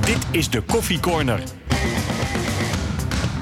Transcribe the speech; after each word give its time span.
Dit 0.00 0.18
is 0.30 0.50
de 0.50 0.60
Koffie 0.60 1.00
Corner. 1.00 1.42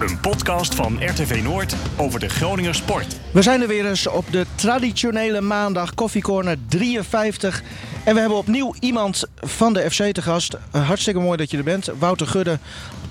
Een 0.00 0.20
podcast 0.20 0.74
van 0.74 1.04
RTV 1.04 1.40
Noord 1.42 1.76
over 1.96 2.20
de 2.20 2.28
Groninger 2.28 2.74
sport. 2.74 3.16
We 3.32 3.42
zijn 3.42 3.62
er 3.62 3.68
weer 3.68 3.86
eens 3.86 4.06
op 4.06 4.24
de 4.30 4.46
traditionele 4.54 5.40
maandag 5.40 5.94
Koffie 5.94 6.22
Corner 6.22 6.56
53. 6.68 7.62
En 8.04 8.14
we 8.14 8.20
hebben 8.20 8.38
opnieuw 8.38 8.74
iemand 8.80 9.24
van 9.36 9.72
de 9.72 9.90
FC 9.90 10.02
te 10.02 10.22
gast. 10.22 10.56
Hartstikke 10.70 11.20
mooi 11.20 11.36
dat 11.36 11.50
je 11.50 11.56
er 11.56 11.64
bent. 11.64 11.90
Wouter 11.98 12.26
Gudde, 12.26 12.58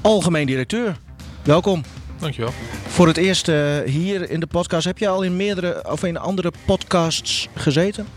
algemeen 0.02 0.46
directeur. 0.46 0.98
Welkom. 1.44 1.84
Dankjewel. 2.20 2.54
Voor 2.88 3.08
het 3.08 3.18
eerst 3.18 3.48
uh, 3.48 3.80
hier 3.86 4.30
in 4.30 4.40
de 4.40 4.48
podcast. 4.48 4.86
Heb 4.86 4.98
je 4.98 5.08
al 5.08 5.22
in 5.22 5.36
meerdere 5.36 5.92
of 5.92 6.04
in 6.04 6.18
andere 6.18 6.52
podcasts 6.66 7.48
gezeten? 7.56 8.08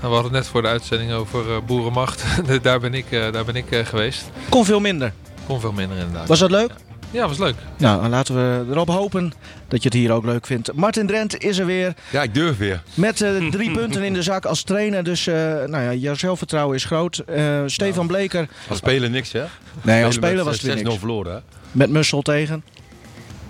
We 0.00 0.06
hadden 0.06 0.22
het 0.22 0.32
net 0.32 0.46
voor 0.46 0.62
de 0.62 0.68
uitzending 0.68 1.12
over 1.12 1.46
uh, 1.48 1.56
Boerenmacht. 1.66 2.24
daar 2.62 2.80
ben 2.80 2.94
ik, 2.94 3.10
uh, 3.10 3.32
daar 3.32 3.44
ben 3.44 3.56
ik 3.56 3.66
geweest. 3.84 4.30
Kon 4.48 4.64
veel 4.64 4.80
minder. 4.80 5.12
Kon 5.46 5.60
veel 5.60 5.72
minder 5.72 5.96
inderdaad. 5.96 6.28
Was 6.28 6.38
dat 6.38 6.50
leuk? 6.50 6.70
Ja, 7.10 7.28
was 7.28 7.38
leuk. 7.38 7.54
Nou, 7.76 8.08
laten 8.08 8.34
we 8.34 8.64
erop 8.70 8.88
hopen 8.88 9.32
dat 9.68 9.82
je 9.82 9.88
het 9.88 9.98
hier 9.98 10.12
ook 10.12 10.24
leuk 10.24 10.46
vindt. 10.46 10.72
Martin 10.72 11.06
Drent 11.06 11.38
is 11.38 11.58
er 11.58 11.66
weer. 11.66 11.94
Ja, 12.10 12.22
ik 12.22 12.34
durf 12.34 12.56
weer. 12.56 12.82
Met 12.94 13.20
uh, 13.20 13.46
drie 13.50 13.70
punten 13.70 14.02
in 14.02 14.12
de 14.12 14.22
zak 14.22 14.44
als 14.44 14.62
trainer. 14.62 15.04
Dus 15.04 15.26
uh, 15.26 15.34
nou 15.34 15.82
ja, 15.82 15.92
jouw 15.92 16.14
zelfvertrouwen 16.14 16.76
is 16.76 16.84
groot. 16.84 17.22
Uh, 17.30 17.62
Stefan 17.66 17.94
nou, 17.94 18.06
Bleker. 18.06 18.48
Als 18.68 18.78
speler 18.78 19.10
niks, 19.10 19.32
hè? 19.32 19.44
Nee, 19.82 20.04
als 20.04 20.14
speler 20.14 20.44
was 20.44 20.54
het 20.54 20.62
weer 20.62 20.84
niks. 20.84 20.96
6-0 20.96 20.98
verloren, 20.98 21.32
hè? 21.32 21.40
Met 21.72 21.90
Mussel 21.90 22.22
tegen. 22.22 22.64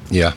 Ja. 0.09 0.35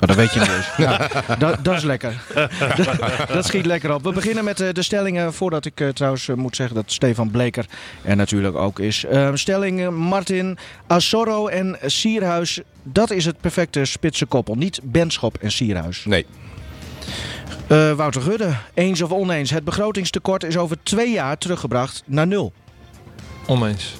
Oh, 0.00 0.08
dat 0.08 0.16
weet 0.16 0.32
je 0.32 0.40
niet 0.40 0.48
eens. 0.48 0.66
Ja, 0.86 1.08
dat, 1.38 1.64
dat, 1.64 1.76
is 1.76 1.82
lekker. 1.82 2.22
dat, 2.76 3.28
dat, 3.28 3.44
schiet 3.44 3.66
lekker 3.66 3.94
op. 3.94 4.02
We 4.02 4.12
beginnen 4.12 4.44
met 4.44 4.60
uh, 4.60 4.68
de 4.72 4.82
stellingen. 4.82 5.34
Voordat 5.34 5.64
ik 5.64 5.80
uh, 5.80 5.88
trouwens 5.88 6.28
uh, 6.28 6.36
moet 6.36 6.56
zeggen 6.56 6.74
dat 6.76 6.92
Stefan 6.92 7.30
Bleker 7.30 7.66
er 8.02 8.16
natuurlijk 8.16 8.56
ook 8.56 8.78
is. 8.78 9.04
stelling 9.34 9.90
Martin, 9.90 10.58
Asoro 10.86 11.46
en 11.46 11.76
Sierhuis. 11.86 12.60
Dat 12.82 13.10
is 13.10 13.24
het 13.24 13.40
perfecte 13.40 13.84
spitse 13.84 14.26
koppel. 14.26 14.54
Niet 14.54 14.80
Benschop 14.82 15.36
en 15.40 15.52
Sierhuis. 15.52 16.04
Nee. 16.04 16.26
Wouter 17.96 18.22
Gudde, 18.22 18.56
eens 18.74 19.02
of 19.02 19.12
oneens. 19.12 19.50
Het 19.50 19.64
begrotingstekort 19.64 20.44
is 20.44 20.56
over 20.56 20.76
twee 20.82 21.10
jaar 21.10 21.38
teruggebracht 21.38 22.02
naar 22.06 22.26
nul. 22.26 22.52
Oneens. 23.46 23.94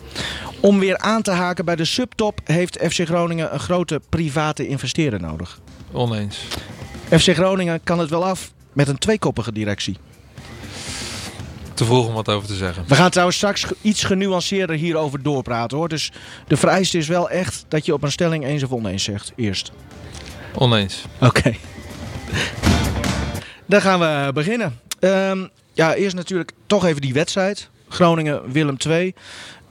Om 0.60 0.78
weer 0.78 0.98
aan 0.98 1.22
te 1.22 1.30
haken 1.30 1.64
bij 1.64 1.76
de 1.76 1.84
subtop 1.84 2.40
heeft 2.44 2.78
FC 2.82 3.06
Groningen 3.06 3.52
een 3.52 3.60
grote 3.60 4.00
private 4.08 4.66
investeerder 4.66 5.20
nodig. 5.20 5.60
Oneens. 5.96 6.38
FC 7.10 7.34
Groningen 7.34 7.80
kan 7.84 7.98
het 7.98 8.10
wel 8.10 8.24
af 8.24 8.52
met 8.72 8.88
een 8.88 8.98
tweekoppige 8.98 9.52
directie. 9.52 9.96
Te 11.74 11.84
vroeg 11.84 12.06
om 12.06 12.14
wat 12.14 12.28
over 12.28 12.48
te 12.48 12.54
zeggen. 12.54 12.84
We 12.86 12.94
gaan 12.94 13.10
trouwens 13.10 13.36
straks 13.36 13.66
iets 13.80 14.04
genuanceerder 14.04 14.76
hierover 14.76 15.22
doorpraten 15.22 15.76
hoor. 15.76 15.88
Dus 15.88 16.12
de 16.46 16.56
vereiste 16.56 16.98
is 16.98 17.08
wel 17.08 17.30
echt 17.30 17.64
dat 17.68 17.86
je 17.86 17.92
op 17.92 18.02
een 18.02 18.12
stelling 18.12 18.44
eens 18.44 18.62
of 18.62 18.72
oneens 18.72 19.04
zegt. 19.04 19.32
Eerst. 19.36 19.72
Oneens. 20.54 21.04
Oké. 21.20 21.38
Okay. 21.38 21.58
Dan 23.66 23.80
gaan 23.80 24.00
we 24.00 24.32
beginnen. 24.32 24.78
Um, 25.00 25.50
ja, 25.72 25.94
eerst 25.94 26.16
natuurlijk 26.16 26.52
toch 26.66 26.84
even 26.84 27.00
die 27.00 27.12
wedstrijd. 27.12 27.68
Groningen-Willem 27.88 28.78
2. 28.78 29.14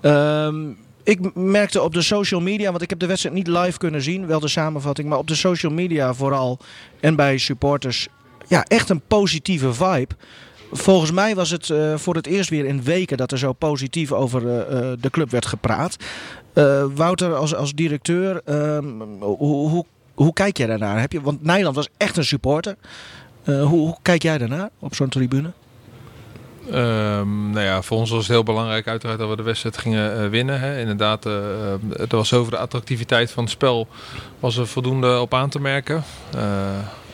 Um, 0.02 0.78
ik 1.06 1.36
merkte 1.36 1.82
op 1.82 1.94
de 1.94 2.02
social 2.02 2.42
media, 2.42 2.70
want 2.70 2.82
ik 2.82 2.90
heb 2.90 3.00
de 3.00 3.06
wedstrijd 3.06 3.36
niet 3.36 3.48
live 3.48 3.78
kunnen 3.78 4.02
zien, 4.02 4.28
wel 4.28 4.40
de 4.40 4.48
samenvatting, 4.48 5.10
maar 5.10 5.18
op 5.18 5.28
de 5.28 5.36
social 5.36 5.72
media 5.72 6.14
vooral 6.14 6.60
en 7.00 7.16
bij 7.16 7.38
supporters, 7.38 8.08
ja, 8.48 8.64
echt 8.64 8.90
een 8.90 9.02
positieve 9.08 9.74
vibe. 9.74 10.16
Volgens 10.72 11.12
mij 11.12 11.36
was 11.36 11.50
het 11.50 11.70
uh, 11.70 11.98
voor 11.98 12.16
het 12.16 12.28
eerst 12.28 12.50
weer 12.50 12.66
in 12.66 12.84
weken 12.84 13.18
dat 13.18 13.32
er 13.32 13.38
zo 13.38 13.54
positief 13.54 14.12
over 14.12 14.42
uh, 14.42 14.50
uh, 14.56 14.94
de 15.00 15.10
club 15.10 15.30
werd 15.32 15.46
gepraat. 15.46 15.96
Wouter, 16.96 17.36
als, 17.36 17.56
als 17.56 17.74
directeur, 17.74 18.42
hoe, 19.20 19.70
hoe, 19.70 19.86
hoe 20.14 20.34
kijk 20.34 20.58
jij 20.58 20.68
daarnaar? 20.68 21.00
Heb 21.00 21.12
je, 21.12 21.22
want 21.22 21.44
Nijland 21.44 21.76
was 21.76 21.90
echt 21.98 22.18
een 22.18 22.26
supporter. 22.26 22.76
hoe, 23.44 23.66
hoe 23.66 23.98
kijk 24.02 24.24
jij 24.24 24.38
daarnaar 24.38 24.70
op 24.80 24.96
zo'n 24.96 25.10
tribune? 25.10 25.52
Um, 26.74 27.50
nou 27.50 27.66
ja, 27.66 27.82
voor 27.82 27.98
ons 27.98 28.10
was 28.10 28.20
het 28.20 28.28
heel 28.28 28.44
belangrijk 28.44 28.88
uiteraard 28.88 29.20
dat 29.20 29.30
we 29.30 29.36
de 29.36 29.44
wedstrijd 29.44 29.78
gingen 29.78 30.24
uh, 30.24 30.30
winnen. 30.30 30.60
Hè. 30.60 30.80
Inderdaad, 30.80 31.26
uh, 31.26 31.34
het 31.90 32.12
was 32.12 32.34
over 32.34 32.52
de 32.52 32.58
attractiviteit 32.58 33.32
van 33.32 33.44
het 33.44 33.52
spel 33.52 33.88
was 34.40 34.58
er 34.58 34.68
voldoende 34.68 35.20
op 35.20 35.34
aan 35.34 35.50
te 35.50 35.60
merken. 35.60 36.04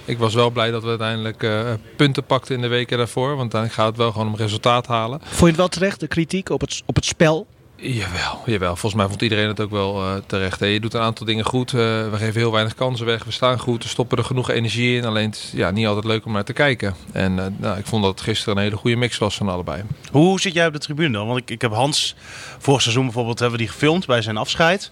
Ik 0.05 0.17
was 0.17 0.33
wel 0.33 0.49
blij 0.49 0.71
dat 0.71 0.83
we 0.83 0.89
uiteindelijk 0.89 1.47
punten 1.95 2.23
pakten 2.23 2.55
in 2.55 2.61
de 2.61 2.67
weken 2.67 2.97
daarvoor. 2.97 3.27
Want 3.27 3.39
uiteindelijk 3.41 3.79
gaat 3.79 3.87
het 3.87 3.97
wel 3.97 4.11
gewoon 4.11 4.27
om 4.27 4.35
resultaat 4.35 4.87
halen. 4.87 5.19
Vond 5.23 5.39
je 5.39 5.45
het 5.45 5.55
wel 5.55 5.67
terecht, 5.67 5.99
de 5.99 6.07
kritiek 6.07 6.49
op 6.49 6.61
het, 6.61 6.83
op 6.85 6.95
het 6.95 7.05
spel? 7.05 7.47
Jawel, 7.83 8.41
jawel, 8.45 8.75
volgens 8.75 8.93
mij 8.93 9.07
vond 9.07 9.21
iedereen 9.21 9.47
het 9.47 9.59
ook 9.59 9.71
wel 9.71 10.03
uh, 10.03 10.13
terecht. 10.25 10.59
Hè. 10.59 10.65
Je 10.65 10.79
doet 10.79 10.93
een 10.93 11.01
aantal 11.01 11.25
dingen 11.25 11.45
goed. 11.45 11.71
Uh, 11.71 11.79
we 11.79 12.17
geven 12.17 12.39
heel 12.39 12.51
weinig 12.51 12.75
kansen 12.75 13.05
weg. 13.05 13.23
We 13.23 13.31
staan 13.31 13.59
goed. 13.59 13.83
We 13.83 13.89
stoppen 13.89 14.17
er 14.17 14.23
genoeg 14.23 14.49
energie 14.49 14.97
in. 14.97 15.05
Alleen 15.05 15.29
het 15.29 15.35
is 15.35 15.51
ja, 15.53 15.71
niet 15.71 15.87
altijd 15.87 16.05
leuk 16.05 16.25
om 16.25 16.31
naar 16.31 16.43
te 16.43 16.53
kijken. 16.53 16.95
En 17.11 17.37
uh, 17.37 17.45
nou, 17.57 17.77
ik 17.77 17.85
vond 17.85 18.03
dat 18.03 18.11
het 18.11 18.21
gisteren 18.21 18.57
een 18.57 18.63
hele 18.63 18.75
goede 18.75 18.95
mix 18.95 19.17
was 19.17 19.35
van 19.35 19.49
allebei. 19.49 19.83
Hoe 20.11 20.39
zit 20.39 20.53
jij 20.53 20.67
op 20.67 20.73
de 20.73 20.79
tribune 20.79 21.11
dan? 21.11 21.27
Want 21.27 21.39
ik, 21.39 21.49
ik 21.49 21.61
heb 21.61 21.71
Hans 21.71 22.15
vorig 22.59 22.81
seizoen 22.81 23.03
bijvoorbeeld 23.03 23.39
hebben 23.39 23.57
we 23.59 23.63
die 23.65 23.73
gefilmd 23.73 24.05
bij 24.05 24.21
zijn 24.21 24.37
afscheid. 24.37 24.91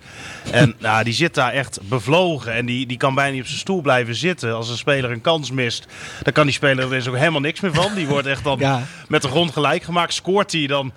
En 0.52 0.76
nou, 0.80 1.04
die 1.04 1.14
zit 1.14 1.34
daar 1.34 1.52
echt 1.52 1.80
bevlogen. 1.84 2.54
En 2.54 2.66
die, 2.66 2.86
die 2.86 2.98
kan 2.98 3.16
bijna 3.16 3.32
niet 3.32 3.42
op 3.42 3.48
zijn 3.48 3.60
stoel 3.60 3.82
blijven 3.82 4.16
zitten. 4.16 4.56
Als 4.56 4.70
een 4.70 4.78
speler 4.78 5.12
een 5.12 5.22
kans 5.22 5.52
mist, 5.52 5.88
dan 6.24 6.34
kan 6.34 6.46
die 6.46 6.54
speler 6.54 6.92
er 6.92 6.98
is 6.98 7.08
ook 7.08 7.18
helemaal 7.18 7.42
niks 7.42 7.60
meer 7.60 7.74
van. 7.74 7.94
Die 7.96 8.08
wordt 8.08 8.28
echt 8.28 8.44
dan 8.44 8.60
ja. 8.70 8.84
met 9.08 9.22
de 9.22 9.28
grond 9.28 9.52
gelijk 9.52 9.84
gemaakt. 9.84 10.14
Scoort 10.14 10.52
hij, 10.52 10.68
dan 10.68 10.92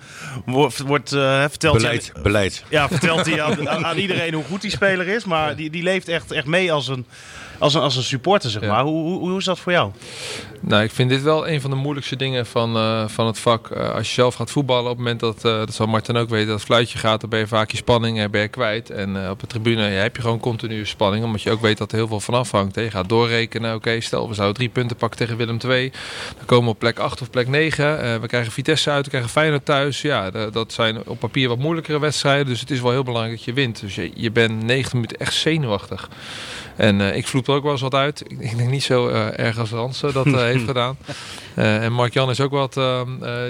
wordt, 0.45 0.79
wordt 0.79 1.09
verteld 1.09 1.82
Beleid, 1.83 2.11
beleid. 2.23 2.63
Ja, 2.69 2.87
vertelt 2.87 3.25
hij 3.25 3.41
aan, 3.41 3.69
aan, 3.69 3.85
aan, 3.85 3.97
iedereen 3.97 4.33
hoe 4.33 4.43
goed 4.43 4.61
die 4.61 4.71
speler 4.71 5.07
is. 5.07 5.23
Maar 5.23 5.55
die, 5.55 5.69
die 5.69 5.83
leeft 5.83 6.07
echt, 6.07 6.31
echt 6.31 6.45
mee 6.45 6.71
als 6.71 6.87
een, 6.87 7.05
als 7.59 7.73
een, 7.73 7.81
als 7.81 7.95
een 7.95 8.03
supporter, 8.03 8.49
zeg 8.49 8.61
maar. 8.61 8.83
Hoe, 8.83 9.01
hoe, 9.03 9.19
hoe, 9.19 9.37
is 9.37 9.45
dat 9.45 9.59
voor 9.59 9.71
jou? 9.71 9.91
Nou, 10.59 10.83
ik 10.83 10.91
vind 10.91 11.09
dit 11.09 11.21
wel 11.21 11.47
een 11.47 11.61
van 11.61 11.69
de 11.69 11.75
moeilijkste 11.75 12.15
dingen 12.15 12.45
van, 12.45 12.77
uh, 12.77 13.07
van 13.07 13.27
het 13.27 13.39
vak. 13.39 13.69
Uh, 13.69 13.93
als 13.95 14.07
je 14.07 14.13
zelf 14.13 14.35
gaat 14.35 14.51
voetballen, 14.51 14.83
op 14.83 14.89
het 14.89 14.97
moment 14.97 15.19
dat, 15.19 15.35
uh, 15.35 15.57
dat 15.57 15.73
zal 15.73 15.87
Martin 15.87 16.17
ook 16.17 16.29
weten, 16.29 16.47
dat 16.47 16.55
het 16.55 16.65
fluitje 16.65 16.97
gaat, 16.97 17.21
dan 17.21 17.29
ben 17.29 17.39
je 17.39 17.47
vaak 17.47 17.71
je 17.71 17.77
spanning 17.77 18.19
en 18.19 18.31
ben 18.31 18.41
je 18.41 18.47
kwijt. 18.47 18.89
En 18.89 19.29
op 19.29 19.39
de 19.39 19.47
tribune 19.47 19.81
ja, 19.81 20.01
heb 20.01 20.15
je 20.15 20.21
gewoon 20.21 20.39
continu 20.39 20.85
spanning, 20.85 21.25
omdat 21.25 21.41
je 21.41 21.51
ook 21.51 21.61
weet 21.61 21.77
dat 21.77 21.91
er 21.91 21.97
heel 21.97 22.07
veel 22.07 22.19
van 22.19 22.33
afhangt. 22.33 22.75
Hè. 22.75 22.81
Je 22.81 22.91
gaat 22.91 23.09
doorrekenen, 23.09 23.75
oké, 23.75 23.77
okay, 23.77 23.99
stel 23.99 24.27
we 24.27 24.33
zouden 24.33 24.55
drie 24.55 24.69
punten 24.69 24.97
pakken 24.97 25.19
tegen 25.19 25.37
Willem 25.37 25.57
II. 25.65 25.91
Dan 26.37 26.45
komen 26.45 26.65
we 26.65 26.71
op 26.71 26.79
plek 26.79 26.99
8 26.99 27.21
of 27.21 27.29
plek 27.29 27.47
9. 27.47 28.21
we 28.21 28.27
krijgen 28.27 28.51
Vitesse 28.51 28.89
uit, 28.89 29.03
we 29.03 29.09
krijgen 29.09 29.31
Feyenoord 29.31 29.65
thuis. 29.65 30.01
Ja, 30.01 30.31
dat 30.31 30.73
zijn 30.73 31.07
op 31.07 31.19
papier 31.19 31.47
wat 31.47 31.57
moeilijkere 31.57 31.99
wedstrijden, 31.99 32.45
dus 32.45 32.59
het 32.59 32.71
is 32.71 32.81
wel 32.81 32.91
heel 32.91 33.03
belangrijk 33.03 33.35
dat 33.35 33.45
je 33.45 33.53
wint. 33.53 33.79
Dus 33.79 33.95
je, 33.95 34.11
je 34.15 34.31
bent 34.31 34.63
90 34.63 34.93
minuten 34.93 35.17
echt 35.17 35.33
zenuwachtig. 35.33 36.09
En 36.75 37.01
ik 37.15 37.27
er 37.47 37.53
ook 37.53 37.63
wel 37.63 37.71
eens 37.71 37.81
wat 37.81 37.93
uit. 37.93 38.23
Ik, 38.27 38.39
ik 38.39 38.57
denk 38.57 38.69
niet 38.69 38.83
zo 38.83 39.09
uh, 39.09 39.39
erg 39.39 39.59
als 39.59 39.69
Hans 39.69 39.99
dat 39.99 40.25
uh, 40.25 40.35
heeft 40.35 40.65
gedaan. 40.73 40.97
en 41.55 41.93
Mark-Jan 41.93 42.29
is 42.29 42.41
ook 42.41 42.51
wat, 42.51 42.79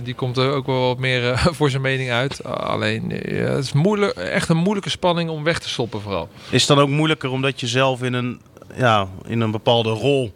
die 0.04 0.14
komt 0.14 0.38
er 0.38 0.52
ook 0.52 0.66
wel 0.66 0.88
wat 0.88 0.98
meer 0.98 1.38
voor 1.58 1.70
zijn 1.70 1.82
mening 1.82 2.12
uit. 2.12 2.44
alleen, 2.44 3.10
het 3.26 3.64
is 3.64 3.74
moeilijk, 3.74 4.14
echt 4.14 4.50
een 4.50 4.58
moeilijke 4.58 4.90
spanning 4.90 5.30
om 5.30 5.44
weg 5.44 5.60
te 5.60 5.70
stoppen 5.70 6.02
vooral. 6.02 6.30
Is 6.50 6.68
het 6.68 6.78
dan 6.78 6.80
ook 6.80 6.90
moeilijker 6.90 7.30
omdat 7.30 7.60
je 7.60 7.68
zelf 7.68 8.04
in 8.04 8.14
een, 8.14 8.42
ja, 8.76 9.08
in 9.28 9.42
een 9.42 9.52
bepaalde 9.52 9.90
rol 9.90 10.34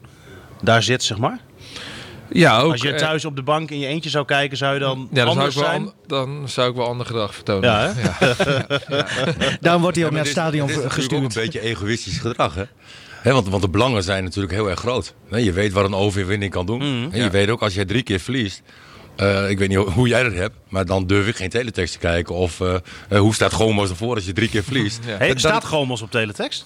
daar 0.62 0.84
zit, 0.84 1.03
zeg 1.03 1.17
maar? 1.17 1.40
Ja, 2.29 2.59
ook, 2.59 2.72
Als 2.72 2.81
je 2.81 2.96
thuis 2.96 3.25
op 3.25 3.35
de 3.35 3.41
bank 3.41 3.72
in 3.72 3.79
je 3.79 3.88
eentje 3.88 4.09
zou 4.09 4.25
kijken, 4.25 4.57
zou 4.57 4.73
je 4.73 4.79
dan 4.79 5.07
ja, 5.12 5.25
dan 5.25 5.28
anders 5.28 5.56
zou 5.56 5.66
ik 5.66 5.72
wel 5.72 5.79
zijn? 5.79 5.94
An, 6.22 6.38
dan 6.38 6.50
zou 6.50 6.69
ik 6.69 6.75
wel 6.75 6.88
ander 6.88 7.06
gedrag 7.06 7.34
vertonen. 7.34 7.69
Ja, 7.69 7.94
hè? 7.94 8.28
ja. 8.28 9.06
ja. 9.40 9.57
Daarom 9.62 9.81
wordt 9.81 9.97
hij 9.97 10.06
ook 10.06 10.12
naar 10.12 10.22
het 10.22 10.31
stadion 10.31 10.67
dit 10.67 10.78
is 10.78 10.84
gestuurd. 10.84 11.23
ook 11.23 11.28
een 11.28 11.41
beetje 11.41 11.62
egoïstisch 11.62 12.17
gedrag, 12.17 12.56
hè? 12.56 12.63
He, 13.27 13.33
want, 13.33 13.47
want 13.49 13.61
de 13.61 13.69
belangen 13.69 14.03
zijn 14.03 14.23
natuurlijk 14.23 14.53
heel 14.53 14.69
erg 14.69 14.79
groot. 14.79 15.13
He, 15.29 15.38
je 15.38 15.51
weet 15.51 15.71
wat 15.71 15.85
een 15.85 15.93
overwinning 15.95 16.51
kan 16.51 16.65
doen. 16.65 16.79
Mm, 16.79 17.09
en 17.11 17.23
je 17.23 17.29
weet 17.29 17.49
ook 17.49 17.61
als 17.61 17.73
je 17.73 17.85
drie 17.85 18.03
keer 18.03 18.19
verliest. 18.19 18.61
Uh, 19.17 19.49
ik 19.49 19.57
weet 19.59 19.69
niet 19.69 19.77
hoe 19.77 20.07
jij 20.07 20.23
dat 20.23 20.33
hebt, 20.33 20.55
maar 20.69 20.85
dan 20.85 21.07
durf 21.07 21.27
ik 21.27 21.35
geen 21.35 21.49
teletext 21.49 21.93
te 21.93 21.99
kijken. 21.99 22.35
Of 22.35 22.59
uh, 22.59 22.73
uh, 23.09 23.19
hoe 23.19 23.33
staat 23.33 23.53
Gomos 23.53 23.89
ervoor 23.89 24.16
als 24.16 24.25
je 24.25 24.34
drie 24.34 24.49
keer 24.49 24.63
verliest? 24.63 24.99
ja. 25.07 25.17
hey, 25.17 25.34
staat 25.35 25.66
Gomos 25.66 26.02
op 26.02 26.11
teletext? 26.11 26.66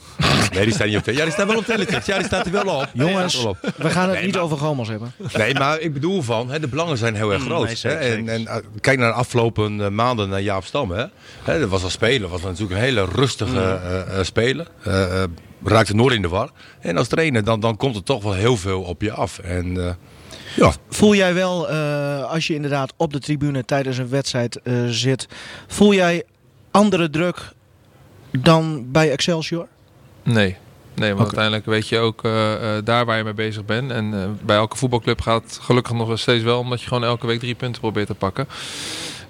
Nee, 0.53 0.63
die 0.63 0.74
staat 0.74 0.88
niet 0.88 0.97
op 0.97 1.03
teletext. 1.03 1.18
Ja, 1.18 1.24
die 1.24 1.31
staat 1.33 1.47
wel 1.47 1.57
op 1.57 1.65
teletext. 1.65 2.07
Ja, 2.07 2.18
die 2.18 2.25
staat 2.25 2.45
er 2.45 2.51
wel 2.51 2.75
op. 2.75 2.89
Jongens, 3.06 3.36
wel 3.44 3.47
op. 3.51 3.57
we 3.77 3.89
gaan 3.89 4.03
het 4.09 4.13
Nee, 4.18 4.25
niet 4.25 4.33
maar- 4.36 4.44
over 4.44 4.57
Gomos 4.57 4.88
hebben. 4.88 5.13
Nee, 5.38 5.53
maar 5.53 5.80
ik 5.80 5.94
bedoel 5.94 6.21
van, 6.21 6.50
hè, 6.50 6.59
de 6.59 6.68
belangen 6.68 6.97
zijn 6.97 7.15
heel 7.15 7.31
erg 7.31 7.41
Mm, 7.41 7.47
groot. 7.47 7.81
hè. 7.81 7.89
En, 7.89 8.15
zeker. 8.15 8.27
en, 8.27 8.41
uh, 8.41 8.56
kijk 8.81 9.00
naar 9.00 9.09
de 9.12 9.15
afgelopen 9.18 9.80
uh, 9.80 9.88
maanden 9.88 10.30
naar 10.30 10.41
Jaap 10.41 10.65
Stam. 10.65 10.91
Hè. 10.91 11.06
Hè, 11.44 11.59
dat 11.59 11.69
was 11.69 11.83
als 11.83 11.91
speler 11.94 12.30
was 12.30 12.41
natuurlijk 12.41 12.71
een 12.71 12.86
hele 12.86 13.06
rustige 13.15 13.80
uh, 14.09 14.18
uh, 14.18 14.24
speler. 14.24 14.68
Uh, 15.63 15.72
raakte 15.72 15.96
nooit 15.96 16.13
in 16.13 16.22
de 16.22 16.28
war. 16.28 16.50
En 16.80 16.98
als 16.98 17.08
trainer 17.08 17.44
dan, 17.44 17.60
dan 17.60 17.78
komt 17.78 17.96
er 17.96 18.04
toch 18.04 18.24
wel 18.24 18.34
heel 18.34 18.58
veel 18.58 18.81
op 18.81 19.02
je 19.02 19.12
af. 19.12 19.40
En 19.40 19.75
uh, 19.75 19.90
ja, 20.56 20.74
Voel 20.90 21.16
jij 21.16 21.34
wel, 21.34 21.72
uh, 21.72 22.24
als 22.31 22.48
je 22.48 22.54
inderdaad 22.54 22.94
op 22.98 23.13
de 23.13 23.19
tribune 23.19 23.66
tijdens 23.66 23.98
een 23.98 24.10
wedstrijd 24.10 24.60
uh, 24.63 24.88
zit, 24.88 25.28
voel 25.68 25.94
jij 25.94 26.24
andere 26.72 27.10
druk 27.10 27.54
dan 28.31 28.92
bij 28.92 29.12
Excelsior? 29.12 29.68
Nee. 30.24 30.58
Nee, 30.96 31.10
want 31.13 31.25
uiteindelijk 31.25 31.66
weet 31.66 31.88
je 31.88 31.98
ook 31.98 32.24
uh, 32.24 32.31
uh, 32.31 32.78
daar 32.84 33.06
waar 33.06 33.18
je 33.18 33.24
mee 33.24 33.34
bezig 33.34 33.66
bent. 33.66 33.92
En 33.92 34.13
uh, 34.13 34.25
bij 34.42 34.56
elke 34.56 34.78
voetbalclub 34.78 35.22
gaat 35.22 35.44
het 35.44 35.60
gelukkig 35.62 35.94
nog 35.94 36.19
steeds 36.19 36.44
wel, 36.44 36.60
omdat 36.60 36.81
je 36.81 36.88
gewoon 36.88 37.04
elke 37.04 37.28
week 37.28 37.40
drie 37.40 37.56
punten 37.56 37.81
probeert 37.81 38.08
te 38.08 38.16
pakken. 38.16 38.48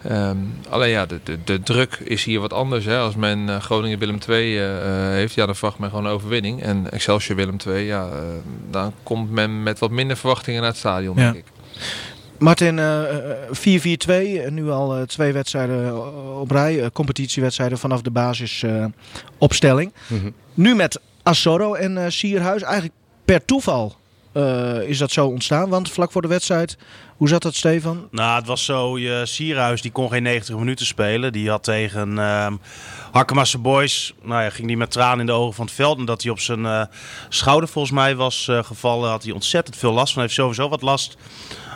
Ehm, 0.03 0.37
alleen 0.69 0.89
ja, 0.89 1.05
de, 1.05 1.19
de, 1.23 1.43
de 1.43 1.61
druk 1.63 1.93
is 2.03 2.23
hier 2.23 2.39
wat 2.39 2.53
anders. 2.53 2.85
Hè. 2.85 2.97
Als 2.99 3.15
men 3.15 3.49
eh, 3.49 3.61
Groningen 3.61 3.99
Willem 3.99 4.17
II 4.29 4.57
eh, 4.57 4.77
eh, 5.07 5.11
heeft, 5.13 5.33
ja, 5.33 5.45
dan 5.45 5.55
verwacht 5.55 5.79
men 5.79 5.89
gewoon 5.89 6.05
een 6.05 6.11
overwinning. 6.11 6.61
En 6.63 6.91
Excelsior 6.91 7.35
Willem 7.37 7.57
II, 7.67 7.85
ja, 7.85 8.09
dan 8.69 8.93
komt 9.03 9.31
men 9.31 9.63
met 9.63 9.79
wat 9.79 9.91
minder 9.91 10.17
verwachtingen 10.17 10.61
naar 10.61 10.69
het 10.69 10.79
stadion, 10.79 11.17
Ja. 11.17 11.31
denk 11.31 11.35
ik. 11.45 11.51
Martin, 12.39 12.79
eh, 12.79 13.31
eh, 13.31 13.37
4-4-2, 14.47 14.51
nu 14.51 14.69
al 14.69 14.95
eh, 14.95 15.01
twee 15.01 15.31
wedstrijden 15.33 15.95
op 16.39 16.51
rij, 16.51 16.81
eh, 16.81 16.87
competitiewedstrijden 16.93 17.77
vanaf 17.77 18.01
de 18.01 18.11
basisopstelling. 18.11 19.93
Mhm. 20.07 20.29
Nu 20.53 20.75
met 20.75 20.99
Assorro 21.23 21.73
en 21.73 21.97
eh, 21.97 22.09
Sierhuis, 22.09 22.61
eigenlijk 22.61 22.93
per 23.25 23.45
toeval 23.45 23.95
eh, 24.31 24.81
is 24.81 24.97
dat 24.97 25.11
zo 25.11 25.27
ontstaan. 25.27 25.69
Want 25.69 25.91
vlak 25.91 26.11
voor 26.11 26.21
de 26.21 26.27
wedstrijd, 26.27 26.77
hoe 27.17 27.27
zat 27.27 27.41
dat 27.41 27.55
Stefan? 27.55 28.07
Nou, 28.11 28.37
het 28.37 28.47
was 28.47 28.65
zo, 28.65 28.99
je 28.99 29.21
Sierhuis 29.25 29.81
die 29.81 29.91
kon 29.91 30.09
geen 30.09 30.23
90 30.23 30.55
minuten 30.55 30.85
spelen. 30.85 31.31
Die 31.31 31.49
had 31.49 31.63
tegen 31.63 32.19
ehm 32.19 32.53
Hakkemasse 33.11 33.57
Boys, 33.57 34.13
nou 34.23 34.43
ja, 34.43 34.49
ging 34.49 34.67
die 34.67 34.77
met 34.77 34.91
tranen 34.91 35.19
in 35.19 35.25
de 35.25 35.31
ogen 35.31 35.53
van 35.53 35.65
het 35.65 35.73
veld. 35.73 35.97
En 35.97 36.05
dat 36.05 36.21
hij 36.21 36.31
op 36.31 36.39
zijn 36.39 36.65
eh, 36.65 36.83
schouder 37.29 37.69
volgens 37.69 37.93
mij 37.93 38.15
was 38.15 38.47
eh, 38.47 38.63
gevallen, 38.63 39.09
had 39.09 39.23
hij 39.23 39.31
ontzettend 39.31 39.77
veel 39.77 39.91
last 39.91 40.13
van. 40.13 40.21
Hij 40.21 40.23
heeft 40.23 40.41
sowieso 40.41 40.69
wat 40.69 40.81
last 40.81 41.17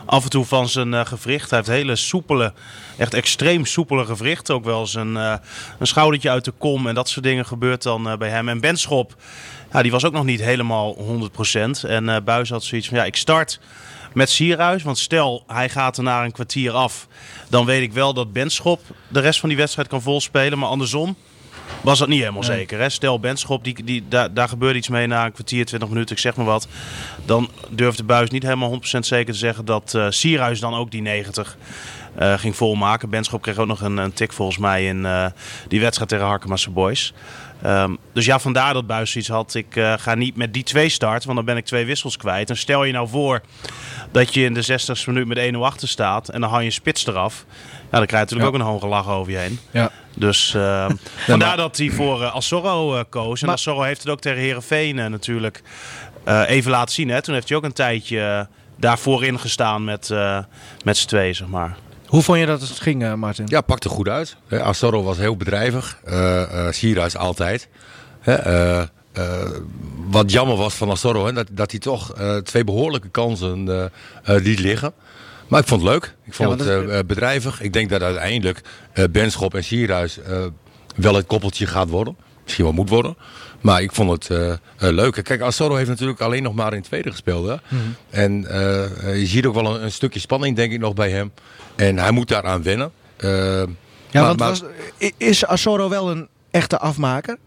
af 0.05 0.23
en 0.23 0.29
toe 0.29 0.45
van 0.45 0.69
zijn 0.69 1.07
gewricht. 1.07 1.49
Hij 1.49 1.59
heeft 1.59 1.71
hele 1.71 1.95
soepele, 1.95 2.53
echt 2.97 3.13
extreem 3.13 3.65
soepele 3.65 4.05
gewrichten. 4.05 4.55
Ook 4.55 4.63
wel 4.63 4.79
eens 4.79 4.93
een, 4.93 5.39
schoudertje 5.81 6.29
uit 6.29 6.45
de 6.45 6.51
kom 6.51 6.87
en 6.87 6.95
dat 6.95 7.09
soort 7.09 7.25
dingen 7.25 7.45
gebeurt 7.45 7.83
dan 7.83 8.15
bij 8.17 8.29
hem. 8.29 8.49
En 8.49 8.59
Benschop, 8.59 9.15
ja, 9.71 9.81
die 9.81 9.91
was 9.91 10.05
ook 10.05 10.13
nog 10.13 10.23
niet 10.23 10.41
helemaal 10.41 10.95
100%. 10.95 11.87
En 11.87 12.09
eh 12.09 12.21
Buis 12.23 12.49
had 12.49 12.63
zoiets 12.63 12.87
van, 12.87 12.97
ja, 12.97 13.03
ik 13.05 13.15
start 13.15 13.59
met 14.13 14.29
Sierhuis. 14.29 14.83
Want 14.83 14.97
stel, 14.97 15.43
hij 15.47 15.69
gaat 15.69 15.97
er 15.97 16.03
na 16.03 16.23
een 16.23 16.31
kwartier 16.31 16.71
af. 16.71 17.07
Dan 17.49 17.65
weet 17.65 17.81
ik 17.81 17.93
wel 17.93 18.13
dat 18.13 18.33
Benschop 18.33 18.81
de 19.07 19.19
rest 19.19 19.39
van 19.39 19.49
die 19.49 19.57
wedstrijd 19.57 19.87
kan 19.87 20.01
volspelen. 20.01 20.59
Maar 20.59 20.69
andersom 20.69 21.15
was 21.81 21.99
dat 21.99 22.07
niet 22.07 22.19
helemaal 22.19 22.41
Nee. 22.41 22.57
zeker. 22.57 22.79
Hè? 22.79 22.89
Stel, 22.89 23.19
Benschop, 23.19 23.63
die, 23.63 23.83
die, 23.83 24.03
daar, 24.09 24.33
daar 24.33 24.47
gebeurde 24.49 24.77
iets 24.77 24.89
mee 24.89 25.07
na 25.07 25.25
een 25.25 25.31
kwartier, 25.31 25.65
20 25.65 25.89
minuten, 25.89 26.15
ik 26.15 26.21
zeg 26.21 26.35
maar 26.35 26.45
wat. 26.45 26.67
Dan 27.25 27.49
durft 27.69 27.97
de 27.97 28.03
buis 28.03 28.29
niet 28.29 28.43
helemaal 28.43 28.69
100% 28.75 28.79
zeker 28.99 29.33
te 29.33 29.39
zeggen 29.39 29.65
dat 29.65 29.93
eh 29.95 30.05
Sierhuis 30.09 30.59
dan 30.59 30.73
ook 30.73 30.91
die 30.91 31.01
90 31.01 31.57
eh, 32.15 32.33
ging 32.33 32.55
volmaken. 32.55 33.09
Benschop 33.09 33.41
kreeg 33.41 33.57
ook 33.57 33.67
nog 33.67 33.81
een, 33.81 33.97
een 33.97 34.13
tik 34.13 34.33
volgens 34.33 34.57
mij 34.57 34.85
in 34.85 35.07
die 35.67 35.79
wedstrijd 35.79 36.09
tegen 36.09 36.25
Harkemasse 36.25 36.69
Boys. 36.69 37.13
Ehm, 37.65 37.95
dus 38.13 38.25
ja, 38.25 38.39
vandaar 38.39 38.73
dat 38.73 38.87
Buis 38.87 39.11
zoiets 39.11 39.29
had. 39.29 39.53
Ik 39.53 39.75
eh, 39.75 39.93
ga 39.97 40.15
niet 40.15 40.35
met 40.35 40.53
die 40.53 40.63
twee 40.63 40.89
starten, 40.89 41.23
want 41.25 41.35
dan 41.35 41.45
ben 41.45 41.57
ik 41.57 41.65
twee 41.65 41.85
wissels 41.85 42.17
kwijt. 42.17 42.49
En 42.49 42.57
stel 42.57 42.83
je 42.83 42.93
nou 42.93 43.07
voor 43.07 43.41
dat 44.11 44.33
je 44.33 44.43
in 44.43 44.53
de 44.53 44.63
60ste 44.63 45.05
minuut 45.05 45.27
met 45.27 45.53
1-0 45.53 45.57
achter 45.57 45.87
staat 45.87 46.29
en 46.29 46.41
dan 46.41 46.49
haal 46.49 46.59
je 46.59 46.65
een 46.65 46.71
spits 46.71 47.07
eraf. 47.07 47.45
Ja, 47.91 47.97
dan 47.97 48.05
krijg 48.05 48.29
je 48.29 48.35
natuurlijk 48.35 48.41
Ja. 48.41 48.47
ook 48.47 48.53
een 48.67 48.73
hoge 48.73 48.87
lach 48.87 49.09
over 49.09 49.31
je 49.31 49.37
heen. 49.37 49.59
Ja. 49.71 49.91
Dus 50.15 50.53
ehm, 50.53 50.91
vandaar 51.27 51.47
maar- 51.47 51.57
dat 51.57 51.77
hij 51.77 51.89
voor 51.89 52.25
Assorro 52.25 52.95
eh, 52.97 53.03
koos. 53.09 53.39
En 53.39 53.45
Maar- 53.45 53.55
Assorro 53.55 53.81
heeft 53.81 54.01
het 54.01 54.09
ook 54.11 54.19
tegen 54.21 54.41
Herenveen 54.41 54.95
natuurlijk 54.95 55.61
even 56.47 56.71
laten 56.71 56.93
zien. 56.93 57.09
Hè? 57.09 57.21
Toen 57.21 57.33
heeft 57.33 57.47
hij 57.49 57.57
ook 57.57 57.63
een 57.63 57.73
tijdje 57.73 58.47
daarvoor 58.77 59.23
ingestaan 59.23 59.83
met, 59.83 60.13
met 60.83 60.97
z'n 60.97 61.07
tweeën, 61.07 61.35
zeg 61.35 61.47
maar. 61.47 61.75
Hoe 62.15 62.23
vond 62.23 62.39
je 62.39 62.45
dat 62.45 62.61
het 62.61 62.69
ging, 62.79 63.03
eh, 63.03 63.13
Martin? 63.13 63.45
Ja, 63.47 63.61
pakte 63.61 63.89
goed 63.89 64.07
uit. 64.07 64.35
Hè, 64.47 64.63
Astorro 64.63 65.03
was 65.03 65.17
heel 65.17 65.37
bedrijvig. 65.37 65.99
eh 66.03 66.67
eh 66.67 66.73
Sierhuis 66.73 67.17
altijd. 67.17 67.67
Wat 70.09 70.31
jammer 70.31 70.55
was 70.55 70.73
van 70.73 70.89
Astorro, 70.89 71.25
hè, 71.25 71.33
dat, 71.33 71.47
dat 71.51 71.71
hij 71.71 71.79
toch 71.79 72.13
twee 72.43 72.63
behoorlijke 72.63 73.09
kansen 73.09 73.89
liet 74.23 74.59
liggen. 74.59 74.93
Maar 75.47 75.59
ik 75.61 75.67
vond 75.67 75.81
het 75.81 75.91
leuk. 75.91 76.15
Ik 76.25 76.33
vond 76.33 76.59
Ja, 76.59 76.65
het 76.65 76.89
eh, 76.89 76.99
bedrijvig. 77.05 77.61
Ik 77.61 77.73
denk 77.73 77.89
dat 77.89 78.01
uiteindelijk 78.01 78.61
Benschop 79.11 79.53
en 79.55 79.63
Sierhuis 79.63 80.19
wel 80.95 81.15
het 81.15 81.25
koppeltje 81.25 81.67
gaat 81.67 81.89
worden. 81.89 82.17
Misschien 82.45 82.63
wel 82.65 82.73
moet 82.73 82.89
worden. 82.89 83.17
Maar 83.61 83.81
ik 83.81 83.91
vond 83.91 84.11
het 84.11 84.29
eh, 84.29 84.53
leuk. 84.91 85.19
Kijk, 85.23 85.41
Astorro 85.41 85.75
heeft 85.75 85.89
natuurlijk 85.89 86.21
alleen 86.21 86.43
nog 86.43 86.53
maar 86.53 86.71
in 86.71 86.77
het 86.77 86.87
tweede 86.87 87.11
gespeeld. 87.11 87.47
Hè? 87.47 87.53
Mhm. 87.67 87.83
En 88.09 88.45
eh, 88.49 89.19
je 89.19 89.25
ziet 89.25 89.45
ook 89.45 89.53
wel 89.53 89.75
een, 89.75 89.83
een 89.83 89.91
stukje 89.91 90.19
spanning, 90.19 90.55
denk 90.55 90.71
ik, 90.71 90.79
nog 90.79 90.93
bij 90.93 91.09
hem. 91.09 91.31
En 91.75 91.97
hij 91.97 92.11
moet 92.11 92.27
daaraan 92.27 92.63
wennen. 92.63 92.91
Ja, 93.17 93.65
maar- 94.11 94.23
want 94.25 94.39
maar- 94.39 94.49
was, 94.49 94.63
i- 94.99 95.11
is 95.17 95.45
Assorro 95.45 95.89
wel 95.89 96.11
een 96.11 96.27
echte 96.51 96.79
afmaker? 96.79 97.37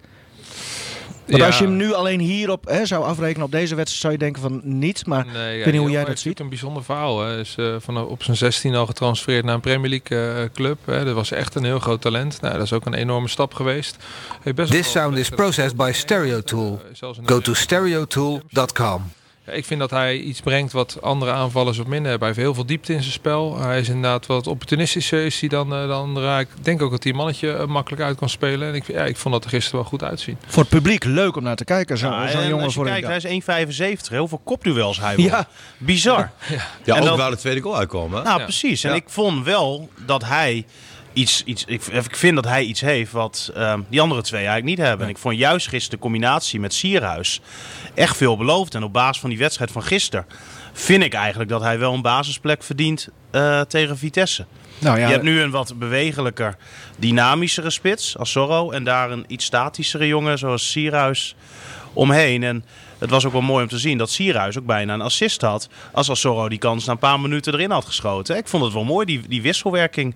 Want 1.28 1.40
Ja. 1.40 1.46
als 1.46 1.58
je 1.58 1.64
hem 1.64 1.76
nu 1.76 1.92
alleen 1.92 2.20
hierop 2.20 2.64
hè, 2.68 2.86
zou 2.86 3.04
afrekenen 3.04 3.44
op 3.44 3.50
deze 3.52 3.74
wedstrijd, 3.74 4.00
zou 4.00 4.12
je 4.12 4.18
denken 4.18 4.42
van 4.42 4.60
niet. 4.78 5.06
Maar 5.06 5.26
Nee, 5.26 5.58
ja, 5.58 5.64
weet 5.64 5.72
niet 5.72 5.82
hoe 5.82 5.90
jij 5.90 6.04
dat 6.04 6.06
ziet. 6.06 6.24
natuurlijk 6.24 6.40
een 6.40 6.48
bijzonder 6.48 6.84
verhaal. 6.84 7.20
Hij 7.20 7.38
is 7.40 7.54
eh, 7.58 7.74
vanaf 7.78 8.06
op 8.06 8.22
zijn 8.22 8.36
16 8.36 8.74
al 8.74 8.86
getransfereerd 8.86 9.44
naar 9.44 9.54
een 9.54 9.60
Premier 9.60 9.90
League 9.90 10.42
eh, 10.42 10.48
club. 10.54 10.78
Hè. 10.84 11.04
Dat 11.04 11.14
was 11.14 11.30
echt 11.30 11.54
een 11.54 11.64
heel 11.64 11.78
groot 11.78 12.00
talent. 12.00 12.40
Nou, 12.40 12.54
dat 12.54 12.62
is 12.62 12.72
ook 12.72 12.86
een 12.86 12.94
enorme 12.94 13.28
stap 13.28 13.54
geweest. 13.54 13.96
Heeft 14.42 14.56
best 14.56 14.70
This 14.70 14.90
sound 14.90 15.16
is 15.16 15.28
processed 15.28 15.76
by 15.76 15.90
Stereotool. 15.94 16.80
Eh, 17.00 17.08
Go 17.24 17.40
to 17.40 17.54
stereotool.com. 17.54 19.02
Ja, 19.48 19.54
ik 19.54 19.64
vind 19.64 19.80
dat 19.80 19.90
hij 19.90 20.16
iets 20.18 20.40
brengt 20.40 20.72
wat 20.72 20.98
andere 21.02 21.32
aanvallers 21.32 21.76
wat 21.78 21.86
minder 21.86 22.10
hebben. 22.10 22.28
Hij 22.28 22.36
heeft 22.36 22.46
heel 22.48 22.54
veel 22.54 22.66
diepte 22.66 22.92
in 22.92 23.00
zijn 23.00 23.12
spel. 23.12 23.58
Hij 23.58 23.78
is 23.80 23.88
inderdaad 23.88 24.26
wat 24.26 24.46
opportunistischer 24.46 25.24
is 25.24 25.40
hij 25.40 25.48
dan, 25.48 25.72
eh, 25.74 25.80
dan 25.88 25.90
anderen. 26.00 26.38
Ik 26.40 26.48
denk 26.62 26.82
ook 26.82 26.90
dat 26.90 27.02
hij 27.02 27.12
een 27.12 27.18
mannetje 27.18 27.52
eh, 27.52 27.66
makkelijk 27.66 28.02
uit 28.02 28.18
kan 28.18 28.28
spelen. 28.28 28.68
En 28.68 28.74
ik, 28.74 28.86
ja, 28.86 29.04
ik 29.04 29.16
vond 29.16 29.34
dat 29.34 29.44
er 29.44 29.50
gisteren 29.50 29.80
wel 29.80 29.88
goed 29.88 30.02
uitzien. 30.02 30.38
Voor 30.46 30.62
het 30.62 30.72
publiek 30.72 31.04
leuk 31.04 31.36
om 31.36 31.42
naar 31.42 31.56
te 31.56 31.64
kijken. 31.64 31.98
Zo'n 31.98 32.10
Ja, 32.10 32.28
zo'n 32.28 32.40
en 32.40 32.48
jongen 32.48 32.64
als 32.64 32.74
je 32.74 32.78
voor 32.80 32.88
kijkt, 32.88 33.06
hij 33.06 33.16
is 33.16 33.24
1,75. 33.24 34.08
Heel 34.08 34.28
veel 34.28 34.40
kopduels 34.44 35.00
hij 35.00 35.16
won. 35.16 35.24
Ja. 35.24 35.48
Bizar. 35.78 36.30
ja, 36.84 36.94
en 36.94 37.00
ook 37.02 37.06
dat- 37.08 37.18
waar 37.18 37.30
de 37.30 37.36
tweede 37.36 37.60
goal 37.60 37.76
uitkomen. 37.76 38.18
hè? 38.18 38.24
Nou, 38.24 38.38
Ja. 38.38 38.44
precies. 38.44 38.84
En 38.84 38.90
Ja. 38.90 38.96
ik 38.96 39.04
vond 39.06 39.44
wel 39.44 39.88
dat 40.06 40.24
hij 40.24 40.66
iets, 41.12 41.44
iets 41.44 41.64
ik, 41.64 41.86
ik 41.86 42.16
vind 42.16 42.34
dat 42.34 42.44
hij 42.44 42.64
iets 42.64 42.80
heeft 42.80 43.12
wat 43.12 43.50
ehm, 43.54 43.80
die 43.88 44.00
andere 44.00 44.22
twee 44.22 44.46
eigenlijk 44.46 44.76
niet 44.76 44.86
hebben. 44.86 45.06
En 45.06 45.12
ik 45.12 45.18
vond 45.18 45.36
juist 45.36 45.68
gisteren 45.68 45.96
de 45.98 46.02
combinatie 46.02 46.60
met 46.60 46.74
Sierhuis 46.74 47.40
echt 47.94 48.16
veel 48.16 48.36
beloofd. 48.36 48.74
En 48.74 48.82
op 48.82 48.92
basis 48.92 49.20
van 49.20 49.30
die 49.30 49.38
wedstrijd 49.38 49.70
van 49.70 49.82
gisteren 49.82 50.26
vind 50.72 51.02
ik 51.02 51.14
eigenlijk 51.14 51.50
dat 51.50 51.60
hij 51.60 51.78
wel 51.78 51.94
een 51.94 52.02
basisplek 52.02 52.62
verdient 52.62 53.08
eh, 53.30 53.60
tegen 53.60 53.98
Vitesse. 53.98 54.46
Nou 54.78 54.98
ja, 54.98 55.06
Je 55.06 55.12
hebt 55.12 55.24
nu 55.24 55.40
een 55.40 55.50
wat 55.50 55.78
bewegelijker, 55.78 56.56
dynamischere 56.98 57.70
spits 57.70 58.18
als 58.18 58.32
Zorro. 58.32 58.70
En 58.70 58.84
daar 58.84 59.10
een 59.10 59.24
iets 59.26 59.44
statischere 59.44 60.06
jongen 60.06 60.38
zoals 60.38 60.70
Sierhuis 60.70 61.36
omheen. 61.92 62.42
En 62.42 62.64
het 62.98 63.10
was 63.10 63.26
ook 63.26 63.32
wel 63.32 63.40
mooi 63.40 63.62
om 63.62 63.68
te 63.68 63.78
zien 63.78 63.98
dat 63.98 64.10
Sierhuis 64.10 64.58
ook 64.58 64.66
bijna 64.66 64.94
een 64.94 65.00
assist 65.00 65.40
had. 65.40 65.68
Als 65.92 66.10
Assorro 66.10 66.48
die 66.48 66.58
kans 66.58 66.84
na 66.84 66.92
een 66.92 66.98
paar 66.98 67.20
minuten 67.20 67.52
erin 67.52 67.70
had 67.70 67.84
geschoten. 67.84 68.36
Ik 68.36 68.48
vond 68.48 68.64
het 68.64 68.72
wel 68.72 68.84
mooi, 68.84 69.06
die, 69.06 69.28
die 69.28 69.42
wisselwerking. 69.42 70.14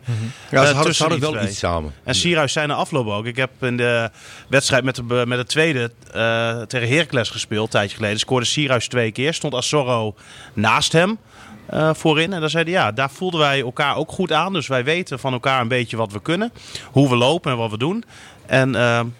Ja, 0.50 0.60
eh, 0.60 0.68
ze 0.68 0.74
hadden, 0.74 0.94
ze 0.94 1.02
hadden 1.02 1.20
wel 1.20 1.42
iets 1.42 1.58
samen. 1.58 1.92
En 2.04 2.14
Sierhuis 2.14 2.52
zei 2.52 2.66
na 2.66 2.74
afloop 2.74 3.06
ook. 3.06 3.26
Ik 3.26 3.36
heb 3.36 3.50
in 3.60 3.76
de 3.76 4.10
wedstrijd 4.48 4.84
met 4.84 4.94
de, 4.94 5.24
met 5.26 5.38
de 5.38 5.44
tweede 5.44 5.90
eh, 6.12 6.60
tegen 6.60 6.88
Heracles 6.88 7.30
gespeeld, 7.30 7.64
een 7.64 7.70
tijdje 7.70 7.96
geleden. 7.96 8.18
Scoorde 8.18 8.46
Sierhuis 8.46 8.88
twee 8.88 9.12
keer. 9.12 9.34
Stond 9.34 9.54
Assorro 9.54 10.14
naast 10.54 10.92
hem 10.92 11.18
eh, 11.66 11.90
voorin. 11.94 12.32
En 12.32 12.40
dan 12.40 12.50
zeiden 12.50 12.72
ja, 12.72 12.92
daar 12.92 13.10
voelden 13.10 13.40
wij 13.40 13.60
elkaar 13.60 13.96
ook 13.96 14.12
goed 14.12 14.32
aan. 14.32 14.52
Dus 14.52 14.66
wij 14.66 14.84
weten 14.84 15.18
van 15.18 15.32
elkaar 15.32 15.60
een 15.60 15.68
beetje 15.68 15.96
wat 15.96 16.12
we 16.12 16.22
kunnen. 16.22 16.52
Hoe 16.84 17.08
we 17.08 17.16
lopen 17.16 17.50
en 17.50 17.56
wat 17.56 17.70
we 17.70 17.78
doen. 17.78 18.04
En 18.46 18.72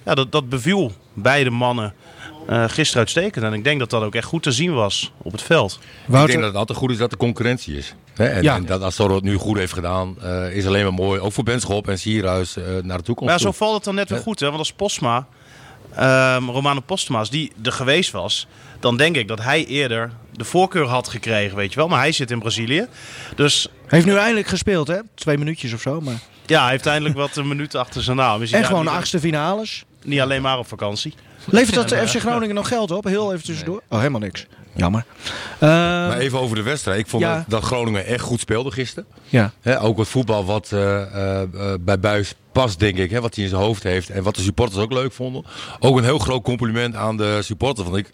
ja, 0.04 0.14
dat, 0.14 0.32
dat 0.32 0.48
beviel 0.48 0.92
beide 1.14 1.50
mannen 1.50 1.94
eh, 2.46 2.64
gisteren 2.68 3.00
uitstekend. 3.00 3.44
En 3.44 3.52
ik 3.52 3.64
denk 3.64 3.78
dat 3.78 3.90
dat 3.90 4.02
ook 4.02 4.14
echt 4.14 4.26
goed 4.26 4.42
te 4.42 4.52
zien 4.52 4.74
was 4.74 5.12
op 5.22 5.32
het 5.32 5.42
veld. 5.42 5.78
Ik 6.06 6.12
denk 6.12 6.32
dat 6.32 6.42
het 6.42 6.54
altijd 6.54 6.78
goed 6.78 6.90
is 6.90 6.98
dat 6.98 7.12
er 7.12 7.18
concurrentie 7.18 7.76
is. 7.76 7.94
Hè? 8.14 8.24
En, 8.26 8.42
Ja. 8.42 8.54
en 8.54 8.66
dat 8.66 8.96
het 8.96 9.22
nu 9.22 9.34
goed 9.36 9.58
heeft 9.58 9.72
gedaan, 9.72 10.16
eh, 10.22 10.56
is 10.56 10.66
alleen 10.66 10.82
maar 10.82 10.92
mooi. 10.92 11.20
Ook 11.20 11.32
voor 11.32 11.44
Benschop 11.44 11.88
en 11.88 11.98
Sierhuis 11.98 12.56
eh, 12.56 12.64
naar 12.82 12.98
de 12.98 13.04
toekomst 13.04 13.32
Maar 13.32 13.40
ja, 13.40 13.46
zo 13.46 13.52
valt 13.52 13.74
het 13.74 13.84
dan 13.84 13.94
net 13.94 14.08
weer 14.08 14.18
goed. 14.18 14.40
Hè? 14.40 14.46
Want 14.46 14.58
als 14.58 14.72
Postma, 14.72 15.26
ehm 15.94 16.48
Romano 16.48 16.80
Postma, 16.80 17.18
als 17.18 17.30
die 17.30 17.52
er 17.62 17.72
geweest 17.72 18.10
was... 18.10 18.46
dan 18.80 18.96
denk 18.96 19.16
ik 19.16 19.28
dat 19.28 19.42
hij 19.42 19.66
eerder 19.66 20.10
de 20.32 20.44
voorkeur 20.44 20.86
had 20.86 21.08
gekregen, 21.08 21.56
weet 21.56 21.70
je 21.70 21.76
wel. 21.76 21.88
Maar 21.88 21.98
hij 21.98 22.12
zit 22.12 22.30
in 22.30 22.38
Brazilië. 22.38 22.86
Dus 23.36 23.68
heeft 23.86 24.06
nu 24.06 24.16
eindelijk 24.16 24.46
gespeeld, 24.46 24.88
hè? 24.88 24.98
Twee 25.14 25.38
minuutjes 25.38 25.72
of 25.72 25.80
zo. 25.80 26.00
Maar... 26.00 26.18
ja, 26.46 26.62
hij 26.62 26.70
heeft 26.70 26.86
eindelijk 26.86 27.16
wat 27.16 27.36
een 27.36 27.48
minuten 27.48 27.80
achter 27.80 28.02
zijn 28.02 28.16
naam. 28.16 28.42
En 28.42 28.64
gewoon 28.64 28.88
achtste 28.88 29.20
finales. 29.20 29.84
niet 30.04 30.20
alleen 30.20 30.42
maar 30.42 30.58
op 30.58 30.66
vakantie. 30.66 31.14
Levert 31.46 31.74
dat 31.74 31.88
de 31.88 32.08
FC 32.08 32.16
Groningen 32.20 32.54
nog 32.54 32.68
geld 32.68 32.90
op? 32.90 33.04
Heel 33.04 33.32
even 33.32 33.44
tussendoor. 33.44 33.82
Oh, 33.88 33.98
helemaal 33.98 34.20
niks. 34.20 34.46
Jammer. 34.76 35.04
Ehm, 35.58 35.70
Maar 35.70 36.18
even 36.18 36.38
over 36.40 36.56
de 36.56 36.62
wedstrijd. 36.62 36.98
Ik 36.98 37.06
vond 37.06 37.22
Ja. 37.22 37.36
dat, 37.36 37.44
dat 37.48 37.62
Groningen 37.62 38.06
echt 38.06 38.20
goed 38.24 38.40
speelde 38.40 38.70
gisteren. 38.70 39.06
ja. 39.28 39.52
Hè, 39.60 39.80
ook 39.82 39.98
het 39.98 40.08
voetbal 40.08 40.44
wat 40.44 40.68
eh, 40.72 41.02
eh, 41.02 41.42
eh, 41.42 41.48
bij 41.80 41.98
Buis 42.00 42.34
past, 42.52 42.78
denk 42.78 42.96
ik. 42.96 43.10
Hè, 43.10 43.20
wat 43.20 43.34
hij 43.34 43.44
in 43.44 43.50
zijn 43.50 43.62
hoofd 43.62 43.82
heeft. 43.82 44.10
En 44.10 44.22
wat 44.22 44.34
de 44.34 44.42
supporters 44.42 44.80
ook 44.82 44.92
leuk 44.92 45.12
vonden. 45.12 45.44
Ook 45.80 45.96
een 45.98 46.04
heel 46.04 46.18
groot 46.18 46.42
compliment 46.42 46.94
aan 46.94 47.16
de 47.16 47.38
supporters. 47.42 47.88
Want 47.88 47.98
ik, 47.98 48.10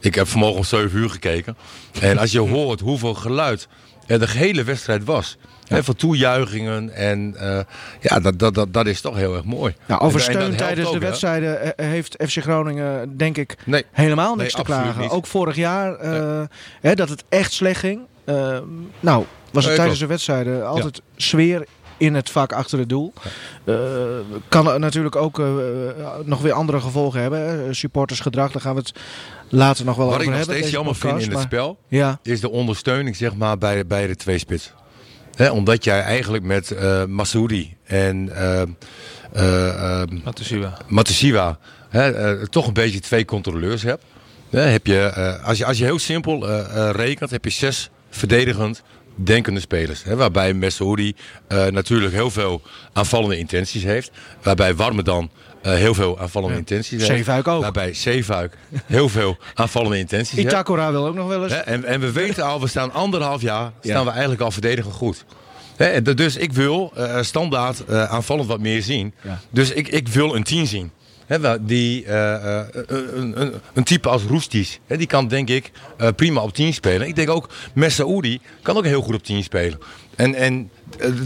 ik 0.00 0.14
heb 0.14 0.26
vanmorgen 0.28 0.58
om 0.58 0.64
7 0.64 0.98
uur 0.98 1.10
gekeken. 1.10 1.56
En 2.00 2.18
als 2.18 2.32
je 2.32 2.40
hoort 2.40 2.80
hoeveel 2.80 3.14
geluid 3.14 3.68
er 4.06 4.18
de 4.18 4.28
hele 4.30 4.64
wedstrijd 4.64 5.04
was. 5.04 5.36
Van 5.68 5.96
toejuichingen. 5.96 6.90
En 6.94 7.34
eh, 7.38 7.58
ja, 8.00 8.20
dat, 8.20 8.38
dat, 8.38 8.54
dat, 8.54 8.72
dat 8.72 8.86
is 8.86 9.00
toch 9.00 9.16
heel 9.16 9.34
erg 9.34 9.44
mooi. 9.44 9.74
Nou, 9.86 10.00
over 10.00 10.20
En- 10.20 10.24
steun 10.32 10.56
tijdens 10.56 10.88
de 10.90 10.94
ook, 10.96 11.02
wedstrijden 11.02 11.76
eh, 11.76 11.86
heeft 11.86 12.16
FC 12.28 12.38
Groningen, 12.42 13.16
denk 13.16 13.36
ik, 13.36 13.56
Nee. 13.64 13.84
helemaal 13.92 14.34
niks 14.36 14.54
Nee, 14.54 14.64
te 14.64 14.70
klagen. 14.70 15.00
niet. 15.02 15.10
Ook 15.10 15.26
vorig 15.26 15.56
jaar, 15.56 15.94
eh, 15.94 16.42
hè, 16.80 16.94
dat 16.94 17.08
het 17.08 17.24
echt 17.28 17.52
slecht 17.52 17.80
ging. 17.80 18.00
Eh, 18.24 18.58
nou, 19.00 19.24
was 19.50 19.64
het 19.64 19.74
tijdens 19.74 19.98
de 19.98 20.06
wedstrijden 20.06 20.66
altijd 20.66 21.02
sfeer 21.16 21.66
in 21.96 22.14
het 22.14 22.30
vak 22.30 22.52
achter 22.52 22.78
het 22.78 22.88
doel. 22.88 23.12
Eh, 23.64 23.74
kan 24.48 24.80
natuurlijk 24.80 25.16
ook 25.16 25.38
eh, 25.38 25.46
nog 26.24 26.40
weer 26.40 26.52
andere 26.52 26.80
gevolgen 26.80 27.20
hebben. 27.20 27.74
Supportersgedrag, 27.74 28.52
daar 28.52 28.62
gaan 28.62 28.74
we 28.74 28.80
het 28.80 28.92
later 29.48 29.84
nog 29.84 29.96
wel 29.96 30.06
Wat 30.06 30.14
over 30.14 30.26
ik 30.26 30.30
nog 30.30 30.38
hebben. 30.38 30.56
steeds 30.56 30.74
jammer 30.74 30.94
vind 30.94 31.22
in 31.22 31.30
het 31.30 31.40
spel, 31.40 31.78
Ja, 31.88 32.18
is 32.22 32.40
de 32.40 32.50
ondersteuning 32.50 33.16
zeg 33.16 33.34
maar, 33.34 33.58
bij, 33.58 33.86
bij 33.86 34.06
de 34.06 34.16
tweespits. 34.16 34.72
Omdat 35.52 35.84
jij 35.84 36.00
eigenlijk 36.00 36.44
met 36.44 36.70
eh 36.70 37.04
Masoudi 37.04 37.76
en 37.84 38.30
eh, 38.34 38.62
toch 42.50 42.66
een 42.66 42.72
beetje 42.72 43.00
twee 43.00 43.24
controleurs 43.24 43.82
hebt. 43.82 44.04
Heb 44.50 44.86
je, 44.86 45.12
als, 45.44 45.58
je, 45.58 45.64
als 45.64 45.78
je 45.78 45.84
heel 45.84 45.98
simpel 45.98 46.46
rekent, 46.90 47.30
heb 47.30 47.44
je 47.44 47.50
zes 47.50 47.90
verdedigend 48.10 48.82
denkende 49.14 49.60
spelers. 49.60 50.04
Waarbij 50.04 50.54
Messoudi 50.54 51.14
eh 51.46 51.66
natuurlijk 51.66 52.12
heel 52.12 52.30
veel 52.30 52.62
aanvallende 52.92 53.38
intenties 53.38 53.82
heeft. 53.82 54.10
Waarbij 54.42 54.74
Warmedan 54.74 55.30
eh, 55.62 55.74
heel 55.74 55.94
veel 55.94 56.18
aanvallende 56.18 56.56
intenties 56.56 56.90
heeft. 56.90 57.06
Zeefuik 57.06 57.48
ook. 57.48 57.62
Waarbij 57.62 57.94
Zeefuik 57.94 58.56
heel 58.86 59.08
veel 59.08 59.36
aanvallende 59.54 59.98
intenties 59.98 60.36
heeft. 60.36 60.48
Itakura 60.48 60.90
wil 60.90 61.06
ook 61.06 61.14
nog 61.14 61.28
wel 61.28 61.42
eens. 61.42 61.52
En, 61.52 61.84
en 61.84 62.00
we 62.00 62.12
weten 62.12 62.44
al, 62.44 62.60
we 62.60 62.66
staan 62.66 62.92
anderhalf 62.92 63.40
jaar, 63.42 63.72
staan 63.80 64.04
we 64.04 64.10
eigenlijk 64.10 64.40
al 64.40 64.50
verdedigend 64.50 64.94
goed. 64.94 65.24
Dus 66.14 66.36
ik 66.36 66.52
wil 66.52 66.92
eh, 66.96 67.22
standaard 67.22 67.84
eh, 67.84 68.04
aanvallend 68.04 68.48
wat 68.48 68.60
meer 68.60 68.82
zien. 68.82 69.14
Dus 69.50 69.70
ik, 69.70 69.88
ik 69.88 70.08
wil 70.08 70.34
een 70.34 70.42
10 70.42 70.66
zien. 70.66 70.90
Die, 71.60 72.04
eh, 72.04 72.58
eh, 72.58 72.66
een, 72.86 73.40
een, 73.40 73.54
een 73.74 73.84
type 73.84 74.08
als 74.08 74.22
Roesties, 74.22 74.80
hè, 74.86 74.96
die 74.96 75.06
kan 75.06 75.28
denk 75.28 75.48
ik 75.48 75.70
eh, 75.96 76.08
prima 76.16 76.40
op 76.40 76.54
10 76.54 76.74
spelen. 76.74 77.06
Ik 77.06 77.14
denk 77.14 77.30
ook 77.30 77.48
Messaoudi 77.74 78.40
kan 78.62 78.76
ook 78.76 78.84
heel 78.84 79.02
goed 79.02 79.14
op 79.14 79.22
10 79.22 79.42
spelen. 79.42 79.78
En, 80.16 80.34
en 80.34 80.70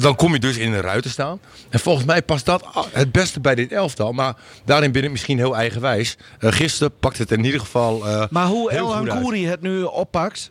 dan 0.00 0.16
kom 0.16 0.32
je 0.32 0.38
dus 0.38 0.56
in 0.56 0.72
een 0.72 0.80
ruiten 0.80 1.10
staan. 1.10 1.40
En 1.68 1.80
volgens 1.80 2.06
mij 2.06 2.22
past 2.22 2.46
dat 2.46 2.64
het 2.92 3.12
beste 3.12 3.40
bij 3.40 3.54
dit 3.54 3.72
elftal. 3.72 4.12
Maar 4.12 4.36
daarin 4.64 4.92
ben 4.92 5.04
ik 5.04 5.10
misschien 5.10 5.38
heel 5.38 5.56
eigenwijs. 5.56 6.16
Gisteren 6.38 6.92
pakt 7.00 7.18
het 7.18 7.30
in 7.30 7.44
ieder 7.44 7.60
geval 7.60 8.06
eh, 8.06 8.24
Maar 8.30 8.46
hoe 8.46 8.70
El. 8.70 8.94
Hankouri 8.94 9.46
het 9.46 9.60
nu 9.60 9.82
oppakt. 9.82 10.50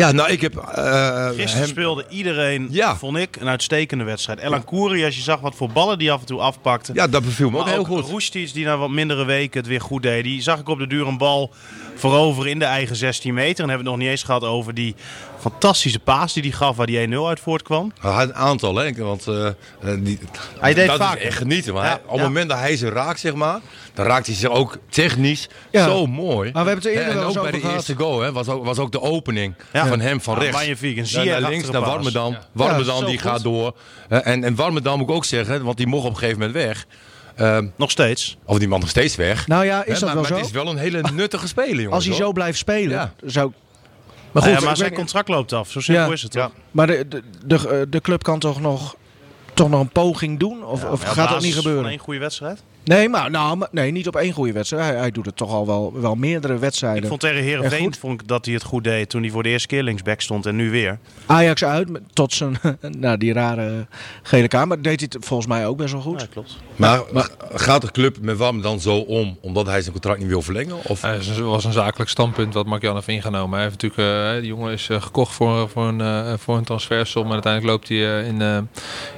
Ja, 0.00 0.12
nou, 0.12 0.30
ik 0.30 0.40
heb 0.40 0.56
eh, 0.56 1.26
Gisteren 1.26 1.56
hem... 1.58 1.66
speelde 1.66 2.04
iedereen, 2.08 2.68
Ja. 2.70 2.96
vond 2.96 3.16
ik, 3.16 3.36
een 3.36 3.48
uitstekende 3.48 4.04
wedstrijd. 4.04 4.38
Elan 4.38 4.64
Koeri, 4.64 5.04
als 5.04 5.16
je 5.16 5.22
zag 5.22 5.40
wat 5.40 5.54
voor 5.54 5.70
ballen 5.70 5.98
die 5.98 6.12
af 6.12 6.20
en 6.20 6.26
toe 6.26 6.40
afpakte. 6.40 6.92
Ja, 6.94 7.06
dat 7.06 7.24
beviel 7.24 7.50
me 7.50 7.56
ook 7.58 7.62
Maar 7.64 7.72
heel 7.72 7.80
ook 7.80 7.86
goed. 7.86 8.04
Roestic, 8.08 8.52
die 8.52 8.64
na 8.64 8.76
wat 8.76 8.90
mindere 8.90 9.24
weken 9.24 9.60
het 9.60 9.68
weer 9.68 9.80
goed 9.80 10.02
deed. 10.02 10.24
Die 10.24 10.42
zag 10.42 10.58
ik 10.60 10.68
op 10.68 10.78
de 10.78 10.86
duur 10.86 11.06
een 11.06 11.18
bal 11.18 11.50
voorover 11.94 12.46
in 12.48 12.58
de 12.58 12.64
eigen 12.64 12.96
16 12.96 13.34
meter. 13.34 13.62
En 13.64 13.68
hebben 13.68 13.86
we 13.86 13.90
het 13.90 13.98
nog 13.98 14.08
niet 14.08 14.08
eens 14.08 14.22
gehad 14.22 14.44
over 14.44 14.74
die 14.74 14.94
fantastische 15.40 15.98
paas 15.98 16.32
die 16.32 16.42
hij 16.42 16.52
gaf 16.52 16.76
waar 16.76 16.86
die 16.86 17.08
1-0 17.08 17.12
uit 17.28 17.40
voortkwam. 17.40 17.92
Hij 18.00 18.10
had 18.10 18.28
een 18.28 18.34
aantal, 18.34 18.74
hè. 18.76 18.92
Want 18.94 19.26
eh, 19.26 19.46
eh, 19.46 19.52
die, 19.98 20.18
Hij 20.60 20.74
deed 20.74 20.86
dat 20.86 20.96
vaak. 20.96 21.18
is 21.18 21.24
echt 21.24 21.36
genieten. 21.36 21.74
Maar 21.74 21.84
Ja, 21.84 21.88
hij- 21.90 21.98
op 22.04 22.10
het 22.10 22.16
ja. 22.20 22.22
moment 22.26 22.48
dat 22.48 22.58
hij 22.58 22.76
ze 22.76 22.88
raakt, 22.88 23.20
zeg 23.20 23.34
maar... 23.34 23.60
Dan 23.94 24.06
raakt 24.06 24.26
hij 24.26 24.34
ze 24.34 24.50
ook 24.50 24.76
technisch 24.88 25.48
Ja. 25.70 25.84
zo 25.84 26.06
mooi. 26.06 26.52
Maar 26.52 26.64
we 26.64 26.70
hebben 26.70 26.74
het 26.74 26.84
er 26.84 26.90
eerder 26.90 27.08
en 27.08 27.14
wel 27.18 27.26
eens 27.28 27.36
ook 27.36 27.42
bij 27.42 27.52
over 27.52 27.52
de 27.52 27.60
gehad. 27.66 27.76
eerste 27.88 27.94
goal, 28.04 28.20
hè, 28.20 28.32
was, 28.32 28.48
ook, 28.48 28.64
was 28.64 28.78
ook 28.78 28.92
de 28.92 29.00
opening 29.00 29.54
van 29.72 30.00
hem 30.00 30.20
van 30.20 30.34
Ja, 30.34 30.40
rechts. 30.40 30.56
Magnifiek. 30.56 30.96
En 30.98 31.06
zie 31.06 31.20
je 31.22 31.30
naar 31.30 31.50
links, 31.50 31.70
naar 31.70 31.80
Warmerdam. 31.80 32.36
Warmerdam 32.52 33.00
Ja, 33.00 33.06
die 33.06 33.18
zo 33.20 33.28
gaat 33.28 33.42
door. 33.42 33.74
Eh, 34.08 34.26
en, 34.26 34.44
en 34.44 34.54
Warmerdam 34.54 34.98
moet 34.98 35.08
ik 35.08 35.14
ook 35.14 35.24
zeggen, 35.24 35.64
want 35.64 35.76
die 35.76 35.86
mocht 35.86 36.04
op 36.04 36.10
een 36.10 36.16
gegeven 36.18 36.38
moment 36.38 36.56
weg. 36.58 36.86
Ehm, 37.36 37.66
Nog 37.76 37.90
steeds. 37.90 38.36
of 38.44 38.58
die 38.58 38.68
man 38.68 38.80
nog 38.80 38.88
steeds 38.88 39.16
weg. 39.16 39.46
Nou 39.46 39.64
ja, 39.64 39.84
is 39.84 39.92
dat 39.98 40.00
maar, 40.00 40.08
wel 40.12 40.16
maar 40.22 40.26
zo? 40.30 40.36
het 40.36 40.44
is 40.46 40.50
wel 40.52 40.68
een 40.68 40.76
hele 40.78 41.02
nuttige 41.12 41.48
speler, 41.48 41.74
jongens. 41.74 41.94
Als 41.94 42.04
hij 42.04 42.14
hoor. 42.14 42.22
zo 42.24 42.32
blijft 42.32 42.58
spelen, 42.58 42.90
Ja. 42.90 43.12
zou... 43.24 43.52
Maar, 44.32 44.42
goed, 44.42 44.52
ja, 44.52 44.60
maar 44.60 44.76
zijn 44.76 44.92
contract 44.94 45.28
loopt 45.28 45.52
af. 45.52 45.70
Zo 45.70 45.80
simpel 45.80 46.06
Ja. 46.06 46.12
is 46.12 46.22
het 46.22 46.32
toch? 46.32 46.50
Maar 46.70 46.86
de, 46.86 47.08
de, 47.08 47.22
de, 47.46 47.68
eh, 47.68 47.80
de 47.88 48.00
club 48.00 48.22
kan 48.22 48.38
toch 48.38 48.60
nog, 48.60 48.96
toch 49.54 49.68
nog 49.70 49.80
een 49.80 49.88
poging 49.88 50.38
doen? 50.38 50.64
Of, 50.64 50.84
of 50.84 51.02
Ja, 51.02 51.08
op 51.08 51.14
gaat 51.14 51.28
dat 51.30 51.42
niet 51.42 51.54
gebeuren? 51.54 51.82
Van 51.82 51.90
één 51.90 51.98
goede 52.00 52.20
wedstrijd. 52.20 52.62
Nee, 52.84 53.08
maar, 53.08 53.30
nou, 53.30 53.56
maar- 53.56 53.68
nee, 53.70 53.90
niet 53.90 54.06
op 54.08 54.16
één 54.16 54.32
goede 54.32 54.52
wedstrijd. 54.52 54.84
Hij, 54.84 54.96
hij 54.96 55.10
doet 55.10 55.26
het 55.26 55.36
toch 55.36 55.50
al 55.52 55.66
wel, 55.66 55.92
wel 56.00 56.14
meerdere 56.14 56.58
wedstrijden. 56.58 57.02
Ik 57.02 57.08
vond 57.08 57.20
tegen 57.20 57.42
Herenveen 57.42 57.82
goed. 57.82 57.98
vond 57.98 58.20
ik 58.20 58.28
dat 58.28 58.44
hij 58.44 58.54
het 58.54 58.62
goed 58.62 58.84
deed 58.84 59.08
toen 59.08 59.22
hij 59.22 59.30
voor 59.30 59.42
de 59.42 59.48
eerste 59.48 59.68
keer 59.68 59.82
linksback 59.82 60.20
stond 60.20 60.46
en 60.46 60.56
nu 60.56 60.70
weer. 60.70 60.98
Ajax 61.26 61.64
uit, 61.64 61.88
tot 62.12 62.32
zijn 62.32 62.58
nou, 62.98 63.16
die 63.16 63.32
rare 63.32 63.86
gele 64.22 64.48
kaart. 64.48 64.68
Maar 64.68 64.80
deed 64.82 65.00
hij 65.00 65.08
het 65.12 65.24
volgens 65.26 65.48
mij 65.48 65.66
ook 65.66 65.76
best 65.76 65.92
wel 65.92 66.02
goed. 66.02 66.20
Ja, 66.20 66.26
klopt. 66.32 66.56
Maar, 66.80 67.28
gaat 67.52 67.82
de 67.82 67.90
club 67.90 68.16
met 68.20 68.36
Warmerdam 68.36 68.78
zo 68.78 68.96
om, 68.96 69.38
omdat 69.40 69.66
hij 69.66 69.80
zijn 69.80 69.92
contract 69.92 70.18
niet 70.18 70.28
wil 70.28 70.42
verlengen? 70.42 70.76
Of? 70.84 71.02
Het 71.02 71.38
was 71.38 71.64
een 71.64 71.72
zakelijk 71.72 72.10
standpunt 72.10 72.54
wat 72.54 72.66
Mark-Jan 72.66 72.94
heeft 72.94 73.08
ingenomen. 73.08 73.58
Hij 73.58 73.68
heeft 73.68 73.82
natuurlijk, 73.82 74.34
eh, 74.34 74.40
die 74.40 74.48
jongen 74.48 74.72
is 74.72 74.88
eh, 74.88 75.02
gekocht 75.02 75.34
voor, 75.34 75.68
voor, 75.68 75.86
een, 75.86 76.00
eh, 76.00 76.32
voor 76.38 76.56
een 76.56 76.64
transfersom. 76.64 77.26
En 77.26 77.32
uiteindelijk 77.32 77.72
loopt 77.72 77.88
hij 77.88 78.24
in, 78.24 78.68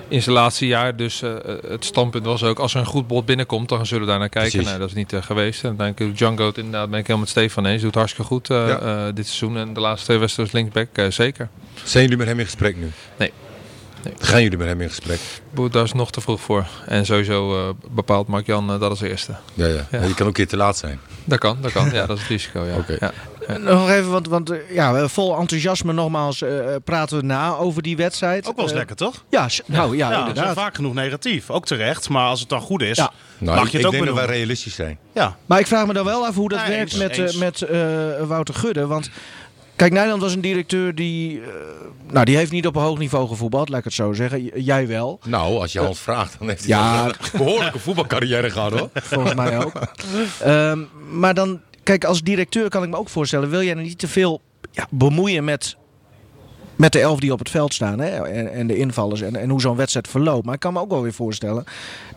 in 0.09 0.23
zijn 0.23 0.35
laatste 0.35 0.66
jaar. 0.66 0.97
Dus 0.97 1.23
het 1.69 1.85
standpunt 1.85 2.25
was 2.25 2.42
ook, 2.42 2.59
als 2.59 2.75
er 2.75 2.81
een 2.81 2.87
goed 2.87 3.07
bod 3.07 3.26
binnenkomt, 3.26 3.69
dan 3.69 3.87
zullen 3.87 4.04
we 4.04 4.11
daar 4.11 4.19
naar 4.19 4.28
kijken. 4.28 4.50
Precies. 4.50 4.69
Nou, 4.69 4.78
dat 4.81 4.88
is 4.88 4.95
niet 4.95 5.14
geweest. 5.21 5.62
En 5.62 5.69
uiteindelijk 5.69 6.09
doet 6.09 6.19
Django 6.19 6.47
het 6.47 6.57
inderdaad, 6.57 6.90
ben 6.90 6.99
ik 6.99 7.07
helemaal 7.07 7.26
met 7.26 7.28
Stefan 7.28 7.66
eens. 7.66 7.83
Doet 7.83 7.95
hartstikke 7.95 8.28
goed 8.28 8.47
Ja. 8.47 9.12
dit 9.12 9.26
seizoen. 9.26 9.57
En 9.57 9.75
de 9.75 9.81
laatste 9.81 10.07
twee 10.07 10.19
wedstrijden 10.19 10.54
als 10.54 10.62
linksback, 10.62 11.12
zeker. 11.12 11.49
Zijn 11.85 12.02
jullie 12.02 12.19
met 12.19 12.26
hem 12.26 12.38
in 12.38 12.45
gesprek 12.45 12.76
nu? 12.76 12.90
Nee. 13.19 13.33
Nee. 14.05 14.15
Gaan 14.19 14.43
jullie 14.43 14.59
met 14.59 14.67
hem 14.67 14.81
in 14.81 14.89
gesprek? 14.89 15.19
Boer, 15.55 15.71
Daar 15.71 15.85
is 15.85 15.93
nog 15.93 16.11
te 16.11 16.21
vroeg 16.21 16.41
voor. 16.41 16.67
En 16.87 17.07
sowieso 17.07 17.69
eh, 17.69 17.75
bepaalt 17.91 18.27
Mark-Jan 18.29 18.73
eh, 18.73 18.81
dat 18.81 18.91
als 18.91 19.01
eerste. 19.01 19.35
Ja, 19.55 19.67
ja. 19.67 19.87
Je 19.91 19.99
kan 19.99 20.07
ook 20.11 20.19
een 20.19 20.33
keer 20.33 20.49
te 20.49 20.57
laat 20.57 20.77
zijn. 20.77 21.01
Dat 21.25 21.39
kan, 21.39 21.59
dat 21.61 21.73
kan. 21.73 21.91
Ja, 21.93 22.07
dat 22.07 22.17
is 22.17 22.23
het 22.23 22.31
risico. 22.33 22.65
Ja. 22.65 22.77
Oké. 22.77 22.97
Ja. 23.01 23.13
Nog 23.59 23.91
even, 23.91 24.11
want, 24.11 24.29
want 24.29 24.51
eh, 24.51 24.59
ja, 24.75 24.93
we- 24.93 25.09
vol 25.09 25.37
enthousiasme 25.39 25.93
nogmaals 25.93 26.43
eh, 26.43 26.51
praten 26.85 27.17
we 27.19 27.25
na 27.25 27.57
over 27.57 27.83
die 27.83 27.97
wedstrijd. 27.97 28.47
Ook 28.47 28.55
wel 28.55 28.63
eens 28.65 28.73
Eh, 28.73 28.79
lekker, 28.79 28.97
toch? 28.97 29.25
Ja, 29.31 29.49
nou 29.67 29.97
ja, 29.97 30.19
inderdaad. 30.19 30.55
vaak 30.55 30.75
genoeg 30.75 30.95
negatief. 30.95 31.51
Ook 31.51 31.67
terecht. 31.67 32.09
Maar 32.09 32.27
als 32.27 32.41
het 32.41 32.49
dan 32.49 32.61
goed 32.61 32.83
is, 32.83 32.97
Ja. 32.97 33.11
Nou, 33.39 33.57
mag 33.57 33.67
ik, 33.67 33.71
je 33.71 33.77
het 33.77 33.87
ik 33.87 33.93
ook 33.93 34.05
denk 34.05 34.17
dat 34.17 34.27
wij 34.27 34.37
realistisch 34.37 34.75
zijn. 34.75 34.99
Ja. 35.15 35.37
Maar 35.47 35.59
ik 35.59 35.67
vraag 35.67 35.87
me 35.87 35.93
dan 35.93 36.05
wel 36.05 36.27
af 36.27 36.35
hoe 36.35 36.49
dat 36.49 36.61
Ja, 36.61 36.69
werkt 36.69 36.93
eens, 36.93 36.97
met, 37.03 37.11
eh, 37.11 37.19
eens. 37.25 37.37
met 37.37 37.63
eh, 37.63 37.79
Wouter 38.27 38.55
Gudde. 38.55 38.87
Want 38.87 39.11
kijk, 39.83 39.93
Nederland 39.95 40.23
was 40.23 40.35
een 40.35 40.41
directeur 40.41 40.95
die... 40.95 41.41
eh, 41.41 41.47
nou, 42.11 42.25
die 42.25 42.37
heeft 42.37 42.51
niet 42.53 42.67
op 42.67 42.77
een 42.77 42.83
hoog 42.83 42.99
niveau 42.99 43.29
gevoetbald, 43.29 43.69
laat 43.69 43.79
ik 43.79 43.85
het 43.85 43.93
zo 43.93 44.12
zeggen. 44.12 44.45
J- 44.45 44.51
jij 44.55 44.87
wel, 44.87 45.21
Nou, 45.25 45.59
als 45.59 45.73
je 45.73 45.79
Hans 45.81 45.99
vraagt, 46.01 46.39
dan 46.39 46.49
heeft 46.49 46.61
hij 46.61 46.69
Ja. 46.69 47.05
een 47.07 47.15
behoorlijke 47.39 47.79
voetbalcarrière 47.79 48.51
gehad 48.51 48.73
hoor. 48.79 48.89
volgens 49.03 49.35
mij 49.35 49.59
ook. 49.65 49.73
Ehm, 50.41 50.79
maar 51.11 51.35
dan, 51.35 51.61
kijk, 51.83 52.05
als 52.05 52.23
directeur 52.23 52.69
kan 52.69 52.83
ik 52.83 52.89
me 52.91 52.97
ook 52.97 53.09
voorstellen... 53.09 53.51
wil 53.51 53.62
jij 53.62 53.77
er 53.77 53.83
niet 53.83 53.99
te 53.99 54.09
veel 54.09 54.41
ja, 54.71 54.87
bemoeien 54.91 55.45
met, 55.45 55.77
met 56.83 56.93
de 56.93 57.01
elf 57.01 57.21
die 57.21 57.33
op 57.33 57.39
het 57.39 57.51
veld 57.51 57.75
staan 57.75 57.99
hè? 57.99 58.09
En, 58.09 58.53
en 58.53 58.67
de 58.67 58.77
invallers 58.77 59.21
en, 59.21 59.37
en 59.37 59.49
hoe 59.49 59.61
zo'n 59.61 59.77
wedstrijd 59.77 60.09
verloopt. 60.09 60.45
Maar 60.45 60.55
ik 60.55 60.61
kan 60.61 60.73
me 60.73 60.81
ook 60.81 60.91
wel 60.91 61.03
weer 61.03 61.12
voorstellen 61.12 61.65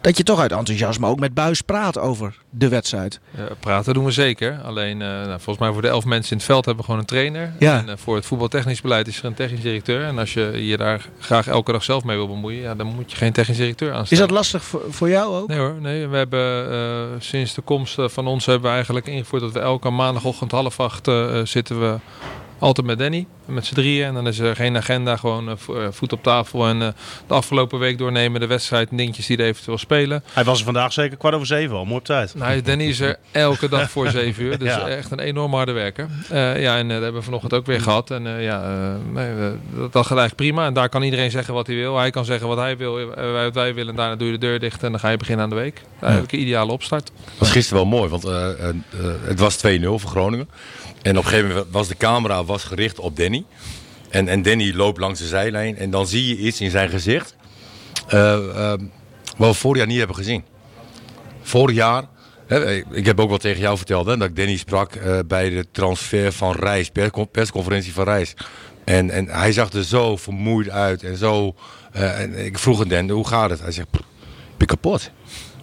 dat 0.01 0.17
je 0.17 0.24
toch 0.24 0.39
uit 0.39 0.51
enthousiasme 0.51 1.07
ook 1.07 1.19
met 1.19 1.34
Buis 1.34 1.62
praat 1.62 2.00
over 2.00 2.38
de 2.50 2.67
wedstrijd. 2.67 3.19
Ja, 3.38 3.48
praten 3.60 3.93
doen 3.93 4.05
we 4.05 4.12
zeker. 4.12 4.60
Alleen, 4.63 5.01
eh, 5.01 5.07
nou, 5.07 5.27
volgens 5.27 5.57
mij 5.57 5.72
voor 5.72 5.81
de 5.81 5.88
elf 5.88 6.05
mensen 6.05 6.31
in 6.31 6.38
het 6.38 6.45
veld 6.45 6.65
hebben 6.65 6.84
we 6.84 6.89
gewoon 6.89 7.00
een 7.01 7.07
trainer. 7.07 7.53
Ja. 7.60 7.77
En 7.77 7.89
eh, 7.89 7.95
voor 7.98 8.15
het 8.15 8.25
voetbaltechnisch 8.25 8.81
beleid 8.81 9.07
is 9.07 9.19
er 9.19 9.25
een 9.25 9.34
technisch 9.34 9.62
directeur. 9.62 10.03
En 10.03 10.17
als 10.19 10.34
je 10.34 10.65
je 10.67 10.77
daar 10.77 11.10
graag 11.19 11.48
elke 11.48 11.72
dag 11.72 11.84
zelf 11.84 12.03
mee 12.03 12.17
wil 12.17 12.27
bemoeien, 12.27 12.62
ja, 12.62 12.75
dan 12.75 12.88
moet 12.88 13.12
je 13.12 13.17
geen 13.17 13.34
technisch 13.34 13.57
directeur 13.57 13.93
aanstellen. 13.93 14.24
Is 14.24 14.29
dat 14.29 14.38
lastig 14.38 14.63
voor, 14.63 14.81
voor 14.89 15.10
jou 15.10 15.36
ook? 15.36 15.48
Nee 15.48 15.57
hoor, 15.57 15.75
nee. 15.81 16.07
We 16.07 16.17
hebben 16.17 16.72
eh, 16.72 17.19
sinds 17.19 17.53
de 17.53 17.62
komst 17.62 18.00
eh, 18.00 18.07
van 18.07 18.27
ons 18.27 18.45
hebben 18.45 18.69
we 18.69 18.75
eigenlijk 18.75 19.07
ingevoerd 19.07 19.41
dat 19.41 19.51
we 19.51 19.60
elke 19.60 19.89
maandagochtend 19.89 20.51
half 20.51 20.79
acht 20.79 21.07
eh, 21.07 21.39
eh, 21.39 21.45
zitten 21.45 21.79
we 21.79 21.98
altijd 22.59 22.88
met 22.88 22.97
Danny, 23.00 23.25
met 23.45 23.65
z'n 23.65 23.74
drieën. 23.74 24.05
En 24.07 24.13
dan 24.13 24.27
is 24.27 24.39
er 24.39 24.55
geen 24.55 24.77
agenda, 24.77 25.15
gewoon 25.17 25.50
eh, 25.50 25.83
eh, 25.85 25.88
voet 25.91 26.13
op 26.13 26.24
tafel. 26.24 26.67
En 26.67 26.81
eh, 26.81 26.88
de 27.27 27.33
afgelopen 27.33 27.79
week 27.79 27.97
doornemen, 27.97 28.39
de 28.39 28.47
wedstrijd 28.47 28.89
en 28.89 28.97
dingetjes 28.97 29.25
die 29.25 29.38
er 29.38 29.45
eventueel 29.45 29.77
spelen. 29.77 30.24
Hij 30.33 30.43
was 30.43 30.59
er 30.59 30.65
vandaag 30.65 30.93
zeker 30.93 31.17
kwart 31.17 31.33
over 31.35 31.47
zeven 31.47 31.75
al. 31.75 31.85
Mooi 31.85 31.97
op 31.97 32.05
tijd. 32.05 32.35
Nou, 32.35 32.62
Danny 32.62 32.83
is 32.83 33.00
er 33.00 33.17
elke 33.31 33.69
dag 33.69 33.89
voor 33.89 34.09
zeven 34.19 34.43
uur. 34.43 34.57
Dus 34.57 34.67
Ja. 34.75 34.88
echt 34.88 35.12
een 35.12 35.19
enorm 35.19 35.53
harde 35.53 35.71
werker. 35.71 36.07
Eh, 36.29 36.62
ja, 36.62 36.77
en 36.77 36.88
dat 36.88 37.01
hebben 37.01 37.19
we 37.19 37.25
vanochtend 37.25 37.53
ook 37.53 37.65
weer 37.65 37.81
gehad. 37.81 38.12
En 38.12 38.27
eh, 38.27 38.43
ja, 38.43 38.63
eh, 38.63 39.13
nee, 39.13 39.29
dat, 39.75 39.93
dat 39.93 40.05
gaat 40.05 40.17
eigenlijk 40.17 40.35
prima. 40.35 40.65
En 40.65 40.74
daar 40.74 40.89
kan 40.89 41.03
iedereen 41.03 41.31
zeggen 41.31 41.53
wat 41.53 41.67
hij 41.67 41.75
wil. 41.75 41.97
Hij 41.97 42.09
kan 42.09 42.25
zeggen 42.25 42.47
wat 42.47 42.57
hij 42.57 42.77
wil, 42.77 42.93
wij, 42.93 43.43
wat 43.43 43.53
wij 43.53 43.74
willen. 43.74 43.89
En 43.89 43.95
daarna 43.95 44.15
doe 44.15 44.27
je 44.27 44.33
de 44.33 44.39
deur 44.39 44.59
dicht 44.59 44.83
en 44.83 44.91
dan 44.91 45.00
ga 45.00 45.09
je 45.09 45.17
beginnen 45.17 45.43
aan 45.43 45.50
de 45.50 45.55
week. 45.55 45.81
Eigenlijk 46.01 46.33
een 46.33 46.39
ideale 46.39 46.71
opstart. 46.71 47.12
Dat 47.25 47.38
was 47.38 47.51
gisteren 47.51 47.81
wel 47.81 48.00
mooi, 48.00 48.09
want 48.09 48.24
eh, 48.25 48.50
eh, 48.50 48.69
eh, 48.69 48.75
het 49.21 49.39
was 49.39 49.57
2-0 49.57 50.00
voor 50.00 50.09
Groningen. 50.09 50.50
En 51.05 51.17
op 51.17 51.24
een 51.24 51.29
gegeven 51.29 51.50
moment 51.50 51.67
was 51.71 51.88
de 51.88 51.97
camera 51.97 52.43
was 52.43 52.63
gericht 52.63 53.00
op 53.00 53.17
Danny. 53.17 53.45
En, 54.09 54.27
en 54.27 54.41
Danny 54.41 54.74
loopt 54.74 55.00
langs 55.00 55.19
de 55.19 55.27
zijlijn 55.27 55.77
en 55.77 55.89
dan 55.89 56.07
zie 56.07 56.27
je 56.27 56.38
iets 56.38 56.62
in 56.62 56.69
zijn 56.69 56.89
gezicht. 56.89 57.35
eh, 58.07 58.33
eh, 58.74 58.79
wat 59.38 59.50
we 59.50 59.53
vorig 59.53 59.77
jaar 59.77 59.88
niet 59.88 59.97
hebben 59.97 60.15
gezien. 60.15 60.43
Vorig 61.41 61.75
jaar, 61.75 62.03
ik 62.91 63.05
heb 63.05 63.19
ook 63.19 63.29
wel 63.29 63.38
tegen 63.38 63.62
jou 63.62 63.77
verteld 63.77 64.05
hè, 64.05 64.17
dat 64.17 64.29
ik 64.29 64.35
Danny 64.35 64.57
sprak 64.57 64.95
eh, 64.95 65.19
bij 65.27 65.50
de 65.50 65.65
transfer 65.71 66.31
van 66.31 66.51
Reis, 66.55 66.89
perscon- 66.89 67.29
persconferentie 67.31 67.93
van 67.93 68.03
Reis. 68.03 68.33
En, 68.83 69.09
en 69.09 69.27
hij 69.27 69.51
zag 69.51 69.71
er 69.71 69.83
zo 69.83 70.17
vermoeid 70.17 70.69
uit 70.69 71.03
en 71.03 71.17
zo. 71.17 71.55
eh, 71.91 72.19
en 72.21 72.45
ik 72.45 72.57
vroeg 72.59 72.81
aan 72.81 72.88
Dan, 72.88 73.09
hoe 73.09 73.27
gaat 73.27 73.50
het? 73.50 73.59
Hij 73.59 73.71
zegt, 73.71 73.89
"Pff, 73.91 74.01
ik 74.51 74.57
ben 74.57 74.67
kapot. 74.67 75.12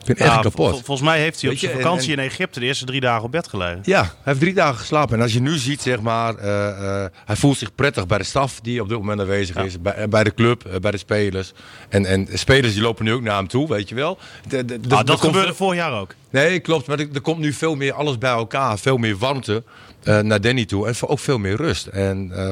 Ik 0.02 0.08
vind 0.08 0.18
het 0.18 0.28
echt 0.28 0.40
kapot. 0.40 0.70
vol- 0.70 0.80
volgens 0.84 1.08
mij 1.08 1.20
heeft 1.20 1.40
hij 1.40 1.50
op 1.50 1.56
zijn 1.56 1.72
en- 1.72 1.80
vakantie 1.80 2.12
in 2.12 2.18
Egypte 2.18 2.60
de 2.60 2.66
eerste 2.66 2.84
drie 2.84 3.00
dagen 3.00 3.24
op 3.24 3.30
bed 3.32 3.48
gelegen. 3.48 3.80
Ja, 3.82 4.00
hij 4.02 4.10
heeft 4.22 4.40
drie 4.40 4.54
dagen 4.54 4.78
geslapen. 4.78 5.16
En 5.16 5.22
als 5.22 5.32
je 5.32 5.40
nu 5.40 5.56
ziet, 5.58 5.82
zeg 5.82 6.00
maar, 6.00 6.34
eh, 6.36 7.02
eh, 7.04 7.10
hij 7.24 7.36
voelt 7.36 7.58
zich 7.58 7.74
prettig 7.74 8.06
bij 8.06 8.18
de 8.18 8.24
staf 8.24 8.60
die 8.60 8.80
op 8.82 8.88
dit 8.88 8.98
moment 8.98 9.20
aanwezig 9.20 9.56
is. 9.56 9.80
Bij, 9.80 9.92
eh, 9.94 10.08
bij 10.08 10.24
de 10.24 10.34
club, 10.34 10.78
bij 10.80 10.90
de 10.90 10.96
spelers. 10.96 11.52
En, 11.88 12.06
en 12.06 12.28
spelers 12.32 12.72
die 12.72 12.82
lopen 12.82 13.04
nu 13.04 13.12
ook 13.12 13.22
naar 13.22 13.36
hem 13.36 13.48
toe, 13.48 13.68
weet 13.68 13.88
je 13.88 13.94
wel. 13.94 14.18
De, 14.48 14.64
de, 14.64 14.80
de- 14.80 14.94
Ah, 14.96 15.04
dat 15.04 15.06
komt- 15.06 15.20
gebeurde 15.34 15.54
vorig 15.54 15.78
jaar 15.78 15.92
ook. 16.00 16.14
Nee, 16.30 16.60
klopt. 16.60 16.86
Maar 16.86 16.98
er, 16.98 17.20
komt 17.20 17.38
nu 17.38 17.52
veel 17.52 17.74
meer 17.74 17.92
alles 17.92 18.18
bij 18.18 18.30
elkaar. 18.30 18.78
Veel 18.78 18.96
meer 18.96 19.16
warmte 19.16 19.62
eh, 20.02 20.18
naar 20.20 20.40
Danny 20.40 20.64
toe. 20.64 20.86
En 20.86 20.94
ook 21.06 21.18
veel 21.18 21.38
meer 21.38 21.56
rust. 21.56 21.86
En 21.86 22.30
eh, 22.34 22.48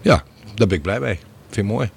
ja, 0.00 0.22
daar 0.54 0.66
ben 0.66 0.76
ik 0.76 0.82
blij 0.82 1.00
mee. 1.00 1.12
Ik 1.12 1.18
vind 1.50 1.66
het 1.66 1.76
mooi. 1.76 1.90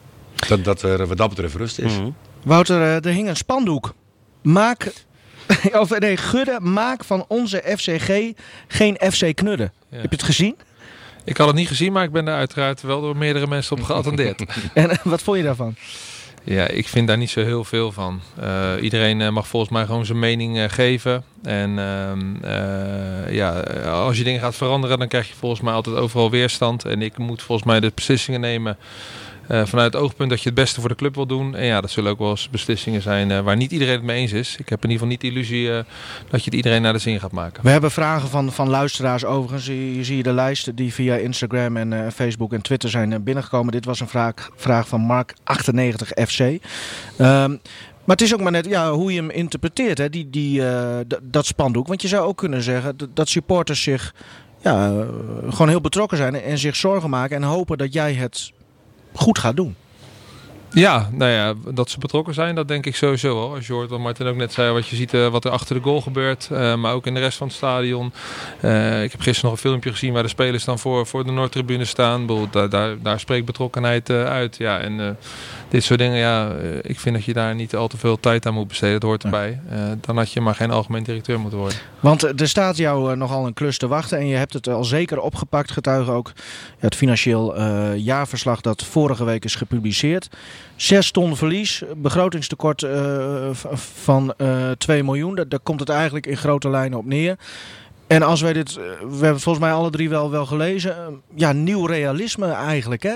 Dat, 0.48 0.64
dat 0.64 0.82
er 0.82 1.08
wat 1.08 1.18
dat 1.18 1.30
betreft 1.30 1.56
rust 1.56 1.80
is. 1.80 1.94
Mhm. 1.94 2.10
Wouter, 2.44 2.82
er 2.82 3.06
hing 3.12 3.28
een 3.28 3.36
spandoek. 3.36 3.94
Maak, 4.44 4.92
of 5.82 6.00
nee, 6.00 6.18
Gudde, 6.18 6.60
maak 6.62 7.04
van 7.04 7.26
onze 7.28 7.64
FCG 7.78 8.10
geen 8.68 8.98
FC 9.12 9.36
Knudden. 9.36 9.72
Ja. 9.90 9.98
Heb 9.98 10.10
je 10.10 10.16
het 10.16 10.26
gezien? 10.26 10.56
Ik 11.26 11.38
had 11.38 11.48
het 11.48 11.56
niet 11.56 11.68
gezien, 11.68 11.94
maar 11.94 12.04
ik 12.04 12.12
ben 12.12 12.26
daar 12.26 12.38
uiteraard 12.38 12.82
wel 12.82 13.02
door 13.02 13.18
meerdere 13.18 13.48
mensen 13.48 13.78
op 13.78 13.84
geattendeerd. 13.84 14.44
En 14.74 14.90
eh, 14.90 14.98
wat 15.04 15.22
vond 15.22 15.38
je 15.38 15.44
daarvan? 15.44 15.76
Ja, 16.46 16.68
ik 16.68 16.88
vind 16.88 17.08
daar 17.08 17.18
niet 17.18 17.30
zo 17.30 17.44
heel 17.44 17.64
veel 17.64 17.92
van. 17.92 18.22
Eh, 18.40 18.72
iedereen 18.82 19.22
eh, 19.22 19.30
mag 19.30 19.48
volgens 19.48 19.72
mij 19.72 19.86
gewoon 19.86 20.06
zijn 20.06 20.20
mening 20.20 20.74
geven. 20.74 21.24
En 21.44 21.80
ehm, 21.80 22.44
eh, 22.44 23.34
ja, 23.34 23.60
als 23.84 24.18
je 24.18 24.24
dingen 24.24 24.40
gaat 24.40 24.56
veranderen, 24.56 25.00
dan 25.00 25.08
krijg 25.08 25.28
je 25.28 25.34
volgens 25.34 25.62
mij 25.62 25.74
altijd 25.74 25.96
overal 25.96 26.30
weerstand. 26.30 26.86
En 26.86 27.02
ik 27.02 27.18
moet 27.18 27.42
volgens 27.42 27.68
mij 27.68 27.80
de 27.80 27.92
beslissingen 27.96 28.40
nemen 28.40 28.78
eh, 29.48 29.66
vanuit 29.66 29.94
het 29.94 30.02
oogpunt 30.02 30.30
dat 30.30 30.40
je 30.42 30.46
het 30.46 30.58
beste 30.58 30.80
voor 30.80 30.90
de 30.90 30.96
club 30.96 31.16
wil 31.16 31.26
doen. 31.26 31.56
En 31.56 31.66
ja, 31.66 31.82
dat 31.82 31.90
zullen 31.92 32.12
ook 32.12 32.20
wel 32.20 32.30
eens 32.30 32.50
beslissingen 32.50 33.02
zijn 33.02 33.32
eh, 33.32 33.40
waar 33.40 33.56
niet 33.56 33.72
iedereen 33.72 33.94
het 33.94 34.04
mee 34.04 34.20
eens 34.22 34.32
is. 34.32 34.56
Ik 34.58 34.70
heb 34.70 34.84
in 34.84 34.90
ieder 34.90 34.92
geval 34.92 35.08
niet 35.08 35.22
de 35.22 35.28
illusie 35.28 35.72
eh, 35.72 35.84
dat 36.30 36.40
je 36.40 36.46
het 36.46 36.54
iedereen 36.54 36.82
naar 36.82 36.94
de 36.94 37.00
zin 37.00 37.20
gaat 37.20 37.32
maken. 37.32 37.64
We 37.64 37.70
hebben 37.70 37.92
vragen 37.92 38.30
van, 38.30 38.52
van 38.52 38.70
luisteraars 38.70 39.26
overigens. 39.26 39.68
Hier 39.68 40.06
zie 40.06 40.18
je 40.18 40.24
de 40.24 40.34
lijst 40.34 40.78
die 40.78 40.94
via 40.94 41.16
Instagram 41.16 41.78
en 41.78 42.12
Facebook 42.12 42.54
en 42.54 42.62
Twitter 42.62 42.90
zijn 42.90 43.24
binnengekomen. 43.24 43.72
Dit 43.72 43.86
was 43.86 44.00
een 44.00 44.08
vraag, 44.08 44.50
vraag 44.56 44.88
van 44.88 45.02
Mark98FC. 45.26 46.40
Ehm, 47.18 47.50
maar 48.06 48.16
het 48.16 48.22
is 48.22 48.34
ook 48.34 48.42
maar 48.42 48.52
net 48.52 48.66
ja, 48.66 48.92
hoe 48.92 49.14
je 49.14 49.20
hem 49.20 49.30
interpreteert, 49.30 49.98
hè, 49.98 50.10
die, 50.10 50.30
die, 50.30 50.62
d- 51.08 51.20
dat 51.22 51.46
spandoek. 51.46 51.88
Want 51.88 52.02
je 52.02 52.08
zou 52.08 52.28
ook 52.28 52.38
kunnen 52.38 52.62
zeggen 52.64 52.98
dat 53.14 53.30
supporters 53.30 53.82
zich 53.84 54.14
gewoon 55.50 55.68
heel 55.70 55.82
betrokken 55.82 56.18
zijn 56.18 56.36
en 56.42 56.58
zich 56.58 56.76
zorgen 56.76 57.10
maken 57.10 57.36
en 57.36 57.44
hopen 57.44 57.78
dat 57.78 57.94
jij 57.94 58.14
het 58.14 58.52
goed 59.14 59.40
gaat 59.40 59.56
doen. 59.56 59.76
Ja, 60.74 61.10
nou 61.12 61.32
ja, 61.32 61.54
dat 61.74 61.90
ze 61.90 62.00
betrokken 62.00 62.34
zijn, 62.34 62.56
dat 62.56 62.68
denk 62.68 62.86
ik 62.86 62.96
sowieso 62.96 63.36
wel. 63.36 63.54
Als 63.56 63.68
je 63.68 63.74
hoort 63.74 63.90
wat 63.90 64.00
Martin 64.00 64.28
ook 64.28 64.36
net 64.36 64.54
zei, 64.54 64.72
wat 64.72 64.88
je 64.88 64.96
ziet 64.96 65.14
eh, 65.14 65.28
wat 65.28 65.46
er 65.46 65.52
achter 65.52 65.76
de 65.76 65.82
goal 65.82 66.02
gebeurt, 66.02 66.50
eh, 66.52 66.76
maar 66.76 66.94
ook 66.94 67.06
in 67.06 67.14
de 67.14 67.20
rest 67.20 67.38
van 67.38 67.48
het 67.48 67.56
stadion. 67.56 68.14
Eh, 68.60 69.04
ik 69.04 69.12
heb 69.12 69.22
gisteren 69.22 69.50
nog 69.50 69.60
een 69.60 69.70
filmpje 69.70 69.92
gezien 69.92 70.14
waar 70.14 70.24
de 70.24 70.30
spelers 70.30 70.64
dan 70.64 70.80
voor, 70.80 71.08
voor 71.08 71.26
de 71.26 71.32
Noordtribune 71.32 71.86
staan. 71.86 72.48
Daar, 72.52 72.70
daar, 72.70 73.02
daar 73.02 73.20
spreekt 73.20 73.46
betrokkenheid 73.46 74.10
uit. 74.10 74.58
Ja, 74.58 74.80
en 74.80 75.18
dit 75.74 75.84
soort 75.84 76.00
dingen, 76.00 76.18
ja, 76.18 76.52
eh, 76.52 76.78
ik 76.82 77.00
vind 77.00 77.16
dat 77.16 77.26
je 77.26 77.34
daar 77.34 77.56
niet 77.56 77.76
al 77.76 77.88
te 77.88 77.98
veel 77.98 78.20
tijd 78.20 78.46
aan 78.46 78.54
moet 78.54 78.68
besteden. 78.68 79.00
Dat 79.00 79.10
hoort 79.10 79.24
erbij. 79.24 79.62
Eh, 79.70 79.80
dan 80.02 80.18
had 80.18 80.32
je 80.32 80.42
maar 80.42 80.56
geen 80.56 80.72
algemeen 80.72 81.04
directeur 81.04 81.40
moeten 81.40 81.60
worden. 81.60 81.78
Want 82.00 82.24
eh, 82.24 82.40
er 82.40 82.48
staat 82.48 82.78
jou 82.78 83.16
nogal 83.16 83.46
een 83.46 83.54
klus 83.54 83.78
te 83.78 83.88
wachten 83.88 84.18
en 84.18 84.28
je 84.28 84.36
hebt 84.36 84.54
het 84.54 84.68
al 84.68 84.84
zeker 84.84 85.20
opgepakt. 85.20 85.72
Getuige 85.72 86.12
ook 86.12 86.32
het 86.78 86.96
financieel 86.96 87.62
jaarverslag 87.94 88.62
dat 88.62 88.84
vorige 88.84 89.24
week 89.24 89.46
is 89.46 89.56
gepubliceerd. 89.56 90.30
6 90.76 91.12
ton 91.12 91.36
verlies, 91.36 91.84
begrotingstekort 91.98 92.88
van 94.02 94.34
eh 94.38 94.72
2 94.78 95.04
miljoen. 95.04 95.36
Daar, 95.36 95.50
daar 95.50 95.60
komt 95.60 95.80
het 95.80 95.90
eigenlijk 95.90 96.28
in 96.28 96.38
grote 96.38 96.70
lijnen 96.70 96.98
op 96.98 97.06
neer. 97.06 97.38
En 98.08 98.22
als 98.22 98.42
wij 98.42 98.54
dit, 98.54 98.74
we 98.74 98.82
hebben 99.00 99.34
het 99.34 99.42
volgens 99.42 99.66
mij 99.66 99.74
alle 99.74 99.90
drie 99.90 100.10
wel, 100.10 100.32
wel 100.32 100.46
gelezen. 100.46 101.22
ja, 101.36 101.52
nieuw 101.52 101.86
realisme 101.86 102.52
eigenlijk. 102.52 103.04
Hè? 103.04 103.16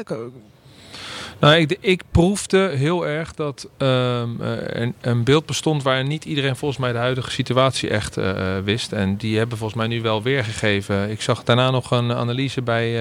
Nou, 1.40 1.56
ik, 1.56 1.78
ik 1.80 2.02
proefde 2.12 2.72
heel 2.76 3.08
erg 3.08 3.34
dat 3.34 3.70
eh, 3.78 4.22
een, 4.68 4.94
een 5.02 5.24
beeld 5.24 5.46
bestond 5.46 5.84
waar 5.84 6.04
niet 6.04 6.26
iedereen 6.26 6.56
volgens 6.56 6.80
mij 6.80 6.92
de 6.92 6.98
huidige 6.98 7.32
situatie 7.32 7.90
echt 7.90 8.18
eh, 8.18 8.58
eh, 8.58 8.64
wist. 8.64 8.92
En 8.92 9.18
die 9.18 9.38
hebben 9.38 9.58
volgens 9.58 9.80
mij 9.80 9.88
nu 9.88 10.02
wel 10.02 10.24
weergegeven. 10.24 11.10
Ik 11.10 11.22
zag 11.22 11.44
daarna 11.44 11.72
nog 11.72 11.92
een 11.92 12.12
analyse 12.12 12.62
bij, 12.62 12.92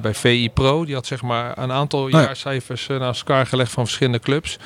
bij 0.00 0.14
VI 0.14 0.50
Pro. 0.50 0.84
Die 0.84 0.94
had 0.94 1.06
zeg 1.06 1.22
maar 1.22 1.58
een 1.58 1.72
aantal 1.72 2.08
ja. 2.08 2.20
jaarcijfers 2.20 2.88
eh, 2.88 2.98
naast 2.98 3.20
elkaar 3.20 3.46
gelegd 3.46 3.72
van 3.72 3.84
verschillende 3.84 4.18
clubs. 4.18 4.58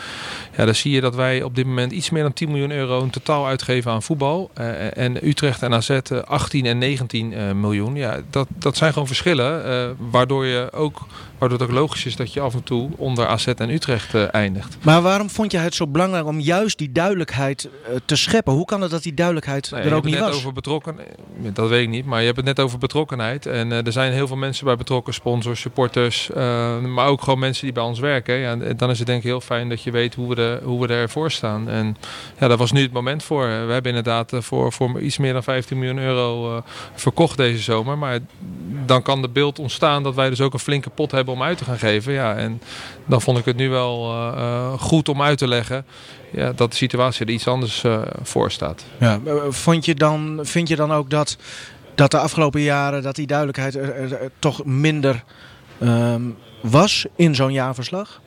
Ja, 0.56 0.64
dan 0.64 0.74
zie 0.74 0.92
je 0.92 1.00
dat 1.00 1.14
wij 1.14 1.42
op 1.42 1.54
dit 1.54 1.66
moment 1.66 1.92
iets 1.92 2.10
meer 2.10 2.22
dan 2.22 2.32
10 2.32 2.48
miljoen 2.48 2.70
euro 2.70 3.02
in 3.02 3.10
totaal 3.10 3.46
uitgeven 3.46 3.92
aan 3.92 4.02
voetbal. 4.02 4.50
En 4.94 5.26
Utrecht 5.26 5.62
en 5.62 5.74
AZ 5.74 5.90
eh, 5.90 6.18
18 6.18 6.66
en 6.66 6.78
19 6.78 7.32
eh, 7.32 7.52
miljoen. 7.52 7.94
Ja, 7.94 8.20
dat, 8.30 8.46
dat 8.48 8.76
zijn 8.76 8.92
gewoon 8.92 9.06
verschillen. 9.06 9.96
waardoor, 10.10 10.46
je 10.46 10.68
ook, 10.72 11.06
waardoor 11.40 11.58
het 11.58 11.68
ook 11.68 11.74
logisch 11.74 12.06
is 12.06 12.16
dat 12.16 12.32
je 12.32 12.40
af 12.40 12.54
en 12.54 12.62
toe 12.62 12.90
onder 12.96 13.26
AZ 13.26 13.46
en 13.46 13.70
Utrecht 13.70 14.14
eh, 14.14 14.34
eindigt. 14.34 14.76
Maar 14.82 15.02
waarom 15.02 15.30
vond 15.30 15.52
je 15.52 15.58
het 15.58 15.74
zo 15.74 15.86
belangrijk 15.86 16.26
om 16.26 16.40
juist 16.40 16.78
die 16.78 16.92
duidelijkheid 16.92 17.68
eh, 17.84 17.94
te 18.04 18.16
scheppen? 18.16 18.52
Hoe 18.52 18.64
kan 18.64 18.80
het 18.80 18.90
dat 18.90 19.02
die 19.02 19.14
duidelijkheid 19.14 19.70
Nee, 19.70 19.80
er 19.80 19.88
je 19.88 19.94
ook 19.94 20.02
hebt 20.02 20.06
niet 20.06 20.14
het 20.14 20.24
net 20.24 20.32
was? 20.32 20.42
over 20.42 20.52
betrokken. 20.54 20.96
Dat 21.52 21.68
weet 21.68 21.82
ik 21.82 21.88
niet, 21.88 22.04
maar 22.06 22.18
je 22.18 22.24
hebt 22.24 22.36
het 22.36 22.46
net 22.46 22.60
over 22.60 22.78
betrokkenheid. 22.78 23.46
En 23.46 23.72
eh, 23.72 23.86
er 23.86 23.92
zijn 23.92 24.12
heel 24.12 24.26
veel 24.26 24.36
mensen 24.36 24.64
bij 24.64 24.76
betrokken, 24.76 25.14
sponsors, 25.14 25.60
supporters, 25.60 26.30
maar 26.94 27.06
ook 27.06 27.22
gewoon 27.22 27.38
mensen 27.38 27.64
die 27.64 27.72
bij 27.72 27.82
ons 27.82 27.98
werken. 27.98 28.34
Ja, 28.34 28.50
en 28.60 28.76
dan 28.76 28.90
is 28.90 28.98
het 28.98 29.06
denk 29.06 29.18
ik 29.18 29.24
heel 29.24 29.40
fijn 29.40 29.68
dat 29.68 29.82
je 29.82 29.90
weet 29.90 30.14
hoe 30.14 30.34
we, 30.34 30.42
er, 30.42 30.62
hoe 30.64 30.86
we 30.86 30.94
ervoor 30.94 31.30
staan. 31.30 31.68
En 31.68 31.96
ja, 32.38 32.48
daar 32.48 32.56
was 32.56 32.72
nu 32.72 32.82
het 32.82 32.92
moment 32.92 33.22
voor. 33.22 33.46
We 33.46 33.72
hebben 33.72 33.94
inderdaad 33.94 34.32
voor, 34.38 34.72
voor 34.72 35.00
iets 35.00 35.18
meer 35.18 35.32
dan 35.32 35.42
15 35.42 35.78
miljoen 35.78 35.98
euro 35.98 36.62
verkocht 36.94 37.36
deze 37.36 37.62
zomer. 37.62 37.98
Maar 37.98 38.18
dan 38.86 39.02
kan 39.02 39.22
de 39.22 39.28
beeld 39.28 39.58
ontstaan 39.58 40.02
dat 40.02 40.14
wij 40.14 40.28
dus 40.30 40.40
ook 40.40 40.52
een 40.52 40.58
flinke 40.58 40.90
pot 40.90 41.10
hebben 41.10 41.29
om 41.30 41.42
uit 41.42 41.58
te 41.58 41.64
gaan 41.64 41.78
geven. 41.78 42.12
Ja, 42.12 42.36
en 42.36 42.60
dan 43.06 43.20
vond 43.20 43.38
ik 43.38 43.44
het 43.44 43.56
nu 43.56 43.68
wel 43.68 44.12
eh, 44.12 44.32
eh, 44.36 44.72
goed 44.78 45.08
om 45.08 45.22
uit 45.22 45.38
te 45.38 45.48
leggen 45.48 45.84
ja, 46.32 46.52
dat 46.52 46.70
de 46.70 46.76
situatie 46.76 47.26
er 47.26 47.32
iets 47.32 47.46
anders 47.46 47.84
eh, 47.84 48.00
voor 48.22 48.50
staat. 48.50 48.84
Ja, 48.98 49.20
vond 49.48 49.84
je 49.84 49.94
dan, 49.94 50.38
vind 50.42 50.68
je 50.68 50.76
dan 50.76 50.92
ook 50.92 51.10
dat, 51.10 51.36
dat 51.94 52.10
de 52.10 52.18
afgelopen 52.18 52.60
jaren 52.60 53.02
dat 53.02 53.14
die 53.14 53.26
duidelijkheid 53.26 53.78
toch 54.38 54.64
minder 54.64 55.24
ehm, 55.80 56.22
was 56.60 57.06
in 57.16 57.34
zo'n 57.34 57.52
jaarverslag? 57.52 58.20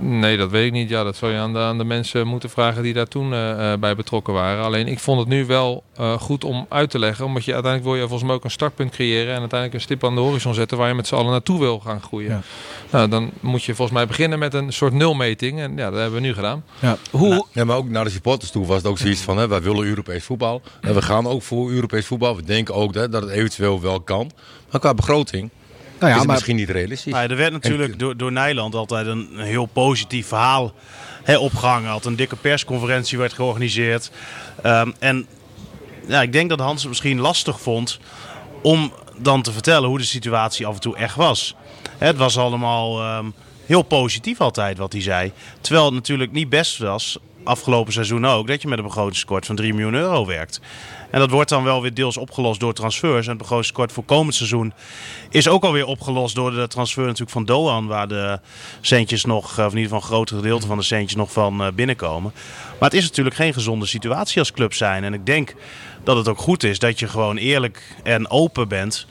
Nee, 0.00 0.36
dat 0.36 0.50
weet 0.50 0.66
ik 0.66 0.72
niet. 0.72 0.88
Ja, 0.88 1.04
dat 1.04 1.16
zou 1.16 1.32
je 1.32 1.38
aan 1.38 1.52
de, 1.52 1.58
aan 1.58 1.78
de 1.78 1.84
mensen 1.84 2.26
moeten 2.26 2.50
vragen 2.50 2.82
die 2.82 2.92
daar 2.92 3.06
toen 3.06 3.32
eh, 3.32 3.72
eh, 3.72 3.78
bij 3.78 3.96
betrokken 3.96 4.34
waren. 4.34 4.64
Alleen 4.64 4.86
ik 4.86 4.98
vond 4.98 5.18
het 5.18 5.28
nu 5.28 5.46
wel 5.46 5.82
eh, 5.96 6.12
goed 6.12 6.44
om 6.44 6.66
uit 6.68 6.90
te 6.90 6.98
leggen. 6.98 7.24
Omdat 7.24 7.44
je 7.44 7.52
uiteindelijk 7.52 7.92
wil 7.92 8.00
je 8.00 8.08
volgens 8.08 8.28
mij 8.28 8.34
ook 8.36 8.44
een 8.44 8.50
startpunt 8.50 8.90
creëren. 8.90 9.34
En 9.34 9.40
uiteindelijk 9.40 9.74
een 9.74 9.80
stip 9.80 10.04
aan 10.04 10.14
de 10.14 10.20
horizon 10.20 10.54
zetten 10.54 10.78
waar 10.78 10.88
je 10.88 10.94
met 10.94 11.06
z'n 11.06 11.14
allen 11.14 11.30
naartoe 11.30 11.58
wil 11.58 11.80
gaan 11.80 12.00
groeien. 12.00 12.30
Ja. 12.30 12.42
Nou, 12.90 13.08
dan 13.08 13.30
moet 13.40 13.64
je 13.64 13.74
volgens 13.74 13.96
mij 13.96 14.06
beginnen 14.06 14.38
met 14.38 14.54
een 14.54 14.72
soort 14.72 14.92
nulmeting. 14.92 15.60
En 15.60 15.76
ja, 15.76 15.90
dat 15.90 16.00
hebben 16.00 16.20
we 16.20 16.26
nu 16.26 16.34
gedaan. 16.34 16.64
Ja. 16.80 16.96
Hoe, 17.10 17.46
Ja, 17.52 17.64
maar 17.64 17.76
ook 17.76 17.88
naar 17.88 18.04
de 18.04 18.10
supporters 18.10 18.50
toe 18.50 18.66
was 18.66 18.76
het 18.76 18.86
ook 18.86 18.98
zoiets 18.98 19.20
van, 19.20 19.38
hè, 19.38 19.48
wij 19.48 19.62
willen 19.62 19.84
Europees 19.86 20.24
voetbal. 20.24 20.62
En 20.80 20.94
we 20.94 21.02
gaan 21.02 21.26
ook 21.26 21.42
voor 21.42 21.70
Europees 21.70 22.06
voetbal. 22.06 22.36
We 22.36 22.42
denken 22.42 22.74
ook 22.74 22.94
hè, 22.94 23.08
dat 23.08 23.22
het 23.22 23.30
eventueel 23.30 23.80
wel 23.80 24.00
kan. 24.00 24.30
Maar 24.70 24.80
qua 24.80 24.94
begroting 24.94 25.50
nou 25.98 26.04
is 26.04 26.08
ja, 26.08 26.16
het 26.16 26.26
maar 26.26 26.34
misschien 26.34 26.56
niet 26.56 26.70
realistisch. 26.70 27.12
Nou 27.12 27.24
ja, 27.24 27.30
er 27.30 27.36
werd 27.36 27.52
natuurlijk 27.52 27.98
door, 27.98 28.16
door 28.16 28.32
Nijland 28.32 28.74
altijd 28.74 29.06
een 29.06 29.28
heel 29.34 29.66
positief 29.66 30.26
verhaal 30.26 30.74
hè, 31.22 31.38
opgehangen. 31.38 31.90
Had 31.90 32.04
een 32.04 32.16
dikke 32.16 32.36
persconferentie 32.36 33.18
werd 33.18 33.32
georganiseerd. 33.32 34.10
Ehm, 34.62 34.90
en 34.98 35.26
ja, 36.06 36.22
ik 36.22 36.32
denk 36.32 36.48
dat 36.48 36.58
Hans 36.58 36.80
het 36.80 36.88
misschien 36.88 37.20
lastig 37.20 37.60
vond 37.60 37.98
om 38.62 38.92
dan 39.18 39.42
te 39.42 39.52
vertellen 39.52 39.88
hoe 39.88 39.98
de 39.98 40.04
situatie 40.04 40.66
af 40.66 40.74
en 40.74 40.80
toe 40.80 40.96
echt 40.96 41.14
was. 41.14 41.54
Hè, 41.98 42.06
Het 42.06 42.16
was 42.16 42.38
allemaal 42.38 43.00
ehm, 43.00 43.26
heel 43.66 43.82
positief 43.82 44.40
altijd 44.40 44.78
wat 44.78 44.92
hij 44.92 45.02
zei. 45.02 45.32
Terwijl 45.60 45.84
het 45.84 45.94
natuurlijk 45.94 46.32
niet 46.32 46.48
best 46.48 46.78
was, 46.78 47.18
afgelopen 47.46 47.92
seizoen 47.92 48.26
ook, 48.26 48.46
dat 48.46 48.62
je 48.62 48.68
met 48.68 48.78
een 48.78 48.84
begrotingskort 48.84 49.46
van 49.46 49.56
3 49.56 49.74
miljoen 49.74 49.94
euro 49.94 50.26
werkt. 50.26 50.60
En 51.10 51.18
dat 51.18 51.30
wordt 51.30 51.50
dan 51.50 51.64
wel 51.64 51.82
weer 51.82 51.94
deels 51.94 52.16
opgelost 52.16 52.60
door 52.60 52.72
transfers. 52.74 53.24
En 53.24 53.28
het 53.28 53.38
begrotingskort 53.38 53.92
voor 53.92 54.04
komend 54.04 54.34
seizoen 54.34 54.72
is 55.30 55.48
ook 55.48 55.64
alweer 55.64 55.86
opgelost 55.86 56.34
door 56.34 56.50
de 56.50 56.66
transfer 56.66 57.02
natuurlijk 57.02 57.30
van 57.30 57.44
Doan. 57.44 57.86
Waar 57.86 58.08
de 58.08 58.40
centjes 58.80 59.24
nog, 59.24 59.44
of 59.44 59.56
in 59.58 59.64
ieder 59.64 59.82
geval 59.82 59.98
een 59.98 60.02
groter 60.02 60.36
gedeelte 60.36 60.66
van 60.66 60.76
de 60.76 60.82
centjes 60.82 61.16
nog 61.16 61.32
van 61.32 61.62
eh, 61.62 61.72
binnenkomen. 61.72 62.32
Maar 62.78 62.88
het 62.88 62.98
is 62.98 63.04
natuurlijk 63.04 63.36
geen 63.36 63.52
gezonde 63.52 63.86
situatie 63.86 64.38
als 64.38 64.52
club 64.52 64.74
zijn. 64.74 65.04
En 65.04 65.14
ik 65.14 65.26
denk 65.26 65.54
dat 66.04 66.16
het 66.16 66.28
ook 66.28 66.38
goed 66.38 66.62
is 66.62 66.78
dat 66.78 66.98
je 66.98 67.08
gewoon 67.08 67.36
eerlijk 67.36 67.96
en 68.02 68.30
open 68.30 68.68
bent 68.68 69.06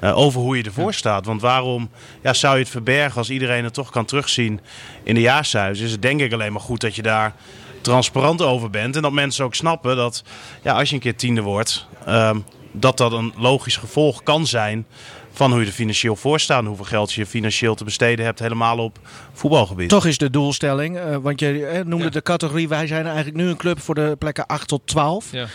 eh, 0.00 0.16
over 0.18 0.40
hoe 0.40 0.56
je 0.56 0.62
ervoor 0.62 0.94
staat. 0.94 1.26
Want 1.26 1.40
waarom 1.40 1.90
ja, 2.22 2.32
zou 2.32 2.54
je 2.54 2.62
het 2.62 2.70
verbergen 2.70 3.18
als 3.18 3.30
iedereen 3.30 3.64
het 3.64 3.74
toch 3.74 3.90
kan 3.90 4.04
terugzien 4.04 4.60
in 5.02 5.14
de 5.14 5.20
jaarcijfers? 5.20 5.80
Is 5.80 5.90
het 5.90 6.02
denk 6.02 6.20
ik 6.20 6.32
alleen 6.32 6.52
maar 6.52 6.60
goed 6.60 6.80
dat 6.80 6.94
je 6.94 7.02
daar 7.02 7.34
transparant 7.80 8.42
over 8.42 8.70
bent. 8.70 8.96
En 8.96 9.02
dat 9.02 9.12
mensen 9.12 9.44
ook 9.44 9.54
snappen 9.54 9.96
dat 9.96 10.22
ja, 10.62 10.72
als 10.78 10.88
je 10.88 10.94
een 10.94 11.00
keer 11.00 11.16
tiende 11.16 11.40
wordt, 11.42 11.86
ehm, 12.06 12.38
dat 12.72 12.96
dat 12.96 13.12
een 13.12 13.32
logisch 13.36 13.76
gevolg 13.76 14.22
kan 14.22 14.46
zijn 14.46 14.86
van 15.32 15.50
hoe 15.50 15.60
je 15.60 15.66
er 15.66 15.72
financieel 15.72 16.16
voor 16.16 16.40
staat. 16.40 16.60
en 16.60 16.66
Hoeveel 16.66 16.84
geld 16.84 17.12
je 17.12 17.26
financieel 17.26 17.74
te 17.74 17.84
besteden 17.84 18.24
hebt, 18.24 18.38
helemaal 18.38 18.78
op 18.78 18.98
voetbalgebied. 19.32 19.88
Toch 19.88 20.06
is 20.06 20.18
de 20.18 20.30
doelstelling, 20.30 20.98
eh, 20.98 21.16
want 21.16 21.40
je 21.40 21.66
eh, 21.66 21.84
noemde 21.84 22.04
Ja. 22.04 22.10
de 22.10 22.22
categorie, 22.22 22.68
wij 22.68 22.86
zijn 22.86 23.06
eigenlijk 23.06 23.36
nu 23.36 23.48
een 23.48 23.56
club 23.56 23.80
voor 23.80 23.94
de 23.94 24.16
plekken 24.18 24.46
8 24.46 24.68
tot 24.68 24.80
12. 24.84 25.32
Ja. 25.32 25.46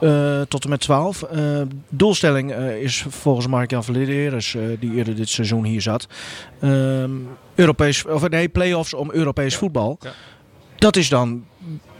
Eh, 0.00 0.40
tot 0.48 0.64
en 0.64 0.70
met 0.70 0.80
12. 0.80 1.22
Eh, 1.22 1.60
doelstelling 1.88 2.52
eh, 2.52 2.82
is 2.82 3.04
volgens 3.08 3.46
Mark-Jan 3.46 3.84
eh 3.84 4.62
die 4.80 4.94
eerder 4.94 5.16
dit 5.16 5.28
seizoen 5.28 5.64
hier 5.64 5.80
zat. 5.82 6.06
ehm, 6.60 7.10
Europees, 7.54 8.04
of 8.06 8.28
nee, 8.28 8.48
play-offs 8.48 8.94
om 8.94 9.10
Europees 9.12 9.56
voetbal. 9.56 9.98
Ja. 10.00 10.10
Dat 10.76 10.96
is 10.96 11.08
dan 11.08 11.44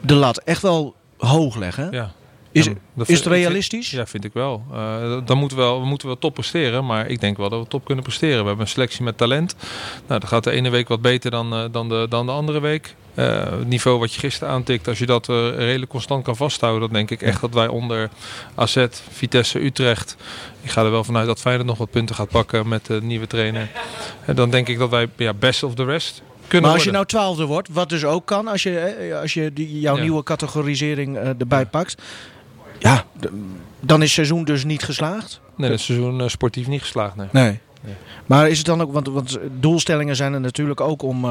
de 0.00 0.14
lat 0.14 0.38
echt 0.38 0.62
wel 0.62 0.94
hoog 1.18 1.56
leggen. 1.56 1.88
Ja. 1.90 2.12
Is, 2.52 2.64
Ja, 2.64 2.70
is 2.70 2.76
vind- 2.76 2.96
het 2.96 3.06
vind- 3.06 3.24
realistisch? 3.34 3.90
Ja, 3.90 4.06
vind 4.06 4.24
ik 4.24 4.32
wel. 4.32 4.62
Eh, 4.72 5.16
dan 5.24 5.38
moeten 5.38 5.56
we, 5.58 5.62
wel, 5.62 5.80
we 5.80 5.86
moeten 5.86 6.06
wel 6.08 6.18
top 6.18 6.34
presteren, 6.34 6.86
maar 6.86 7.06
ik 7.06 7.20
denk 7.20 7.36
wel 7.36 7.48
dat 7.48 7.60
we 7.62 7.68
top 7.68 7.84
kunnen 7.84 8.04
presteren. 8.04 8.40
We 8.40 8.46
hebben 8.46 8.64
een 8.64 8.70
selectie 8.70 9.02
met 9.04 9.16
talent. 9.16 9.54
Nou, 10.06 10.20
dat 10.20 10.28
gaat 10.28 10.44
de 10.44 10.50
ene 10.50 10.70
week 10.70 10.88
wat 10.88 11.00
beter 11.02 11.30
dan, 11.30 11.52
eh, 11.54 11.64
dan, 11.72 11.88
de, 11.88 12.06
dan 12.08 12.26
de 12.26 12.32
andere 12.32 12.60
week. 12.60 12.94
Eh, 13.14 13.26
het 13.50 13.66
niveau 13.68 13.98
wat 13.98 14.12
je 14.14 14.20
gisteren 14.20 14.54
aantikt, 14.54 14.88
als 14.88 14.98
je 14.98 15.06
dat 15.06 15.26
redelijk 15.28 15.90
constant 15.90 16.24
kan 16.24 16.36
vasthouden, 16.36 16.80
dan 16.80 16.92
denk 16.92 17.10
ik 17.10 17.22
echt 17.22 17.40
dat 17.40 17.54
wij 17.54 17.68
onder 17.68 18.08
AZ, 18.54 18.86
Vitesse, 19.10 19.64
Utrecht. 19.64 20.16
Ik 20.62 20.70
ga 20.70 20.84
er 20.84 20.90
wel 20.90 21.04
vanuit 21.04 21.26
dat 21.26 21.40
Feyenoord 21.40 21.66
nog 21.68 21.78
wat 21.78 21.90
punten 21.90 22.14
gaat 22.14 22.28
pakken 22.28 22.68
met 22.68 22.86
de 22.86 23.02
nieuwe 23.02 23.26
trainer. 23.26 23.68
En 24.24 24.34
dan 24.36 24.50
denk 24.50 24.68
ik 24.68 24.78
dat 24.78 24.90
wij 24.90 25.08
ja, 25.16 25.34
best 25.34 25.62
of 25.62 25.74
the 25.74 25.84
rest 25.84 26.22
Maar 26.52 26.70
als 26.70 26.84
je 26.84 26.90
nou 26.90 27.06
twaalfde 27.06 27.44
wordt, 27.44 27.68
wat 27.72 27.88
dus 27.88 28.04
ook 28.04 28.26
kan 28.26 28.48
als 28.48 28.62
je, 28.62 29.18
als 29.20 29.34
je 29.34 29.52
die, 29.52 29.80
jouw 29.80 29.96
Ja. 29.96 30.02
nieuwe 30.02 30.22
categorisering 30.22 31.16
eh, 31.16 31.28
erbij 31.28 31.66
pakt. 31.66 32.02
Ja, 32.78 33.04
dan 33.80 33.98
is 33.98 34.04
het 34.04 34.14
seizoen 34.14 34.44
dus 34.44 34.64
niet 34.64 34.82
geslaagd. 34.82 35.40
Nee, 35.56 35.70
het 35.70 35.80
seizoen 35.80 36.20
eh, 36.20 36.28
sportief 36.28 36.66
niet 36.66 36.80
geslaagd. 36.80 37.16
Nee. 37.16 37.28
Nee. 37.32 37.58
Nee. 37.82 37.94
Maar 38.26 38.48
is 38.48 38.56
het 38.58 38.66
dan 38.66 38.80
ook, 38.80 38.92
want, 38.92 39.08
want 39.08 39.38
doelstellingen 39.60 40.16
zijn 40.16 40.32
er 40.32 40.40
natuurlijk 40.40 40.80
ook 40.80 41.02
om, 41.02 41.24
eh, 41.24 41.30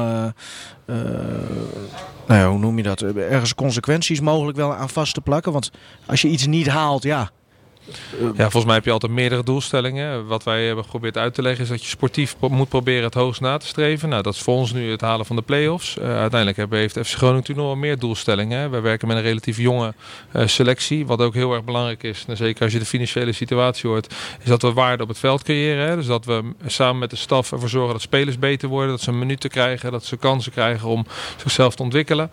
nou 2.26 2.40
ja, 2.40 2.48
hoe 2.48 2.58
noem 2.58 2.76
je 2.76 2.82
dat, 2.82 3.02
ergens 3.02 3.54
consequenties 3.54 4.20
mogelijk 4.20 4.56
wel 4.56 4.74
aan 4.74 4.88
vast 4.88 5.14
te 5.14 5.20
plakken. 5.20 5.52
Want 5.52 5.70
als 6.06 6.22
je 6.22 6.28
iets 6.28 6.46
niet 6.46 6.68
haalt, 6.68 7.02
ja, 7.02 7.30
Ja, 8.20 8.32
volgens 8.36 8.64
mij 8.64 8.74
heb 8.74 8.84
je 8.84 8.90
altijd 8.90 9.12
meerdere 9.12 9.42
doelstellingen. 9.42 10.26
Wat 10.26 10.44
wij 10.44 10.66
hebben 10.66 10.84
geprobeerd 10.84 11.16
uit 11.16 11.34
te 11.34 11.42
leggen 11.42 11.62
is 11.62 11.70
dat 11.70 11.82
je 11.82 11.88
sportief 11.88 12.36
moet 12.40 12.68
proberen 12.68 13.04
het 13.04 13.14
hoogst 13.14 13.40
na 13.40 13.56
te 13.56 13.66
streven. 13.66 14.08
Nou, 14.08 14.22
dat 14.22 14.34
is 14.34 14.40
voor 14.40 14.54
ons 14.54 14.72
nu 14.72 14.90
het 14.90 15.00
halen 15.00 15.26
van 15.26 15.36
de 15.36 15.42
play-offs. 15.42 15.98
Eh, 15.98 16.04
uiteindelijk 16.04 16.56
hebben, 16.56 16.78
heeft 16.78 16.98
FC 16.98 17.06
Groningen 17.06 17.40
natuurlijk 17.40 17.66
nog 17.66 17.66
wel 17.66 17.88
meer 17.88 17.98
doelstellingen. 17.98 18.70
Wij 18.70 18.82
werken 18.82 19.08
met 19.08 19.16
een 19.16 19.22
relatief 19.22 19.56
jonge 19.56 19.94
eh, 20.32 20.46
selectie. 20.46 21.06
Wat 21.06 21.20
ook 21.20 21.34
heel 21.34 21.52
erg 21.52 21.64
belangrijk 21.64 22.02
is, 22.02 22.24
zeker 22.32 22.62
als 22.62 22.72
je 22.72 22.78
de 22.78 22.84
financiële 22.84 23.32
situatie 23.32 23.88
hoort, 23.88 24.14
is 24.40 24.48
dat 24.48 24.62
we 24.62 24.72
waarde 24.72 25.02
op 25.02 25.08
het 25.08 25.18
veld 25.18 25.42
creëren. 25.42 25.96
Dus 25.96 26.06
dat 26.06 26.24
we 26.24 26.42
samen 26.66 26.98
met 26.98 27.10
de 27.10 27.16
staf 27.16 27.52
ervoor 27.52 27.68
zorgen 27.68 27.92
dat 27.92 28.02
spelers 28.02 28.38
beter 28.38 28.68
worden, 28.68 28.90
dat 28.90 29.00
ze 29.00 29.12
minuten 29.12 29.50
krijgen, 29.50 29.92
dat 29.92 30.04
ze 30.04 30.16
kansen 30.16 30.52
krijgen 30.52 30.88
om 30.88 31.06
zichzelf 31.36 31.74
te 31.74 31.82
ontwikkelen. 31.82 32.30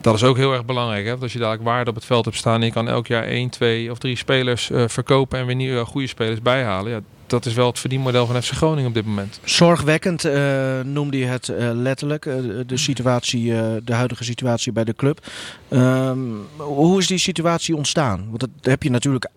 Dat 0.00 0.14
is 0.14 0.22
ook 0.22 0.36
heel 0.36 0.52
erg 0.52 0.64
belangrijk. 0.64 1.06
Hè? 1.06 1.16
Als 1.16 1.32
je 1.32 1.38
dadelijk 1.38 1.64
waarde 1.64 1.90
op 1.90 1.96
het 1.96 2.04
veld 2.04 2.24
hebt 2.24 2.36
staan 2.36 2.62
je 2.62 2.72
kan 2.72 2.88
elk 2.88 3.06
jaar 3.06 3.24
één, 3.24 3.50
twee 3.50 3.90
of 3.90 3.98
drie 3.98 4.16
spelers 4.16 4.70
eh, 4.70 4.84
verkopen 4.86 5.38
en 5.38 5.46
weer 5.46 5.54
nieuwe 5.54 5.84
goede 5.84 6.06
spelers 6.06 6.42
bijhalen. 6.42 6.92
Ja, 6.92 7.00
dat 7.26 7.46
is 7.46 7.54
wel 7.54 7.66
het 7.66 7.78
verdienmodel 7.78 8.26
van 8.26 8.42
FC 8.42 8.50
Groningen 8.50 8.88
op 8.88 8.94
dit 8.94 9.06
moment. 9.06 9.40
zorgwekkend 9.44 10.24
eh, 10.24 10.80
noemde 10.80 11.18
je 11.18 11.24
het 11.24 11.48
eh, 11.48 11.70
letterlijk. 11.72 12.22
de, 12.66 12.76
situatie, 12.76 13.44
de 13.84 13.94
huidige 13.94 14.24
situatie 14.24 14.72
bij 14.72 14.84
de 14.84 14.94
club. 14.94 15.26
Ehm, 15.68 16.18
hoe 16.56 16.98
is 16.98 17.06
die 17.06 17.18
situatie 17.18 17.76
ontstaan? 17.76 18.26
Want 18.28 18.40
dat 18.40 18.50
heb 18.60 18.82
je 18.82 18.90
natuurlijk 18.90 19.28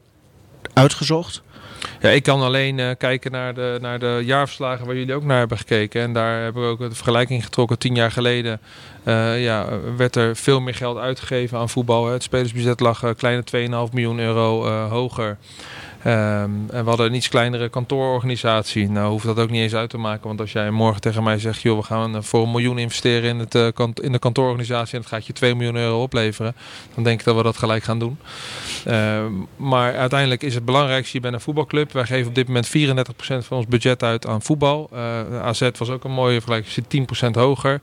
uitgezocht. 0.73 1.41
Ja, 1.99 2.09
ik 2.09 2.23
kan 2.23 2.41
alleen 2.41 2.79
eh, 2.79 2.89
kijken 2.97 3.31
naar 3.31 3.53
de, 3.53 3.77
naar 3.81 3.99
de 3.99 4.21
jaarverslagen 4.23 4.85
waar 4.85 4.95
jullie 4.95 5.13
ook 5.13 5.23
naar 5.23 5.37
hebben 5.37 5.57
gekeken. 5.57 6.01
En 6.01 6.13
daar 6.13 6.41
hebben 6.41 6.63
we 6.63 6.69
ook 6.69 6.79
de 6.79 6.95
vergelijking 6.95 7.43
getrokken. 7.43 7.79
Tien 7.79 7.95
jaar 7.95 8.11
geleden 8.11 8.59
eh, 9.03 9.43
ja, 9.43 9.67
werd 9.97 10.15
er 10.15 10.35
veel 10.35 10.59
meer 10.61 10.75
geld 10.75 10.97
uitgegeven 10.97 11.57
aan 11.57 11.69
voetbal. 11.69 12.05
hè. 12.05 12.13
Het 12.13 12.23
spelersbudget 12.23 12.79
lag 12.79 13.01
een 13.01 13.15
kleine 13.15 13.43
2,5 13.87 13.93
miljoen 13.93 14.19
euro 14.19 14.67
hoger. 14.87 15.37
Ehm, 16.03 16.51
en 16.69 16.83
we 16.83 16.89
hadden 16.89 17.05
een 17.05 17.13
iets 17.13 17.29
kleinere 17.29 17.69
kantoororganisatie. 17.69 18.89
Nou 18.89 19.11
hoeft 19.11 19.25
dat 19.25 19.39
ook 19.39 19.49
niet 19.49 19.61
eens 19.61 19.75
uit 19.75 19.89
te 19.89 19.97
maken. 19.97 20.27
Want 20.27 20.39
als 20.39 20.51
jij 20.51 20.71
morgen 20.71 21.01
tegen 21.01 21.23
mij 21.23 21.39
zegt... 21.39 21.61
joh, 21.61 21.77
we 21.77 21.83
gaan 21.83 22.15
eh, 22.15 22.21
voor 22.21 22.43
een 22.43 22.51
miljoen 22.51 22.77
investeren 22.77 23.29
in, 23.29 23.39
het, 23.39 23.55
eh, 23.55 23.67
kant, 23.73 24.01
in 24.01 24.11
de 24.11 24.19
kantoororganisatie... 24.19 24.93
en 24.93 24.99
het 24.99 25.09
gaat 25.09 25.25
je 25.25 25.33
2 25.33 25.55
miljoen 25.55 25.75
euro 25.75 26.01
opleveren... 26.01 26.55
dan 26.95 27.03
denk 27.03 27.19
ik 27.19 27.25
dat 27.25 27.35
we 27.35 27.43
dat 27.43 27.57
gelijk 27.57 27.83
gaan 27.83 27.99
doen. 27.99 28.17
Ehm, 28.85 29.31
maar 29.55 29.95
uiteindelijk 29.95 30.43
is 30.43 30.55
het 30.55 30.65
belangrijkste, 30.65 31.17
je 31.17 31.23
bent 31.23 31.33
een 31.33 31.41
voetbalclub. 31.41 31.91
Wij 31.91 32.05
geven 32.05 32.27
op 32.27 32.35
dit 32.35 32.47
moment 32.47 32.67
34% 32.67 33.45
van 33.45 33.57
ons 33.57 33.67
budget 33.67 34.03
uit 34.03 34.27
aan 34.27 34.41
voetbal. 34.41 34.89
Eh, 34.93 35.41
AZ 35.41 35.69
was 35.77 35.89
ook 35.89 36.03
een 36.03 36.11
mooie 36.11 36.33
vergelijking, 36.33 36.73
zit 36.73 36.89
10% 36.89 37.35
hoger. 37.35 37.81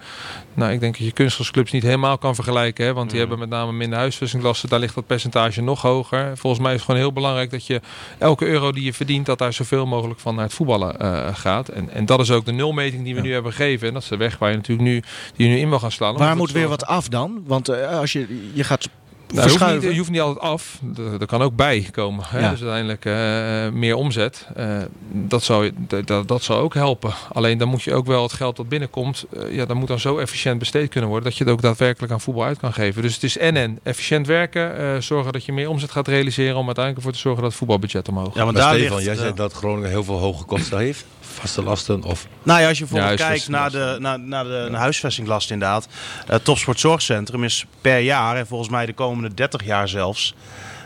Nou, 0.55 0.73
ik 0.73 0.81
denk 0.81 0.97
dat 0.97 1.07
je 1.07 1.13
kunstgrasclubs 1.13 1.73
niet 1.73 1.83
helemaal 1.83 2.19
kan 2.19 2.35
vergelijken. 2.35 2.85
Hè, 2.85 2.93
want 2.93 3.11
die 3.11 3.19
hebben 3.19 3.39
met 3.39 3.49
name 3.49 3.73
minder 3.73 3.99
huisvestinglasten. 3.99 4.69
Daar 4.69 4.81
ligt 4.81 4.95
dat 4.95 5.07
percentage 5.07 5.63
nog 5.63 5.83
hoger. 5.83 6.37
Volgens 6.37 6.63
mij 6.63 6.73
is 6.73 6.77
het 6.77 6.87
gewoon 6.87 7.01
heel 7.01 7.13
belangrijk 7.13 7.51
dat 7.51 7.67
je 7.67 7.81
elke 8.19 8.47
euro 8.47 8.73
die 8.73 8.85
je 8.85 8.93
verdient... 8.93 9.27
dat 9.27 9.39
daar 9.39 9.53
zoveel 9.53 9.87
mogelijk 9.87 10.21
van 10.21 10.35
naar 10.35 10.45
het 10.45 10.55
voetballen 10.55 11.01
eh, 11.01 11.35
gaat. 11.35 11.69
En, 11.69 11.91
en 11.91 12.07
dat 12.07 12.21
is 12.21 12.31
ook 12.31 12.45
de 12.45 12.53
nulmeting 12.53 13.05
die 13.05 13.15
we 13.15 13.21
nu 13.21 13.33
hebben 13.33 13.53
gegeven. 13.53 13.89
En 13.89 13.95
dat 13.95 14.03
is 14.03 14.09
de 14.09 14.17
weg 14.17 14.39
waar 14.39 14.51
je 14.51 14.57
natuurlijk 14.57 14.89
nu, 14.89 15.03
die 15.37 15.49
je 15.49 15.55
nu 15.55 15.61
in 15.61 15.69
wil 15.69 15.79
gaan 15.79 15.93
slaan. 15.93 16.17
Waar 16.17 16.37
moet 16.37 16.53
weer 16.53 16.69
wat 16.69 16.87
af 16.87 17.09
dan? 17.09 17.43
Want 17.47 17.69
eh, 17.69 17.99
als 17.99 18.13
je, 18.13 18.51
je 18.53 18.65
gaat 18.65 18.89
nou, 19.35 19.51
je, 19.51 19.59
hoeft 19.59 19.73
niet, 19.73 19.83
je 19.93 19.99
hoeft 19.99 20.11
niet 20.11 20.21
altijd 20.21 20.45
af. 20.45 20.79
Er, 20.97 21.21
er 21.21 21.27
kan 21.27 21.43
ook 21.43 21.57
bij 21.57 21.89
komen. 21.93 22.25
Hè? 22.29 22.39
Ja. 22.41 22.51
Dus 22.51 22.61
uiteindelijk 22.63 23.05
eh, 23.05 23.79
meer 23.79 23.95
omzet. 23.97 24.47
Eh, 24.57 24.79
dat, 25.13 25.43
zou, 25.43 25.73
dat, 26.05 26.29
dat, 26.29 26.43
zou 26.43 26.63
ook 26.63 26.75
helpen. 26.75 27.13
Alleen 27.33 27.59
dan 27.59 27.69
moet 27.69 27.83
je 27.83 27.95
ook 27.95 28.07
wel 28.07 28.23
het 28.23 28.33
geld 28.33 28.57
dat 28.57 28.69
binnenkomt. 28.69 29.25
eh, 29.39 29.55
ja, 29.55 29.65
dat 29.67 29.77
moet 29.77 29.89
dan 29.89 29.99
zo 30.01 30.19
efficiënt 30.19 30.59
besteed 30.59 30.89
kunnen 30.91 31.11
worden. 31.11 31.29
Dat 31.29 31.39
je 31.39 31.45
het 31.45 31.53
ook 31.53 31.63
daadwerkelijk 31.63 32.13
aan 32.13 32.21
voetbal 32.21 32.45
uit 32.45 32.59
kan 32.59 32.73
geven. 32.73 33.03
Dus 33.03 33.15
het 33.15 33.23
is 33.23 33.39
en 33.39 33.57
en. 33.57 33.79
Efficiënt 33.83 34.27
werken. 34.27 34.79
eh, 34.79 35.01
zorgen 35.01 35.33
dat 35.33 35.45
je 35.45 35.53
meer 35.53 35.69
omzet 35.69 35.91
gaat 35.91 36.09
realiseren. 36.09 36.57
Om 36.57 36.67
uiteindelijk 36.67 36.97
ervoor 36.97 37.13
te 37.13 37.19
zorgen 37.19 37.41
dat 37.43 37.51
het 37.51 37.59
voetbalbudget 37.59 38.09
omhoog 38.09 38.25
gaat. 38.27 38.35
Ja, 38.35 38.45
maar 38.45 38.53
Maar 38.53 38.63
daar 38.63 38.75
Stefan, 38.75 38.97
ligt, 38.97 39.07
jij 39.07 39.17
zei 39.17 39.35
dat 39.35 39.53
Groningen 39.53 39.89
heel 39.91 40.05
veel 40.05 40.19
hoge 40.19 40.45
kosten 40.45 40.79
heeft. 40.79 41.05
Vaste 41.39 41.63
lasten 41.63 42.03
of... 42.03 42.27
Nou 42.43 42.61
ja, 42.61 42.69
als 42.69 42.79
je 42.79 42.85
bijvoorbeeld 42.85 43.19
Ja, 43.19 43.27
kijkt 43.27 43.49
naar 43.49 43.71
de, 43.71 43.97
naar, 43.99 44.21
naar 44.21 44.45
de 44.45 44.67
naar 44.71 44.81
huisvestinglast 44.81 45.51
inderdaad. 45.51 45.89
Het 46.27 46.45
Topsportzorgcentrum 46.45 47.45
is 47.45 47.67
per 47.81 47.99
jaar, 47.99 48.37
en 48.37 48.47
volgens 48.47 48.71
mij 48.71 48.87
de 48.87 48.95
komende 48.95 49.35
30 49.35 49.65
jaar 49.65 49.89
zelfs, 49.89 50.35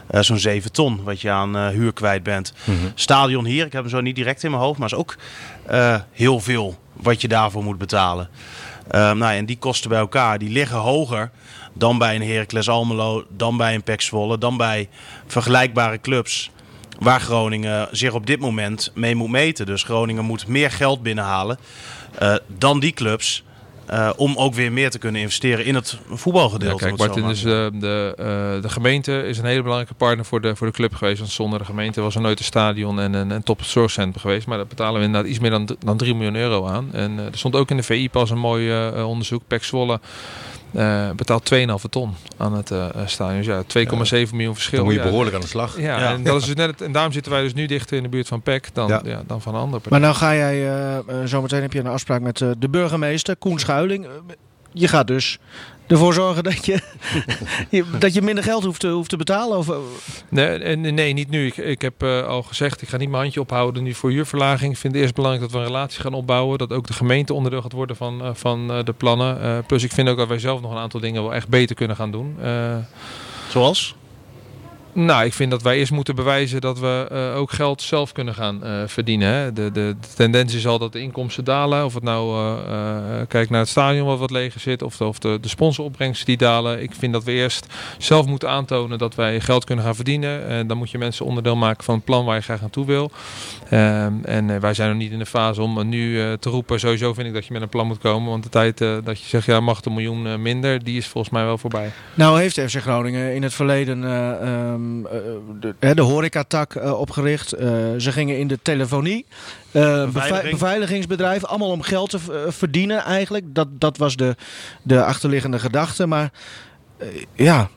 eh, 0.07 0.21
zo'n 0.21 0.39
7 0.39 0.73
ton 0.73 1.03
wat 1.03 1.21
je 1.21 1.31
aan 1.31 1.57
eh, 1.57 1.69
huur 1.69 1.93
kwijt 1.93 2.23
bent. 2.23 2.53
Stadion 2.95 3.45
hier, 3.45 3.67
ik 3.67 3.73
heb 3.73 3.83
hem 3.83 3.91
zo 3.91 4.01
niet 4.01 4.17
direct 4.17 4.43
in 4.43 4.51
mijn 4.51 4.63
hoofd, 4.63 4.79
maar 4.79 4.89
is 4.89 4.95
ook 4.95 5.17
eh, 5.67 5.97
heel 6.13 6.41
veel 6.41 6.79
wat 6.93 7.21
je 7.21 7.29
daarvoor 7.29 7.65
moet 7.65 7.79
betalen. 7.79 8.29
Eh, 8.91 9.13
nou, 9.13 9.35
en 9.35 9.47
die 9.47 9.59
kosten 9.59 9.91
bij 9.91 9.99
elkaar, 9.99 10.39
die 10.39 10.51
liggen 10.51 10.79
hoger 10.79 11.31
dan 11.73 11.99
bij 11.99 12.15
een 12.15 12.23
Heracles 12.23 12.69
Almelo, 12.69 13.25
dan 13.29 13.57
bij 13.57 13.75
een 13.75 13.83
PEC 13.83 14.01
Zwolle, 14.01 14.39
dan 14.39 14.57
bij 14.57 14.89
vergelijkbare 15.27 16.01
clubs 16.01 16.51
waar 16.99 17.21
Groningen 17.21 17.89
zich 17.91 18.13
op 18.13 18.27
dit 18.27 18.41
moment 18.41 18.91
mee 18.95 19.15
moet 19.15 19.31
meten. 19.31 19.67
Dus 19.67 19.83
Groningen 19.83 20.25
moet 20.25 20.47
meer 20.47 20.71
geld 20.71 21.03
binnenhalen 21.03 21.59
eh, 22.19 22.35
dan 22.47 22.81
die 22.81 22.93
clubs. 22.93 23.43
eh, 23.87 24.11
om 24.17 24.37
ook 24.37 24.55
weer 24.55 24.73
meer 24.73 24.91
te 24.91 24.99
kunnen 24.99 25.21
investeren 25.21 25.65
in 25.65 25.75
het 25.75 25.99
Ja, 26.09 26.17
voetbalgedeelte. 26.17 26.77
kijk, 26.85 26.91
het 26.91 27.01
zo 27.01 27.07
Martin, 27.07 27.29
dus 27.29 27.41
te 27.41 27.49
zeggen. 27.49 27.73
de, 27.73 27.79
de, 27.81 28.15
eh, 28.57 28.63
de 28.63 28.69
gemeente 28.69 29.23
is 29.23 29.39
een 29.39 29.45
hele 29.45 29.63
belangrijke 29.63 29.95
partner 29.95 30.25
voor 30.25 30.41
de, 30.41 30.57
voor 30.57 30.67
de 30.67 30.73
club 30.73 30.95
geweest. 30.95 31.19
Want 31.19 31.31
zonder 31.31 31.59
de 31.59 31.65
gemeente 31.65 32.01
was 32.01 32.15
er 32.15 32.21
nooit 32.21 32.39
een 32.39 32.45
stadion 32.45 33.01
en 33.01 33.13
een, 33.15 33.31
een 33.31 33.43
geweest. 34.19 34.47
Maar 34.47 34.57
daar 34.57 34.67
betalen 34.67 35.01
we 35.01 35.07
inderdaad 35.07 35.31
iets 35.31 35.39
meer 35.39 35.51
dan, 35.51 35.77
dan 35.85 35.97
3 35.97 36.15
miljoen 36.15 36.35
euro 36.37 36.67
aan. 36.67 36.89
En 36.93 37.19
eh, 37.19 37.25
er 37.25 37.39
stond 37.39 37.55
ook 37.57 37.71
in 37.71 37.77
de 37.77 37.83
VI 37.83 38.11
pas 38.11 38.31
een 38.31 38.39
mooi 38.39 38.71
eh, 38.71 39.09
onderzoek. 39.09 39.43
Pek 39.47 39.65
Zwolle 39.65 40.01
eh, 40.75 41.11
betaalt 41.11 41.53
2,5 41.55 41.59
ton 41.91 42.15
aan 42.37 42.53
het 42.53 42.71
eh, 42.71 42.87
stadion. 43.05 43.43
Dus 43.43 43.47
ja, 43.47 44.27
2,7 44.27 44.33
miljoen 44.33 44.55
verschil. 44.55 44.79
Dan 44.79 44.87
moet 44.87 44.95
je 44.95 45.01
Ja, 45.01 45.07
behoorlijk 45.07 45.35
aan 45.35 45.41
de 45.41 45.47
slag. 45.47 45.81
Ja, 45.81 45.99
Ja. 46.01 46.13
En, 46.13 46.23
dat 46.23 46.41
is 46.41 46.47
dus 46.47 46.55
net 46.55 46.71
het, 46.71 46.81
en 46.81 46.93
daarom 46.93 47.13
zitten 47.13 47.33
wij 47.33 47.43
dus 47.43 47.55
nu 47.55 47.67
dichter 47.67 47.97
in 47.97 48.03
de 48.03 48.09
buurt 48.09 48.29
van 48.29 48.43
PEC 48.43 48.69
dan, 48.73 48.89
ja. 48.89 49.01
Ja. 49.05 49.23
dan 49.27 49.43
van 49.43 49.55
een 49.55 49.61
andere 49.61 49.83
partij. 49.83 50.01
Maar 50.01 50.09
nou 50.09 50.15
ga 50.15 50.35
jij, 50.35 50.55
eh, 50.55 50.97
eh, 50.97 51.05
zometeen 51.25 51.63
heb 51.63 51.73
je 51.73 51.79
een 51.79 51.87
afspraak 51.87 52.21
met 52.21 52.41
eh, 52.41 52.51
de 52.59 52.69
burgemeester, 52.69 53.37
Koen 53.37 53.59
Schuiling. 53.59 54.07
Je 54.73 54.89
gaat 54.89 55.07
dus 55.07 55.39
ervoor 55.91 56.15
zorgen 56.15 56.43
dat 56.43 56.65
je, 56.67 56.81
dat 57.99 58.15
je 58.15 58.23
minder 58.23 58.45
geld 58.45 58.65
hoeft 58.65 58.81
te, 58.81 58.89
hoeft 58.89 59.09
te 59.11 59.17
betalen? 59.17 59.59
Of, 59.59 59.69
eh, 59.69 59.77
Nee, 60.29 60.47
en- 60.47 60.95
nee, 60.95 61.13
niet 61.13 61.31
nu. 61.31 61.47
Ik, 61.47 61.57
ik 61.57 61.83
heb 61.83 62.03
eh, 62.03 62.27
al 62.27 62.43
gezegd, 62.43 62.83
ik 62.83 62.89
ga 62.89 62.97
niet 62.97 63.09
mijn 63.09 63.23
handje 63.23 63.41
ophouden 63.41 63.83
nu 63.83 63.95
voor 63.95 64.11
huurverlaging. 64.11 64.73
Ik 64.73 64.79
vind 64.79 64.93
het 64.93 65.03
eerst 65.03 65.15
belangrijk 65.15 65.45
dat 65.45 65.53
we 65.61 65.67
een 65.67 65.73
relatie 65.73 66.01
gaan 66.01 66.15
opbouwen. 66.15 66.59
Dat 66.59 66.73
ook 66.73 66.87
de 66.87 66.93
gemeente 66.93 67.35
onderdeel 67.35 67.63
gaat 67.63 67.73
worden 67.73 67.97
van, 67.97 68.23
eh, 68.23 68.31
van 68.33 68.71
eh, 68.73 68.85
de 68.85 68.93
plannen. 68.93 69.43
Eh, 69.43 69.59
plus 69.67 69.83
ik 69.83 69.93
vind 69.93 70.09
ook 70.09 70.17
dat 70.17 70.29
wij 70.29 70.39
zelf 70.39 70.61
nog 70.61 70.71
een 70.71 70.79
aantal 70.79 71.01
dingen 71.01 71.23
wel 71.23 71.35
echt 71.35 71.49
beter 71.49 71.77
kunnen 71.77 71.97
gaan 71.97 72.11
doen. 72.11 72.37
Eh, 72.43 72.77
Zoals? 73.49 73.95
Nou, 75.05 75.25
ik 75.25 75.33
vind 75.33 75.51
dat 75.51 75.63
wij 75.63 75.79
eerst 75.79 75.93
moeten 75.93 76.15
bewijzen 76.15 76.61
dat 76.61 76.79
we 76.79 77.07
eh, 77.11 77.37
ook 77.37 77.51
geld 77.51 77.83
zelf 77.83 78.13
kunnen 78.13 78.35
gaan 78.35 78.65
eh, 78.65 78.83
verdienen. 78.87 79.29
Hè. 79.29 79.53
De, 79.53 79.71
de, 79.71 79.97
de 80.01 80.09
tendens 80.17 80.55
is 80.55 80.67
al 80.67 80.79
dat 80.79 80.93
de 80.93 81.01
inkomsten 81.01 81.45
dalen. 81.45 81.85
Of 81.85 81.95
het 81.95 82.03
nou, 82.03 82.55
eh, 82.69 83.21
kijk 83.29 83.51
naar 83.51 83.61
het 83.61 83.69
stadion 83.69 84.07
wat 84.07 84.19
wat 84.19 84.31
leger 84.31 84.61
zit. 84.61 84.83
Of 84.83 84.97
de, 84.97 85.05
of 85.05 85.19
de, 85.19 85.39
de 85.41 85.49
sponsoropbrengsten 85.49 86.27
die 86.27 86.37
dalen. 86.37 86.83
Ik 86.83 86.95
vind 86.95 87.13
dat 87.13 87.25
we 87.25 87.33
eerst 87.33 87.67
zelf 87.99 88.27
moeten 88.27 88.49
aantonen 88.49 88.99
dat 88.99 89.15
wij 89.15 89.41
geld 89.41 89.65
kunnen 89.65 89.85
gaan 89.85 89.95
verdienen. 89.95 90.47
En 90.47 90.67
dan 90.67 90.77
moet 90.77 90.91
je 90.91 90.99
mensen 90.99 91.27
onderdeel 91.27 91.57
maken 91.57 91.85
van 91.85 91.95
het 91.95 92.05
plan 92.05 92.25
waar 92.25 92.37
je 92.37 92.43
graag 92.43 92.61
naartoe 92.61 92.87
wil. 92.87 93.11
Ehm, 93.71 94.13
en 94.23 94.61
wij 94.61 94.75
zijn 94.75 94.89
nog 94.89 94.99
niet 94.99 95.13
in 95.13 95.19
de 95.19 95.27
fase 95.27 95.63
om 95.63 95.89
nu 95.89 96.37
te 96.39 96.51
roepen. 96.51 96.81
Sowieso 96.81 97.15
vind 97.15 97.27
ik 97.27 97.35
dat 97.35 97.47
je 97.47 97.53
met 97.53 97.63
een 97.63 97.69
plan 97.69 97.87
moet 97.87 97.99
komen. 97.99 98.31
Want 98.31 98.43
de 98.43 98.49
tijd 98.49 98.79
dat 98.79 99.21
je 99.21 99.27
zegt, 99.27 99.47
ja, 99.47 99.61
mag 99.61 99.85
een 99.85 99.93
miljoen 99.93 100.43
minder. 100.43 100.85
Die 100.85 100.97
is 100.97 101.07
volgens 101.07 101.33
mij 101.33 101.45
wel 101.45 101.59
voorbij. 101.59 101.91
Nou 102.15 102.41
heeft 102.41 102.61
FC 102.61 102.77
Groningen 102.81 103.35
in 103.35 103.43
het 103.43 103.55
verleden 103.55 104.05
eh, 104.05 104.75
ehm, 105.11 105.17
eh, 105.17 105.75
de, 105.79 105.95
de 105.95 106.03
horecatak 106.03 106.75
eh, 106.75 107.01
opgericht. 107.01 107.53
Eh, 107.53 107.69
ze 107.99 108.13
gingen 108.13 108.39
in 108.39 108.49
de 108.49 108.59
telefonie. 108.63 109.27
Eh, 109.71 110.05
Beveiliging. 110.05 110.51
beveiligingsbedrijf. 110.51 111.45
Allemaal 111.45 111.71
om 111.71 111.83
geld 111.83 112.11
te 112.11 112.19
eh, 112.31 112.53
verdienen 112.53 112.99
eigenlijk. 112.99 113.45
Dat, 113.55 113.69
dat 113.73 113.97
was 113.97 114.17
de, 114.17 114.37
de 114.83 115.05
achterliggende 115.05 115.59
gedachte. 115.59 116.07
Maar 116.07 116.31
eh, 116.99 117.07
ja, 117.35 117.69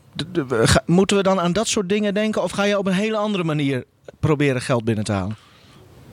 moeten 0.85 1.17
we 1.17 1.23
dan 1.23 1.39
aan 1.39 1.53
dat 1.53 1.67
soort 1.67 1.89
dingen 1.89 2.13
denken? 2.13 2.43
Of 2.43 2.51
ga 2.51 2.63
je 2.63 2.77
op 2.77 2.87
een 2.87 2.93
hele 2.93 3.17
andere 3.17 3.43
manier 3.43 3.83
proberen 4.19 4.61
geld 4.61 4.83
binnen 4.83 5.03
te 5.03 5.11
halen? 5.11 5.35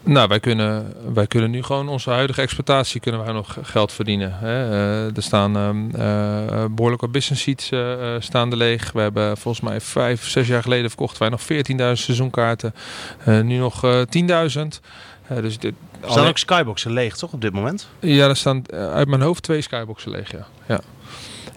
Nou, 0.02 0.28
wij 0.28 0.40
kunnen, 0.40 0.94
wij 1.14 1.26
kunnen 1.26 1.50
nu 1.50 1.62
gewoon 1.62 1.88
onze 1.88 2.10
huidige 2.10 2.40
exploitatie 2.40 3.00
kunnen 3.00 3.24
wij 3.24 3.32
nog 3.32 3.58
geld 3.62 3.92
verdienen. 3.92 4.32
Hè. 4.34 4.70
Eh, 4.70 5.16
er 5.16 5.22
staan 5.22 5.56
ehm, 5.56 5.90
eh, 5.90 6.64
behoorlijk 6.70 7.00
wat 7.00 7.12
business 7.12 7.42
seats 7.42 7.70
eh, 7.70 8.14
staan 8.18 8.50
er 8.50 8.56
leeg. 8.56 8.92
We 8.92 9.00
hebben 9.00 9.36
volgens 9.36 9.64
mij 9.64 9.80
vijf, 9.80 10.28
zes 10.28 10.46
jaar 10.46 10.62
geleden 10.62 10.90
verkochten 10.90 11.18
wij 11.18 11.28
nog 11.28 11.40
14.000 11.40 12.02
seizoenkaarten. 12.02 12.74
Nu 13.24 13.56
nog 13.56 13.84
eh 13.84 14.00
10.000. 14.08 14.80
Eh, 15.30 15.42
dus 15.42 15.58
dit, 15.58 15.74
Er 16.00 16.10
staan 16.10 16.26
ook 16.26 16.38
skyboxen 16.38 16.92
leeg, 16.92 17.16
toch, 17.16 17.32
op 17.32 17.40
dit 17.40 17.52
moment? 17.52 17.88
Ja, 17.98 18.28
er 18.28 18.36
staan 18.36 18.72
uit 18.72 19.08
mijn 19.08 19.20
hoofd 19.20 19.42
twee 19.42 19.60
skyboxen 19.60 20.10
leeg, 20.10 20.32
ja. 20.32 20.46
ja. 20.66 20.80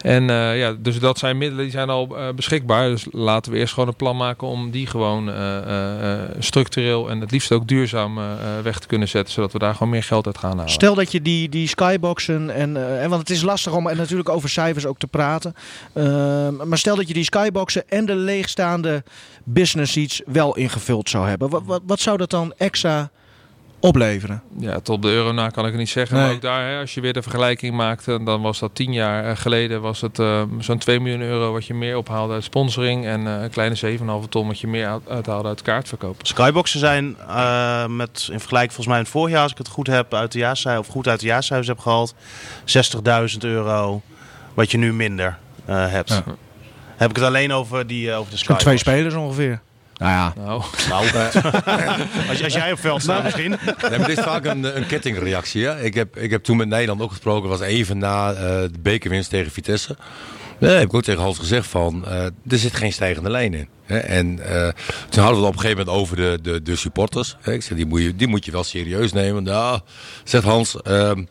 En 0.04 0.30
eh, 0.30 0.58
ja, 0.58 0.74
dus 0.78 0.98
dat 0.98 1.18
zijn 1.18 1.38
middelen 1.38 1.62
die 1.62 1.72
zijn 1.72 1.90
al 1.90 2.16
eh, 2.16 2.28
beschikbaar. 2.34 2.88
Dus 2.88 3.06
laten 3.10 3.52
we 3.52 3.58
eerst 3.58 3.72
gewoon 3.72 3.88
een 3.88 3.96
plan 3.96 4.16
maken 4.16 4.48
om 4.48 4.70
die 4.70 4.86
gewoon 4.86 5.32
eh, 5.32 6.18
structureel 6.38 7.10
en 7.10 7.20
het 7.20 7.30
liefst 7.30 7.52
ook 7.52 7.68
duurzaam 7.68 8.18
weg 8.62 8.78
te 8.78 8.86
kunnen 8.86 9.08
zetten. 9.08 9.34
Zodat 9.34 9.52
we 9.52 9.58
daar 9.58 9.72
gewoon 9.72 9.88
meer 9.88 10.02
geld 10.02 10.26
uit 10.26 10.38
gaan 10.38 10.56
halen. 10.56 10.72
Stel 10.72 10.94
dat 10.94 11.12
je 11.12 11.22
die, 11.22 11.48
die 11.48 11.68
skyboxen 11.68 12.50
en, 12.50 13.00
en 13.00 13.08
want 13.08 13.20
het 13.20 13.30
is 13.30 13.42
lastig 13.42 13.72
om 13.72 13.88
en 13.88 13.96
natuurlijk 13.96 14.28
over 14.28 14.48
cijfers 14.48 14.86
ook 14.86 14.98
te 14.98 15.06
praten. 15.06 15.54
Ehm, 15.92 16.68
maar 16.68 16.78
stel 16.78 16.96
dat 16.96 17.08
je 17.08 17.14
die 17.14 17.24
skyboxen 17.24 17.88
en 17.88 18.06
de 18.06 18.16
leegstaande 18.16 19.02
business 19.44 19.92
seats 19.92 20.22
wel 20.26 20.56
ingevuld 20.56 21.08
zou 21.08 21.28
hebben. 21.28 21.50
Wat, 21.64 21.82
wat 21.86 22.00
zou 22.00 22.16
dat 22.16 22.30
dan 22.30 22.52
extra 22.56 23.10
opleveren? 23.88 24.42
Ja, 24.58 24.80
tot 24.80 25.02
de 25.02 25.08
euro 25.08 25.32
na 25.32 25.48
kan 25.48 25.64
ik 25.64 25.70
het 25.70 25.78
niet 25.80 25.88
zeggen. 25.88 26.16
Nee. 26.16 26.24
Maar 26.26 26.34
ook 26.34 26.40
daar, 26.42 26.68
hè, 26.70 26.80
als 26.80 26.94
je 26.94 27.00
weer 27.00 27.12
de 27.12 27.22
vergelijking 27.22 27.74
maakt, 27.76 28.08
eh, 28.08 28.24
dan 28.24 28.42
was 28.42 28.58
dat 28.58 28.74
tien 28.74 28.92
jaar 28.92 29.24
eh, 29.24 29.36
geleden 29.36 29.80
was 29.80 30.00
het 30.00 30.18
eh, 30.18 30.42
zo'n 30.58 30.78
2 30.78 31.00
miljoen 31.00 31.20
euro 31.20 31.52
wat 31.52 31.66
je 31.66 31.74
meer 31.74 31.96
ophaalde 31.96 32.34
uit 32.34 32.44
sponsoring. 32.44 33.06
En 33.06 33.26
eh, 33.26 33.42
een 33.42 33.50
kleine 33.50 33.76
7,5 34.22 34.28
ton 34.28 34.46
wat 34.46 34.60
je 34.60 34.66
meer 34.66 34.86
uit- 34.88 35.08
uithaalde 35.08 35.48
uit 35.48 35.62
kaartverkoop. 35.62 36.16
Skyboxen 36.22 36.80
zijn 36.80 37.16
eh, 37.28 37.86
met, 37.86 38.28
in 38.32 38.38
vergelijking 38.40 38.72
volgens 38.72 38.86
mij 38.86 38.96
in 38.96 39.02
het 39.02 39.12
voorjaar, 39.12 39.42
als 39.42 39.52
ik 39.52 39.58
het 39.58 39.68
goed 39.68 39.86
heb, 39.86 40.14
uit 40.14 40.32
de 40.32 40.38
jaarcijfer, 40.38 40.80
of 40.80 40.86
goed 40.88 41.08
uit 41.08 41.20
de 41.20 41.26
jaarcijfers 41.26 41.68
heb 41.68 41.78
gehaald, 41.78 42.14
60.000 43.32 43.38
euro, 43.38 44.02
wat 44.54 44.70
je 44.70 44.78
nu 44.78 44.92
minder 44.92 45.38
eh, 45.64 45.90
hebt. 45.90 46.08
Ja. 46.08 46.24
Heb 46.96 47.10
ik 47.10 47.16
het 47.16 47.24
alleen 47.24 47.52
over, 47.52 47.86
die, 47.86 48.12
over 48.12 48.30
de 48.30 48.36
Skybox? 48.36 48.62
twee 48.62 48.76
spelers 48.78 49.14
ongeveer. 49.14 49.60
Nou 49.98 50.12
ja, 50.12 50.32
Nou, 50.36 50.62
Nou, 50.88 51.06
als, 52.28 52.42
als 52.42 52.52
jij 52.52 52.72
op 52.72 52.78
veld 52.78 53.02
staat 53.02 53.22
misschien. 53.22 53.50
Nee, 53.50 53.98
maar 53.98 54.08
dit 54.08 54.18
is 54.18 54.24
vaak 54.24 54.44
een, 54.44 54.76
een 54.76 54.86
kettingreactie. 54.86 55.64
Hè? 55.64 55.82
Ik, 55.82 55.94
heb, 55.94 56.16
ik 56.16 56.30
heb 56.30 56.44
toen 56.44 56.56
met 56.56 56.68
Nederland 56.68 57.00
ook 57.00 57.10
gesproken. 57.10 57.48
was 57.48 57.60
even 57.60 57.98
na 57.98 58.32
eh, 58.32 58.38
de 58.62 58.78
bekerwinst 58.80 59.30
tegen 59.30 59.52
Vitesse. 59.52 59.96
Nee, 60.58 60.74
heb 60.74 60.82
ik 60.82 60.94
ook 60.94 61.02
tegen 61.02 61.22
Hans 61.22 61.38
gezegd 61.38 61.66
van, 61.66 62.06
eh, 62.06 62.24
er 62.24 62.58
zit 62.58 62.74
geen 62.74 62.92
stijgende 62.92 63.30
lijn 63.30 63.54
in. 63.54 63.68
Hè? 63.84 63.98
En 63.98 64.38
eh, 64.38 64.68
toen 65.08 65.22
hadden 65.22 65.40
we 65.40 65.46
het 65.46 65.54
op 65.54 65.54
een 65.54 65.60
gegeven 65.60 65.84
moment 65.84 65.96
over 65.96 66.16
de, 66.16 66.38
de, 66.42 66.62
de 66.62 66.76
supporters. 66.76 67.36
Hè? 67.40 67.52
Ik 67.52 67.62
zeg, 67.62 67.76
die 67.76 67.86
moet, 67.86 68.00
je, 68.02 68.16
die 68.16 68.26
moet 68.26 68.44
je 68.44 68.50
wel 68.50 68.64
serieus 68.64 69.12
nemen. 69.12 69.42
Nou, 69.42 69.80
zegt 70.24 70.44
Hans, 70.44 70.82
ehm, 70.82 71.24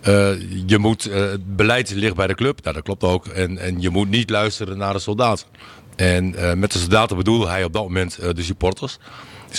eh, 0.00 0.32
je 0.66 0.78
moet, 0.78 1.06
eh, 1.06 1.20
het 1.20 1.56
beleid 1.56 1.90
ligt 1.90 2.14
bij 2.14 2.26
de 2.26 2.34
club. 2.34 2.62
Nou, 2.62 2.74
dat 2.74 2.84
klopt 2.84 3.02
ook. 3.02 3.26
En, 3.26 3.58
en 3.58 3.80
je 3.80 3.90
moet 3.90 4.10
niet 4.10 4.30
luisteren 4.30 4.78
naar 4.78 4.92
de 4.92 4.98
soldaten. 4.98 5.46
En 6.00 6.34
eh, 6.34 6.52
met 6.54 6.72
de 6.72 6.78
soldaten 6.78 7.16
bedoelde 7.16 7.48
hij 7.48 7.64
op 7.64 7.72
dat 7.72 7.82
moment 7.82 8.18
eh, 8.18 8.28
de 8.34 8.42
supporters. 8.42 8.98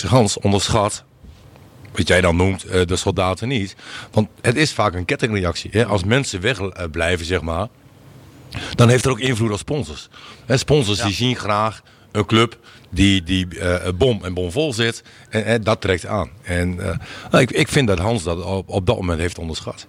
Hans, 0.06 0.38
onderschat 0.38 1.04
wat 1.92 2.08
jij 2.08 2.20
dan 2.20 2.36
noemt, 2.36 2.64
eh, 2.64 2.86
de 2.86 2.96
soldaten 2.96 3.48
niet. 3.48 3.76
Want 4.10 4.28
het 4.40 4.56
is 4.56 4.72
vaak 4.72 4.94
een 4.94 5.04
kettingreactie. 5.04 5.70
Hè? 5.72 5.86
Als 5.86 6.04
mensen 6.04 6.40
wegblijven, 6.40 7.26
zeg 7.26 7.40
maar, 7.40 7.68
dan 8.74 8.88
heeft 8.88 9.04
er 9.04 9.10
ook 9.10 9.18
invloed 9.18 9.50
op 9.50 9.58
sponsors. 9.58 10.08
Hè, 10.46 10.56
sponsors 10.56 11.02
die 11.02 11.12
zien 11.12 11.36
graag 11.36 11.82
een 12.12 12.26
club 12.26 12.58
die, 12.90 13.22
die 13.22 13.48
bom 13.94 14.24
en 14.24 14.34
bomvol 14.34 14.72
zit. 14.72 15.02
En, 15.28 15.44
en 15.44 15.62
dat 15.62 15.80
trekt 15.80 16.06
aan. 16.06 16.30
En 16.42 16.74
nou, 17.30 17.42
ik, 17.42 17.50
ik 17.50 17.68
vind 17.68 17.88
dat 17.88 17.98
Hans 17.98 18.22
dat 18.22 18.44
op, 18.44 18.68
op 18.68 18.86
dat 18.86 18.96
moment 18.96 19.18
heeft 19.18 19.38
onderschat. 19.38 19.86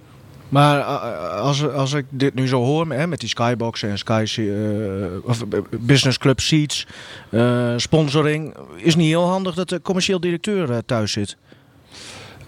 Maar 0.54 0.80
eh, 0.80 1.40
als, 1.40 1.68
als 1.68 1.94
ik 1.94 2.06
dit 2.10 2.34
nu 2.34 2.48
zo 2.48 2.64
hoor 2.64 2.92
hè, 2.92 3.08
met 3.08 3.20
die 3.20 3.30
skyboxen 3.30 3.90
en 3.90 3.98
sky 3.98 4.26
eh, 4.38 5.30
of, 5.30 5.42
eh, 5.42 5.60
business 5.80 6.18
club 6.18 6.40
seats, 6.40 6.88
eh, 7.30 7.74
sponsoring, 7.78 8.56
is 8.76 8.96
niet 8.96 9.08
heel 9.08 9.28
handig 9.28 9.56
dat 9.56 9.70
de 9.70 9.82
commercieel 9.82 10.20
directeur 10.20 10.72
eh, 10.72 10.78
thuis 10.86 11.12
zit. 11.12 11.38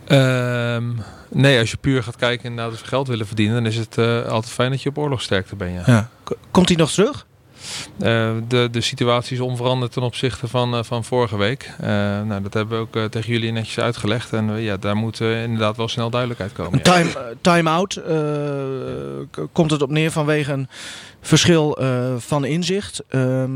Ehm, 0.07 0.91
nee, 1.29 1.59
als 1.59 1.71
je 1.71 1.77
puur 1.77 2.03
gaat 2.03 2.15
kijken 2.15 2.67
of 2.67 2.81
we 2.81 2.87
geld 2.87 3.07
willen 3.07 3.27
verdienen, 3.27 3.55
dan 3.55 3.65
is 3.65 3.77
het 3.77 3.97
eh, 3.97 4.25
altijd 4.25 4.53
fijn 4.53 4.71
dat 4.71 4.81
je 4.81 4.89
op 4.89 4.97
oorlogsterkte 4.97 5.55
bent. 5.55 5.85
Ja. 5.85 6.09
Komt 6.51 6.67
hij 6.67 6.77
nog 6.77 6.91
terug? 6.91 7.25
Eh, 7.99 8.31
de, 8.47 8.67
de 8.71 8.81
situatie 8.81 9.35
is 9.35 9.41
onveranderd 9.41 9.91
ten 9.91 10.01
opzichte 10.01 10.47
van, 10.47 10.75
eh, 10.75 10.83
van 10.83 11.03
vorige 11.03 11.37
week. 11.37 11.71
Eh, 11.79 11.87
nou, 12.21 12.41
dat 12.41 12.53
hebben 12.53 12.77
we 12.77 12.99
ook 13.01 13.11
tegen 13.11 13.31
jullie 13.33 13.51
netjes 13.51 13.79
uitgelegd. 13.79 14.33
En 14.33 14.61
ja, 14.61 14.77
daar 14.77 14.95
moet 14.95 15.19
inderdaad 15.19 15.77
wel 15.77 15.87
snel 15.87 16.09
duidelijkheid 16.09 16.53
komen. 16.53 16.79
Ja. 16.83 16.91
time, 16.93 17.35
time-out 17.41 17.95
eh, 17.95 18.13
k- 19.31 19.47
komt 19.51 19.71
het 19.71 19.81
op 19.81 19.89
neer 19.89 20.11
vanwege 20.11 20.51
een 20.51 20.67
verschil 21.21 21.77
van 22.17 22.45
inzicht. 22.45 23.03
Ehm, 23.09 23.51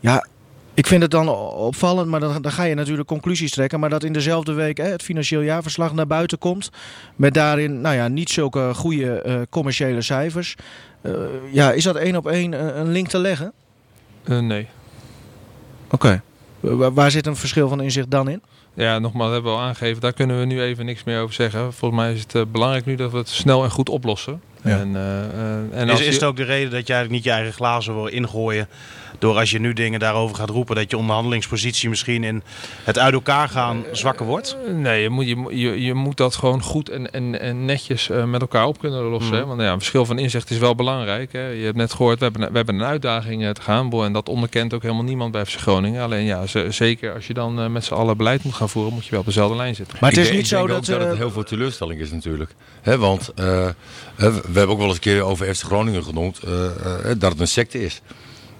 ja, 0.00 0.26
ik 0.76 0.86
vind 0.86 1.02
het 1.02 1.10
dan 1.10 1.28
opvallend, 1.54 2.08
maar 2.08 2.20
dan, 2.20 2.42
dan 2.42 2.52
ga 2.52 2.62
je 2.62 2.74
natuurlijk 2.74 3.08
conclusies 3.08 3.50
trekken. 3.50 3.80
Maar 3.80 3.90
dat 3.90 4.04
in 4.04 4.12
dezelfde 4.12 4.52
week 4.52 4.76
hè, 4.76 4.84
het 4.84 5.02
financieel 5.02 5.40
jaarverslag 5.40 5.92
naar 5.94 6.06
buiten 6.06 6.38
komt. 6.38 6.70
Met 7.16 7.34
daarin 7.34 7.80
nou 7.80 7.94
ja, 7.94 8.08
niet 8.08 8.30
zulke 8.30 8.70
goede 8.74 9.20
eh, 9.20 9.34
commerciële 9.50 10.02
cijfers. 10.02 10.54
Eh, 11.02 11.12
ja, 11.52 11.72
is 11.72 11.84
dat 11.84 11.96
één 11.96 12.16
op 12.16 12.26
één 12.26 12.52
een, 12.52 12.78
een 12.80 12.92
link 12.92 13.08
te 13.08 13.18
leggen? 13.18 13.52
Eh, 14.24 14.38
nee. 14.38 14.66
Oké. 15.90 16.22
Wa- 16.60 16.92
waar 16.92 17.10
zit 17.10 17.26
een 17.26 17.36
verschil 17.36 17.68
van 17.68 17.80
inzicht 17.80 18.10
dan 18.10 18.28
in? 18.28 18.42
Ja, 18.74 18.98
nogmaals, 18.98 19.32
hebben 19.32 19.52
we 19.52 19.58
al 19.58 19.64
aangegeven. 19.64 20.00
Daar 20.00 20.12
kunnen 20.12 20.38
we 20.38 20.44
nu 20.44 20.60
even 20.62 20.84
niks 20.84 21.04
meer 21.04 21.20
over 21.20 21.34
zeggen. 21.34 21.72
Volgens 21.72 22.00
mij 22.00 22.12
is 22.12 22.20
het 22.20 22.34
eh, 22.34 22.42
belangrijk 22.52 22.86
nu 22.86 22.94
dat 22.94 23.12
we 23.12 23.18
het 23.18 23.28
snel 23.28 23.64
en 23.64 23.70
goed 23.70 23.88
oplossen. 23.88 24.40
Ja. 24.62 24.78
En, 24.78 24.96
eh, 24.96 25.24
eh, 25.24 25.58
en 25.72 25.84
Is, 25.84 25.90
als 25.90 26.00
is 26.00 26.06
je- 26.06 26.12
het 26.12 26.22
ook 26.24 26.36
de 26.36 26.42
reden 26.44 26.70
dat 26.70 26.86
je 26.86 26.92
eigenlijk 26.92 27.10
niet 27.10 27.24
je 27.24 27.30
eigen 27.30 27.52
glazen 27.52 27.94
wil 27.94 28.06
ingooien? 28.06 28.68
Door 29.18 29.36
als 29.38 29.50
je 29.50 29.58
nu 29.58 29.72
dingen 29.72 30.00
daarover 30.00 30.36
gaat 30.36 30.50
roepen, 30.50 30.76
dat 30.76 30.90
je 30.90 30.96
onderhandelingspositie 30.96 31.88
misschien 31.88 32.24
in 32.24 32.42
het 32.84 32.98
uit 32.98 33.12
elkaar 33.14 33.48
gaan 33.48 33.84
zwakker 33.92 34.26
wordt? 34.26 34.56
Nee, 34.74 35.02
je 35.02 35.08
moet, 35.10 35.26
je, 35.28 35.36
je, 35.50 35.82
je 35.82 35.94
moet 35.94 36.16
dat 36.16 36.34
gewoon 36.36 36.62
goed 36.62 36.88
en, 36.88 37.10
en, 37.12 37.40
en 37.40 37.64
netjes 37.64 38.10
eh, 38.10 38.24
met 38.24 38.40
elkaar 38.40 38.66
op 38.66 38.78
kunnen 38.78 39.02
lossen. 39.02 39.36
Hè. 39.36 39.46
Want 39.46 39.60
ja, 39.60 39.72
een 39.72 39.78
verschil 39.78 40.04
van 40.06 40.18
inzicht 40.18 40.50
is 40.50 40.58
wel 40.58 40.74
belangrijk. 40.74 41.32
Hè. 41.32 41.46
Je 41.48 41.64
hebt 41.64 41.76
net 41.76 41.92
gehoord, 41.92 42.18
we 42.18 42.24
hebben, 42.24 42.42
een- 42.42 42.50
we 42.50 42.56
hebben 42.56 42.74
een 42.74 42.84
uitdaging 42.86 43.44
eh, 43.44 43.50
te 43.50 43.60
gaan. 43.60 43.92
En 43.92 44.12
dat 44.12 44.28
onderkent 44.28 44.74
ook 44.74 44.82
helemaal 44.82 45.04
niemand 45.04 45.32
bij 45.32 45.44
FC 45.46 45.58
Groningen. 45.58 46.02
Alleen 46.02 46.24
ja, 46.24 46.46
ze- 46.46 46.66
zeker 46.70 47.14
als 47.14 47.26
je 47.26 47.34
dan 47.34 47.60
eh, 47.60 47.66
met 47.66 47.84
z'n 47.84 47.94
allen 47.94 48.16
beleid 48.16 48.42
moet 48.44 48.54
gaan 48.54 48.68
voeren, 48.68 48.92
moet 48.92 49.04
je 49.04 49.10
wel 49.10 49.20
op 49.20 49.26
dezelfde 49.26 49.56
lijn 49.56 49.74
zitten. 49.74 49.96
Maar 50.00 50.10
het 50.10 50.18
is 50.18 50.24
denk- 50.26 50.36
niet 50.36 50.48
zo 50.48 50.56
denk 50.56 50.68
dat... 50.68 50.86
dat 50.86 51.00
het 51.00 51.10
eh, 51.12 51.16
heel 51.18 51.30
veel 51.30 51.42
teleurstelling 51.44 52.00
is 52.00 52.10
natuurlijk. 52.10 52.54
Hè, 52.82 52.98
want 52.98 53.28
eh, 53.34 53.68
we 54.16 54.32
hebben 54.42 54.68
ook 54.68 54.76
wel 54.78 54.86
eens 54.86 54.94
een 54.94 55.00
keer 55.00 55.22
over 55.22 55.54
FC 55.54 55.62
Groningen 55.64 56.04
genoemd 56.04 56.38
eh, 56.42 56.64
eh, 56.64 56.72
dat 57.18 57.30
het 57.32 57.40
een 57.40 57.48
secte 57.48 57.84
is. 57.84 58.00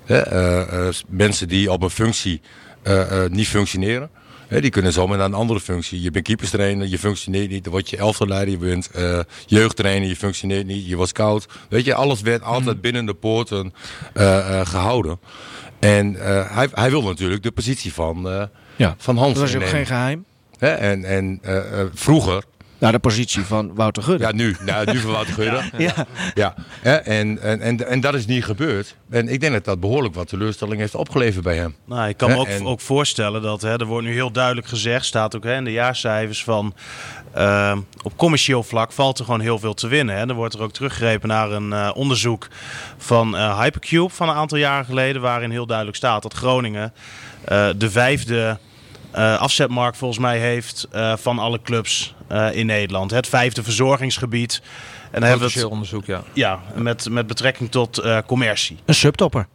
Hè, 0.06 0.18
eh, 0.20 0.86
eh, 0.88 0.94
mensen 1.08 1.48
die 1.48 1.72
op 1.72 1.82
een 1.82 1.90
functie 1.90 2.40
eh, 2.82 3.24
eh, 3.24 3.30
niet 3.30 3.48
functioneren. 3.48 4.10
Hè, 4.48 4.60
die 4.60 4.70
kunnen 4.70 4.92
zomaar 4.92 5.16
naar 5.18 5.26
een 5.26 5.34
andere 5.34 5.60
functie. 5.60 6.00
Je 6.02 6.10
bent 6.10 6.24
keeperstrainer, 6.24 6.86
je 6.86 6.98
functioneert 6.98 7.50
niet. 7.50 7.64
Dan 7.64 7.72
word 7.72 7.90
je 7.90 7.96
elftalleider, 7.96 8.50
je 8.50 8.58
bent 8.58 8.90
eh, 8.90 9.18
jeugdtrainer, 9.46 10.08
je 10.08 10.16
functioneert 10.16 10.66
niet. 10.66 10.86
Je 10.88 10.96
was 10.96 11.08
scout. 11.08 11.46
Weet 11.68 11.84
je, 11.84 11.94
alles 11.94 12.20
werd 12.20 12.42
altijd 12.42 12.80
binnen 12.80 13.06
de 13.06 13.14
poorten 13.14 13.72
eh, 14.12 14.60
eh, 14.60 14.66
gehouden. 14.66 15.20
En 15.78 16.16
eh, 16.20 16.54
hij, 16.56 16.68
hij 16.72 16.90
wil 16.90 17.02
natuurlijk 17.02 17.42
de 17.42 17.50
positie 17.50 17.92
van, 17.92 18.28
eh, 18.30 18.42
Ja. 18.76 18.94
van 18.98 19.16
Hans 19.16 19.32
dat 19.34 19.42
was 19.42 19.54
ook 19.56 19.68
geen 19.68 19.86
geheim. 19.86 20.24
Hè, 20.58 20.68
en 20.68 21.04
en 21.04 21.38
eh, 21.42 21.80
eh, 21.80 21.86
vroeger, 21.94 22.42
naar 22.78 22.92
de 22.92 22.98
positie 22.98 23.42
van 23.44 23.74
Wouter 23.74 24.02
Gudde. 24.02 24.24
Ja, 24.24 24.32
nu. 24.32 24.56
Nou, 24.64 24.92
nu 24.92 24.98
van 24.98 25.10
Wouter 25.10 25.34
Gudde. 25.34 25.62
Ja. 25.84 26.06
Ja, 26.34 26.54
hè, 26.80 26.94
en, 26.94 27.42
en, 27.42 27.60
en, 27.60 27.86
en 27.86 28.00
dat 28.00 28.14
is 28.14 28.26
niet 28.26 28.44
gebeurd. 28.44 28.96
En 29.10 29.28
ik 29.28 29.40
denk 29.40 29.52
dat 29.52 29.64
dat 29.64 29.80
behoorlijk 29.80 30.14
wat 30.14 30.28
teleurstelling 30.28 30.80
heeft 30.80 30.94
opgeleverd 30.94 31.44
bij 31.44 31.56
hem. 31.56 31.76
Nou, 31.84 32.08
ik 32.08 32.16
kan 32.16 32.30
me 32.30 32.36
ook, 32.36 32.46
en- 32.46 32.66
ook 32.66 32.80
voorstellen 32.80 33.42
dat 33.42 33.62
hè, 33.62 33.78
er 33.78 33.84
wordt 33.86 34.06
nu 34.06 34.12
heel 34.12 34.30
duidelijk 34.32 34.66
gezegd, 34.66 35.04
staat 35.04 35.36
ook 35.36 35.44
hè, 35.44 35.56
in 35.56 35.64
de 35.64 35.72
jaarcijfers 35.72 36.44
van 36.44 36.74
eh, 37.32 37.76
op 38.02 38.16
commercieel 38.16 38.62
vlak 38.62 38.92
valt 38.92 39.18
er 39.18 39.24
gewoon 39.24 39.40
heel 39.40 39.58
veel 39.58 39.74
te 39.74 39.88
winnen. 39.88 40.16
Hè. 40.16 40.28
Er 40.28 40.34
wordt 40.34 40.54
er 40.54 40.62
ook 40.62 40.72
teruggegrepen 40.72 41.28
naar 41.28 41.50
een 41.50 41.72
eh, 41.72 41.90
onderzoek 41.94 42.48
van 42.98 43.36
eh, 43.36 43.60
Hypercube 43.60 44.08
van 44.08 44.28
een 44.28 44.34
aantal 44.34 44.58
jaren 44.58 44.84
geleden, 44.84 45.22
waarin 45.22 45.50
heel 45.50 45.66
duidelijk 45.66 45.96
staat 45.96 46.22
dat 46.22 46.34
Groningen 46.34 46.92
eh, 47.44 47.68
de 47.76 47.90
vijfde 47.90 48.58
afzetmarkt 49.22 49.96
volgens 49.96 50.20
mij 50.20 50.38
heeft 50.38 50.86
eh, 50.90 51.16
van 51.16 51.38
alle 51.38 51.62
clubs 51.62 52.14
eh, 52.28 52.48
in 52.52 52.66
Nederland. 52.66 53.10
Het 53.10 53.26
vijfde 53.26 53.62
verzorgingsgebied. 53.62 54.62
En 55.10 55.20
dan 55.20 55.30
hebben 55.30 55.48
we 55.48 55.58
het 55.58 55.64
onderzoek, 55.68 56.04
ja. 56.04 56.22
ja, 56.32 56.60
met, 56.74 57.08
met 57.10 57.26
betrekking 57.26 57.70
tot 57.70 57.98
eh, 57.98 58.18
commercie. 58.26 58.78
Een 58.84 58.94
subtopper. 58.94 59.46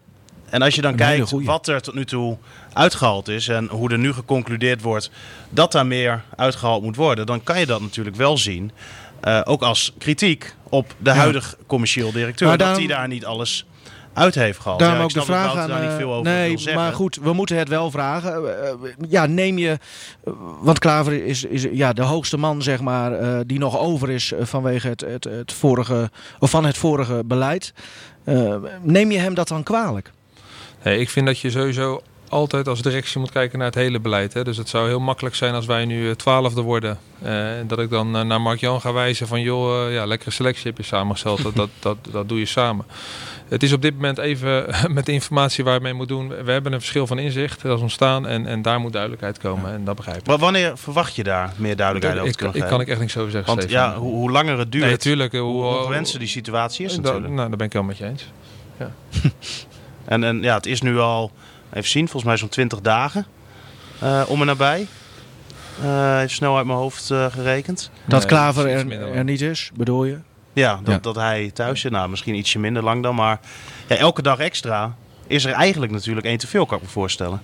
En 0.49 0.61
als 0.61 0.75
je 0.75 0.81
dan 0.81 0.95
kijkt 0.95 1.27
goeie. 1.27 1.45
wat 1.45 1.67
er 1.67 1.81
tot 1.81 1.93
nu 1.93 2.05
toe 2.05 2.37
uitgehaald 2.73 3.27
is 3.27 3.47
en 3.47 3.67
hoe 3.67 3.91
er 3.91 3.97
nu 3.97 4.13
geconcludeerd 4.13 4.81
wordt 4.81 5.11
dat 5.49 5.71
daar 5.71 5.85
meer 5.85 6.23
uitgehaald 6.35 6.83
moet 6.83 6.95
worden, 6.95 7.25
dan 7.25 7.43
kan 7.43 7.59
je 7.59 7.65
dat 7.65 7.81
natuurlijk 7.81 8.15
wel 8.15 8.37
zien. 8.37 8.71
eh, 9.21 9.41
ook 9.43 9.61
als 9.61 9.93
kritiek 9.97 10.55
op 10.69 10.93
de 10.97 11.09
huidige 11.09 11.57
commercieel 11.67 12.11
directeur. 12.11 12.47
Maar 12.47 12.57
dat 12.57 12.77
hij 12.77 12.87
daar 12.87 13.07
niet 13.07 13.25
alles 13.25 13.65
uit 14.13 14.35
heeft 14.35 14.59
gehaald. 14.59 14.79
Daarom 14.79 14.97
Ja, 14.97 15.03
ook 15.03 15.09
ik 15.09 15.15
de 15.15 15.25
vraag 15.25 15.55
aan... 15.55 15.69
daar 15.69 15.81
niet 15.81 15.89
eh, 15.89 15.95
veel 15.95 16.13
over 16.13 16.31
nee, 16.31 16.75
maar 16.75 16.93
goed, 16.93 17.19
we 17.21 17.33
moeten 17.33 17.57
het 17.57 17.69
wel 17.69 17.91
vragen. 17.91 18.61
Eh, 18.61 18.69
eh, 18.69 18.75
ja, 19.09 19.25
neem 19.25 19.57
je... 19.57 19.77
want 20.61 20.79
Klaver 20.79 21.25
is, 21.25 21.43
is 21.43 21.67
ja, 21.71 21.93
de 21.93 22.01
hoogste 22.03 22.37
man, 22.37 22.61
zeg 22.61 22.81
maar, 22.81 23.13
eh, 23.13 23.39
die 23.45 23.59
nog 23.59 23.79
over 23.79 24.09
is 24.09 24.33
vanwege 24.39 24.87
het, 24.87 25.01
het, 25.01 25.23
het 25.23 25.53
vorige, 25.53 26.09
of 26.39 26.49
van 26.49 26.65
het 26.65 26.77
vorige 26.77 27.23
beleid. 27.25 27.73
Eh, 28.23 28.55
neem 28.81 29.11
je 29.11 29.17
hem 29.19 29.33
dat 29.33 29.47
dan 29.47 29.63
kwalijk? 29.63 30.11
Nee, 30.83 30.99
ik 30.99 31.09
vind 31.09 31.25
dat 31.25 31.39
je 31.39 31.49
sowieso 31.49 32.01
altijd 32.29 32.67
als 32.67 32.81
directie 32.81 33.19
moet 33.19 33.31
kijken 33.31 33.57
naar 33.57 33.67
het 33.67 33.75
hele 33.75 33.99
beleid. 33.99 34.33
Hè. 34.33 34.43
Dus 34.43 34.57
het 34.57 34.69
zou 34.69 34.87
heel 34.87 34.99
makkelijk 34.99 35.35
zijn 35.35 35.53
als 35.53 35.65
wij 35.65 35.85
nu 35.85 36.15
twaalfde 36.15 36.61
worden. 36.61 36.99
eh, 37.21 37.59
en 37.59 37.67
dat 37.67 37.79
ik 37.79 37.89
dan 37.89 38.11
naar 38.27 38.41
Mark-Jan 38.41 38.81
ga 38.81 38.93
wijzen 38.93 39.27
van... 39.27 39.41
joh, 39.41 39.91
ja, 39.91 40.05
lekkere 40.05 40.31
selectie 40.31 40.67
heb 40.67 40.77
je 40.77 40.83
samengesteld. 40.83 41.43
dat, 41.43 41.55
dat, 41.55 41.69
dat, 41.79 41.97
dat 42.11 42.29
doe 42.29 42.39
je 42.39 42.45
samen. 42.45 42.85
Het 43.51 43.63
is 43.63 43.73
op 43.73 43.81
dit 43.81 43.95
moment 43.95 44.17
even 44.17 44.65
met 44.93 45.05
de 45.05 45.11
informatie 45.11 45.63
waar 45.63 45.73
je 45.73 45.79
mee 45.79 45.93
moet 45.93 46.07
doen. 46.07 46.27
We 46.43 46.51
hebben 46.51 46.73
een 46.73 46.79
verschil 46.79 47.07
van 47.07 47.19
inzicht. 47.19 47.61
Dat 47.61 47.75
is 47.77 47.81
ontstaan 47.81 48.27
en, 48.27 48.45
en 48.45 48.61
daar 48.61 48.79
moet 48.79 48.91
duidelijkheid 48.93 49.37
komen. 49.37 49.71
En 49.73 49.83
dat 49.83 49.95
begrijp 49.95 50.17
ik. 50.17 50.25
Maar 50.27 50.37
wanneer 50.37 50.77
verwacht 50.77 51.15
je 51.15 51.23
daar 51.23 51.53
meer 51.55 51.75
duidelijkheid 51.75 52.17
over 52.19 52.31
Ik, 52.31 52.37
te 52.37 52.43
kunnen 52.43 52.61
ik 52.61 52.67
kan 52.69 52.81
ik 52.81 52.87
echt 52.87 52.99
niks 52.99 53.17
over 53.17 53.31
zeggen, 53.31 53.55
Want 53.55 53.69
ja, 53.69 53.95
hoe, 53.95 54.13
hoe 54.13 54.31
langer 54.31 54.57
het 54.59 54.71
duurt, 54.71 54.85
Nee, 54.85 54.97
tuurlijk. 54.97 55.33
eh, 55.33 55.39
hoe 55.39 55.63
Hoe, 55.63 56.17
die 56.17 56.27
situatie 56.27 56.85
is 56.85 56.91
dat- 56.95 57.03
natuurlijk. 57.03 57.33
Nou, 57.33 57.47
daar 57.47 57.57
ben 57.57 57.67
ik 57.67 57.73
wel 57.73 57.83
met 57.83 57.97
je 57.97 58.05
eens. 58.05 58.27
En, 60.05 60.23
en 60.23 60.41
ja, 60.41 60.55
het 60.55 60.65
is 60.65 60.81
nu 60.81 60.97
al, 60.99 61.31
even 61.73 61.89
zien, 61.89 62.03
volgens 62.03 62.23
mij 62.23 62.37
zo'n 62.37 62.49
20 62.49 62.81
dagen 62.81 63.25
eh, 63.99 64.21
om 64.27 64.39
en 64.41 64.47
nabij. 64.47 64.87
Eh 65.83 66.17
even 66.17 66.29
snel 66.29 66.57
uit 66.57 66.65
mijn 66.65 66.77
hoofd 66.77 67.11
eh, 67.11 67.25
gerekend. 67.31 67.91
Dat 68.05 68.19
Nee, 68.19 68.27
Klaver 68.27 68.67
er, 68.67 68.91
er 69.15 69.23
niet 69.23 69.41
is, 69.41 69.71
bedoel 69.75 70.05
je? 70.05 70.17
Ja, 70.53 70.79
dat, 70.83 70.93
Ja. 70.93 70.99
dat 70.99 71.15
hij 71.15 71.51
thuis 71.53 71.81
zit. 71.81 71.91
Nou, 71.91 72.09
misschien 72.09 72.35
ietsje 72.35 72.59
minder 72.59 72.83
lang 72.83 73.03
dan. 73.03 73.15
Maar 73.15 73.39
ja, 73.87 73.95
elke 73.95 74.21
dag 74.21 74.39
extra 74.39 74.95
is 75.27 75.45
er 75.45 75.51
eigenlijk 75.53 75.91
natuurlijk 75.91 76.25
één 76.25 76.37
te 76.37 76.47
veel, 76.47 76.65
kan 76.65 76.77
ik 76.77 76.83
me 76.83 76.89
voorstellen. 76.89 77.41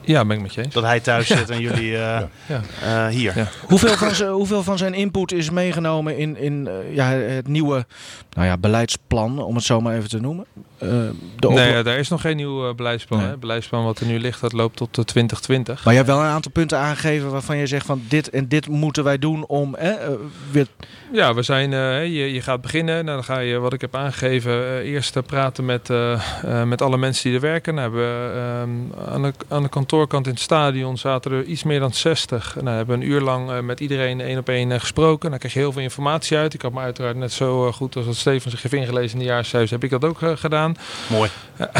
Ja, 0.00 0.24
ben 0.24 0.36
ik 0.36 0.42
met 0.42 0.54
je 0.54 0.62
eens. 0.62 0.74
Dat 0.74 0.82
hij 0.82 1.00
thuis 1.00 1.26
zit 1.26 1.50
en 1.50 1.60
jullie 1.60 1.96
eh, 1.98 2.20
Ja. 2.46 2.60
eh, 2.82 3.06
hier. 3.06 3.32
Ja. 3.38 3.46
Hoeveel 3.66 3.96
van, 3.96 4.14
zijn, 4.14 4.30
hoeveel 4.30 4.62
van 4.62 4.78
zijn 4.78 4.94
input 4.94 5.32
is 5.32 5.50
meegenomen 5.50 6.16
in, 6.18 6.36
in 6.36 6.66
eh, 6.68 6.94
ja, 6.94 7.06
het 7.10 7.48
nieuwe 7.48 7.86
nou 8.32 8.46
ja, 8.46 8.56
beleidsplan, 8.58 9.38
om 9.42 9.54
het 9.54 9.64
zo 9.64 9.80
maar 9.80 9.94
even 9.96 10.08
te 10.08 10.20
noemen? 10.20 10.44
Eh, 10.78 10.88
de 11.36 11.48
Nee, 11.48 11.72
ja, 11.72 11.82
daar 11.82 11.98
is 11.98 12.08
nog 12.08 12.20
geen 12.20 12.36
nieuw 12.36 12.68
eh, 12.68 12.74
beleidsplan. 12.74 13.18
Nee. 13.18 13.26
Hè. 13.26 13.32
Het 13.32 13.40
beleidsplan 13.40 13.84
wat 13.84 13.98
er 14.00 14.06
nu 14.06 14.18
ligt, 14.18 14.40
dat 14.40 14.52
loopt 14.52 14.76
tot 14.76 14.98
eh, 14.98 15.04
2020. 15.04 15.84
Maar 15.84 15.92
je 15.92 15.98
hebt 15.98 16.10
wel 16.10 16.20
een 16.20 16.30
aantal 16.30 16.52
punten 16.52 16.78
aangegeven 16.78 17.30
waarvan 17.30 17.56
je 17.56 17.66
zegt 17.66 17.86
van 17.86 18.02
dit 18.08 18.30
en 18.30 18.48
dit 18.48 18.68
moeten 18.68 19.04
wij 19.04 19.18
doen 19.18 19.46
om 19.46 19.74
eh, 19.74 19.90
eh, 19.90 20.10
weer 20.50 20.66
Ja, 21.12 21.34
we 21.34 21.42
zijn, 21.42 21.72
eh, 21.72 22.02
je, 22.02 22.32
je 22.32 22.40
gaat 22.42 22.60
beginnen. 22.60 22.94
Nou, 23.04 23.16
dan 23.16 23.24
ga 23.24 23.38
je, 23.38 23.58
wat 23.58 23.72
ik 23.72 23.80
heb 23.80 23.94
aangegeven, 23.96 24.52
eh, 24.52 24.76
eerst 24.76 25.16
eh, 25.16 25.22
praten 25.22 25.64
met, 25.64 25.90
eh, 25.90 26.12
eh, 26.44 26.62
met 26.62 26.82
alle 26.82 26.96
mensen 26.98 27.24
die 27.24 27.34
er 27.34 27.40
werken. 27.40 27.74
Nou, 27.74 27.86
hebben 27.96 28.00
we, 28.00 28.32
ehm, 28.38 29.10
aan, 29.14 29.22
de, 29.22 29.32
aan 29.48 29.62
de 29.62 29.68
kantoorkant 29.68 30.26
in 30.26 30.32
het 30.32 30.40
stadion 30.42 30.96
zaten 30.98 31.32
er 31.32 31.44
iets 31.44 31.62
meer 31.62 31.80
dan 31.80 31.92
60. 31.92 32.56
Nou, 32.60 32.76
hebben 32.76 32.98
we 32.98 33.04
een 33.04 33.10
uur 33.10 33.20
lang 33.20 33.50
eh, 33.50 33.60
met 33.60 33.80
iedereen 33.80 34.20
één 34.20 34.38
op 34.38 34.48
één 34.48 34.72
eh, 34.72 34.80
gesproken. 34.80 35.30
Dan 35.30 35.38
krijg 35.38 35.54
je 35.54 35.60
heel 35.60 35.72
veel 35.72 35.82
informatie 35.82 36.36
uit. 36.36 36.54
Ik 36.54 36.62
had 36.62 36.72
me 36.72 36.80
uiteraard 36.80 37.16
net 37.16 37.32
zo 37.32 37.66
eh, 37.66 37.72
goed 37.72 37.96
als 37.96 38.04
dat 38.06 38.16
Steven 38.16 38.50
zich 38.50 38.62
heeft 38.62 38.74
ingelezen 38.74 39.18
in 39.18 39.24
de 39.24 39.30
jaarcijfers, 39.30 39.70
heb 39.70 39.84
ik 39.84 39.90
dat 39.90 40.04
ook 40.04 40.22
eh, 40.22 40.30
gedaan. 40.74 41.16
Mooi. 41.18 41.30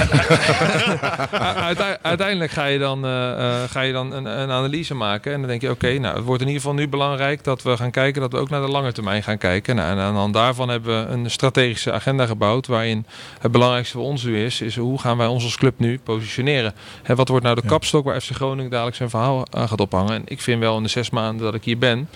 Uite- 1.69 1.99
uiteindelijk 2.03 2.51
ga 2.51 2.65
je 2.65 2.79
dan, 2.79 3.05
eh, 3.05 3.63
eh, 3.63 3.71
ga 3.71 3.81
je 3.81 3.93
dan 3.93 4.13
een, 4.13 4.25
een 4.25 4.51
analyse 4.51 4.95
maken. 4.95 5.33
En 5.33 5.39
dan 5.39 5.49
denk 5.49 5.61
je, 5.61 5.71
oké, 5.71 5.99
nou, 5.99 6.17
het 6.17 6.25
wordt 6.25 6.41
in 6.41 6.47
ieder 6.47 6.63
geval 6.63 6.77
nu 6.77 6.89
belangrijk 6.89 7.45
dat 7.45 7.63
we 7.63 7.77
gaan 7.77 7.91
kijken, 7.91 8.21
dat 8.21 8.33
we 8.33 8.39
ook 8.39 8.51
naar 8.51 8.61
de 8.61 8.69
lange 8.69 8.93
termijn 8.93 9.23
gaan 9.23 9.39
kijken. 9.39 9.77
Nou, 9.77 9.91
en 9.91 9.99
aan 9.99 10.13
de 10.13 10.19
hand 10.19 10.35
daarvan 10.35 10.69
hebben 10.69 11.07
we 11.07 11.13
een 11.13 11.31
strategische 11.31 11.93
agenda 11.93 12.27
gebouwd. 12.27 12.67
Waarin 12.67 13.07
het 13.41 13.53
belangrijkste 13.53 13.97
voor 13.97 14.07
ons 14.07 14.25
nu 14.25 14.45
is, 14.45 14.61
is 14.61 14.77
hoe 14.77 15.01
gaan 15.01 15.17
wij 15.17 15.27
ons 15.27 15.45
als 15.45 15.57
club 15.57 15.79
nu 15.79 15.99
positioneren. 15.99 16.75
Hè, 17.03 17.15
wat 17.15 17.29
wordt 17.29 17.45
nou 17.45 17.57
de 17.61 17.67
kapstok 17.67 18.05
waar 18.05 18.21
FC 18.21 18.31
Groningen 18.31 18.71
dadelijk 18.71 18.97
zijn 18.97 19.11
verhaal 19.11 19.47
aan 19.51 19.69
gaat 19.69 19.81
ophangen. 19.81 20.13
En 20.13 20.23
ik 20.25 20.41
vind 20.41 20.61
wel 20.61 20.77
in 20.77 20.83
de 20.83 20.89
zes 20.89 21.11
maanden 21.11 21.45
dat 21.45 21.55
ik 21.55 21.65
hier 21.65 21.79
ben, 21.79 22.09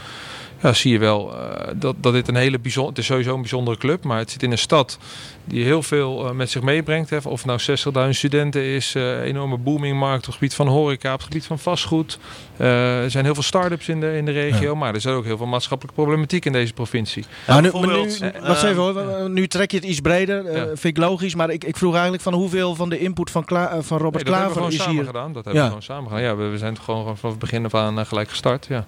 ja, 0.62 0.72
zie 0.72 0.92
je 0.92 0.98
wel 0.98 1.36
eh, 1.36 1.68
dat, 1.74 1.94
dat 2.00 2.12
dit 2.12 2.28
een 2.28 2.34
hele 2.34 2.58
bijzonder... 2.58 2.90
Het 2.90 3.00
is 3.00 3.06
sowieso 3.06 3.34
een 3.34 3.40
bijzondere 3.40 3.76
club, 3.76 4.04
maar 4.04 4.18
het 4.18 4.30
zit 4.30 4.42
in 4.42 4.50
een 4.50 4.58
stad 4.58 4.98
die 5.44 5.64
heel 5.64 5.82
veel 5.82 6.26
eh, 6.26 6.32
met 6.34 6.50
zich 6.50 6.62
meebrengt. 6.62 7.10
Hè. 7.10 7.16
Of 7.24 7.42
het 7.42 7.66
nou 7.92 8.06
60.000 8.12 8.16
studenten 8.18 8.62
is, 8.64 8.94
eh, 8.94 9.20
enorme 9.20 9.56
boomingmarkt 9.56 10.18
op 10.18 10.24
het 10.24 10.34
gebied 10.34 10.54
van 10.54 10.66
horeca, 10.66 11.08
op 11.12 11.18
het 11.18 11.26
gebied 11.28 11.44
van 11.46 11.58
vastgoed. 11.58 12.18
Eh, 12.56 13.02
er 13.02 13.10
zijn 13.10 13.24
heel 13.24 13.34
veel 13.34 13.42
start-ups 13.42 13.88
in 13.88 14.00
de, 14.00 14.16
in 14.16 14.24
de 14.24 14.30
regio, 14.32 14.74
maar 14.76 14.88
er 14.88 14.94
is 14.96 15.06
ook 15.06 15.24
heel 15.24 15.36
veel 15.36 15.46
maatschappelijke 15.46 16.00
problematiek 16.02 16.44
in 16.44 16.52
deze 16.52 16.72
provincie. 16.72 17.24
Maar 17.46 17.62
nu, 17.62 17.70
maar 17.72 17.80
bijvoorbeeld, 17.80 18.20
nu, 18.20 18.28
eh, 18.28 18.46
wacht 18.46 18.62
even 18.62 18.82
hoor, 18.82 19.30
nu 19.30 19.46
trek 19.46 19.70
je 19.70 19.76
het 19.76 19.86
iets 19.86 20.00
breder, 20.00 20.52
Ja. 20.52 20.64
vind 20.66 20.84
ik 20.84 20.96
logisch. 20.96 21.34
Maar 21.34 21.50
ik, 21.50 21.64
ik 21.64 21.76
vroeg 21.76 21.92
eigenlijk 21.92 22.22
van 22.22 22.34
hoeveel 22.34 22.74
van 22.74 22.88
de 22.88 22.98
input 22.98 23.30
van, 23.30 23.44
Kla- 23.44 23.82
van 23.82 23.98
Robert 23.98 24.24
Nee, 24.24 24.32
dat 24.32 24.42
hebben 24.42 24.52
we 24.52 24.54
Klaver 24.54 24.54
gewoon 24.54 24.70
is 24.70 24.76
samen 24.78 24.94
hier... 24.94 25.04
gedaan. 25.04 25.32
Dat 25.32 25.44
hebben 25.44 25.54
Ja. 25.54 25.60
we 25.60 25.66
gewoon 25.66 25.82
samen 25.82 26.08
gedaan. 26.10 26.22
Ja, 26.24 26.36
we, 26.36 26.44
we 26.48 26.58
zijn 26.58 26.78
gewoon 26.80 27.04
vanaf 27.04 27.20
het 27.22 27.38
begin 27.38 27.64
af 27.64 27.74
aan 27.74 28.06
gelijk 28.06 28.28
gestart. 28.28 28.66
Ja. 28.68 28.86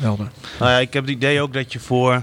Helder. 0.00 0.30
Nou 0.58 0.70
ja, 0.70 0.78
ik 0.78 0.92
heb 0.92 1.02
het 1.02 1.12
idee 1.12 1.40
ook 1.40 1.52
dat 1.52 1.72
je 1.72 1.80
voor 1.80 2.22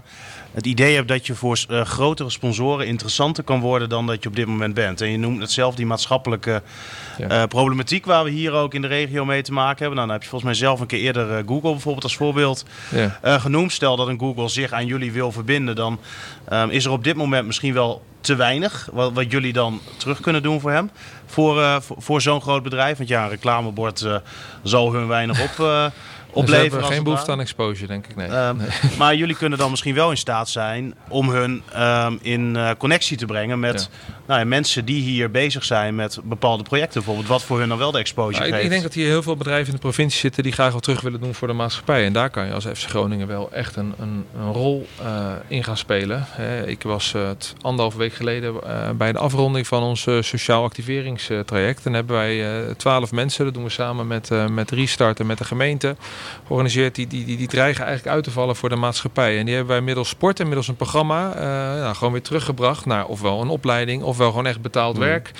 het 0.53 0.65
idee 0.65 0.95
hebt 0.95 1.07
dat 1.07 1.27
je 1.27 1.35
voor 1.35 1.59
eh, 1.69 1.81
grotere 1.85 2.29
sponsoren 2.29 2.87
interessanter 2.87 3.43
kan 3.43 3.59
worden 3.59 3.89
dan 3.89 4.07
dat 4.07 4.23
je 4.23 4.29
op 4.29 4.35
dit 4.35 4.45
moment 4.45 4.73
bent. 4.73 5.01
En 5.01 5.09
je 5.11 5.17
noemt 5.17 5.41
het 5.41 5.51
zelf 5.51 5.75
die 5.75 5.85
maatschappelijke 5.85 6.61
Ja. 7.17 7.27
eh, 7.27 7.43
problematiek 7.47 8.05
waar 8.05 8.23
we 8.23 8.29
hier 8.29 8.51
ook 8.51 8.73
in 8.73 8.81
de 8.81 8.87
regio 8.87 9.25
mee 9.25 9.41
te 9.41 9.53
maken 9.53 9.77
hebben. 9.77 9.95
Nou, 9.95 10.05
dan 10.07 10.15
heb 10.15 10.23
je 10.23 10.29
volgens 10.29 10.51
mij 10.51 10.59
zelf 10.67 10.79
een 10.79 10.87
keer 10.87 10.99
eerder 10.99 11.31
eh, 11.37 11.43
Google 11.47 11.71
bijvoorbeeld 11.71 12.03
als 12.03 12.15
voorbeeld 12.15 12.65
Ja. 12.91 13.39
genoemd. 13.39 13.71
Stel 13.71 13.95
dat 13.95 14.07
een 14.07 14.19
Google 14.19 14.47
zich 14.47 14.71
aan 14.71 14.85
jullie 14.85 15.11
wil 15.11 15.31
verbinden, 15.31 15.75
dan 15.75 15.99
ehm, 16.49 16.69
is 16.69 16.85
er 16.85 16.91
op 16.91 17.03
dit 17.03 17.15
moment 17.15 17.45
misschien 17.45 17.73
wel 17.73 18.01
te 18.21 18.35
weinig 18.35 18.89
wat, 18.93 19.13
wat 19.13 19.31
jullie 19.31 19.53
dan 19.53 19.81
terug 19.97 20.19
kunnen 20.19 20.43
doen 20.43 20.59
voor 20.59 20.71
hem. 20.71 20.89
Voor, 21.25 21.81
voor, 21.81 21.95
voor 22.01 22.21
zo'n 22.21 22.41
groot 22.41 22.63
bedrijf. 22.63 22.97
Want 22.97 23.09
ja, 23.09 23.23
een 23.23 23.29
reclamebord 23.29 24.05
zal 24.63 24.93
hun 24.93 25.07
weinig 25.07 25.41
op, 25.41 25.57
eh 26.29 26.35
Dus 26.35 26.43
we 26.45 26.53
opleveren. 26.53 26.71
hebben 26.71 26.91
geen 26.95 27.03
behoefte 27.03 27.31
aan 27.31 27.39
exposure, 27.39 27.87
denk 27.87 28.07
ik. 28.07 28.15
Nee. 28.15 28.27
Ehm, 28.27 28.55
Maar 28.97 29.15
jullie 29.15 29.35
kunnen 29.35 29.57
dan 29.57 29.69
misschien 29.69 29.95
wel 29.95 30.09
in 30.09 30.17
staat 30.17 30.49
zijn 30.49 30.93
om 31.09 31.29
hun 31.29 31.61
ehm, 31.73 32.13
in 32.21 32.55
eh, 32.55 32.69
connectie 32.77 33.17
te 33.17 33.25
brengen 33.25 33.59
met 33.59 33.89
nou 34.27 34.39
ja, 34.39 34.45
mensen 34.45 34.85
die 34.85 35.01
hier 35.01 35.31
bezig 35.31 35.63
zijn 35.63 35.95
met 35.95 36.19
bepaalde 36.23 36.63
projecten. 36.63 36.93
Bijvoorbeeld 36.93 37.27
wat 37.27 37.43
voor 37.43 37.59
hun 37.59 37.69
dan 37.69 37.77
wel 37.77 37.91
de 37.91 37.97
exposure 37.99 38.33
Nou, 38.37 38.45
ik, 38.47 38.51
geeft. 38.53 38.63
ik 38.65 38.69
denk 38.69 38.83
dat 38.83 38.93
hier 38.93 39.07
heel 39.07 39.23
veel 39.23 39.35
bedrijven 39.35 39.67
in 39.67 39.73
de 39.73 39.79
provincie 39.79 40.19
zitten 40.19 40.43
die 40.43 40.51
graag 40.51 40.73
wat 40.73 40.83
terug 40.83 41.01
willen 41.01 41.21
doen 41.21 41.33
voor 41.33 41.47
de 41.47 41.53
maatschappij. 41.53 42.05
En 42.05 42.13
daar 42.13 42.29
kan 42.29 42.45
je 42.45 42.53
als 42.53 42.65
FC 42.65 42.89
Groningen 42.89 43.27
wel 43.27 43.51
echt 43.51 43.75
een, 43.75 43.93
een, 43.99 44.25
een 44.39 44.51
rol 44.53 44.87
eh, 45.03 45.31
in 45.47 45.63
gaan 45.63 45.77
spelen. 45.77 46.25
Ik 46.65 46.83
was 46.83 47.13
eh, 47.13 47.27
het 47.27 47.53
anderhalve 47.61 47.97
week 47.97 48.13
geleden 48.13 48.53
eh, 48.63 48.89
bij 48.89 49.11
de 49.11 49.17
afronding 49.19 49.67
van 49.67 49.83
ons 49.83 50.05
eh, 50.07 50.21
sociaal 50.21 50.63
activeringstraject. 50.63 51.85
En 51.85 51.93
hebben 51.93 52.15
wij 52.15 52.63
eh, 52.67 52.71
twaalf 52.75 53.11
mensen, 53.11 53.45
dat 53.45 53.53
doen 53.53 53.63
we 53.63 53.69
samen 53.69 54.07
met, 54.07 54.31
eh, 54.31 54.47
met 54.47 54.71
Restart 54.71 55.19
en 55.19 55.25
met 55.25 55.37
de 55.37 55.43
gemeente, 55.45 55.95
georganiseerd. 56.45 56.95
Die, 56.95 57.07
die, 57.07 57.25
die, 57.25 57.37
die 57.37 57.47
dreigen 57.47 57.85
eigenlijk 57.85 58.15
uit 58.15 58.23
te 58.23 58.31
vallen 58.31 58.55
voor 58.55 58.69
de 58.69 58.75
maatschappij. 58.75 59.37
En 59.37 59.45
die 59.45 59.55
hebben 59.55 59.73
wij 59.73 59.83
middels 59.83 60.09
sport 60.09 60.39
en 60.39 60.45
middels 60.45 60.67
een 60.67 60.75
programma 60.75 61.33
eh, 61.33 61.41
nou, 61.81 61.95
gewoon 61.95 62.13
weer 62.13 62.21
teruggebracht 62.21 62.85
naar 62.85 63.05
ofwel 63.05 63.41
een 63.41 63.49
opleiding 63.49 64.03
ofwel 64.03 64.29
gewoon 64.29 64.45
echt 64.45 64.61
betaald 64.61 64.97
werk 64.97 65.31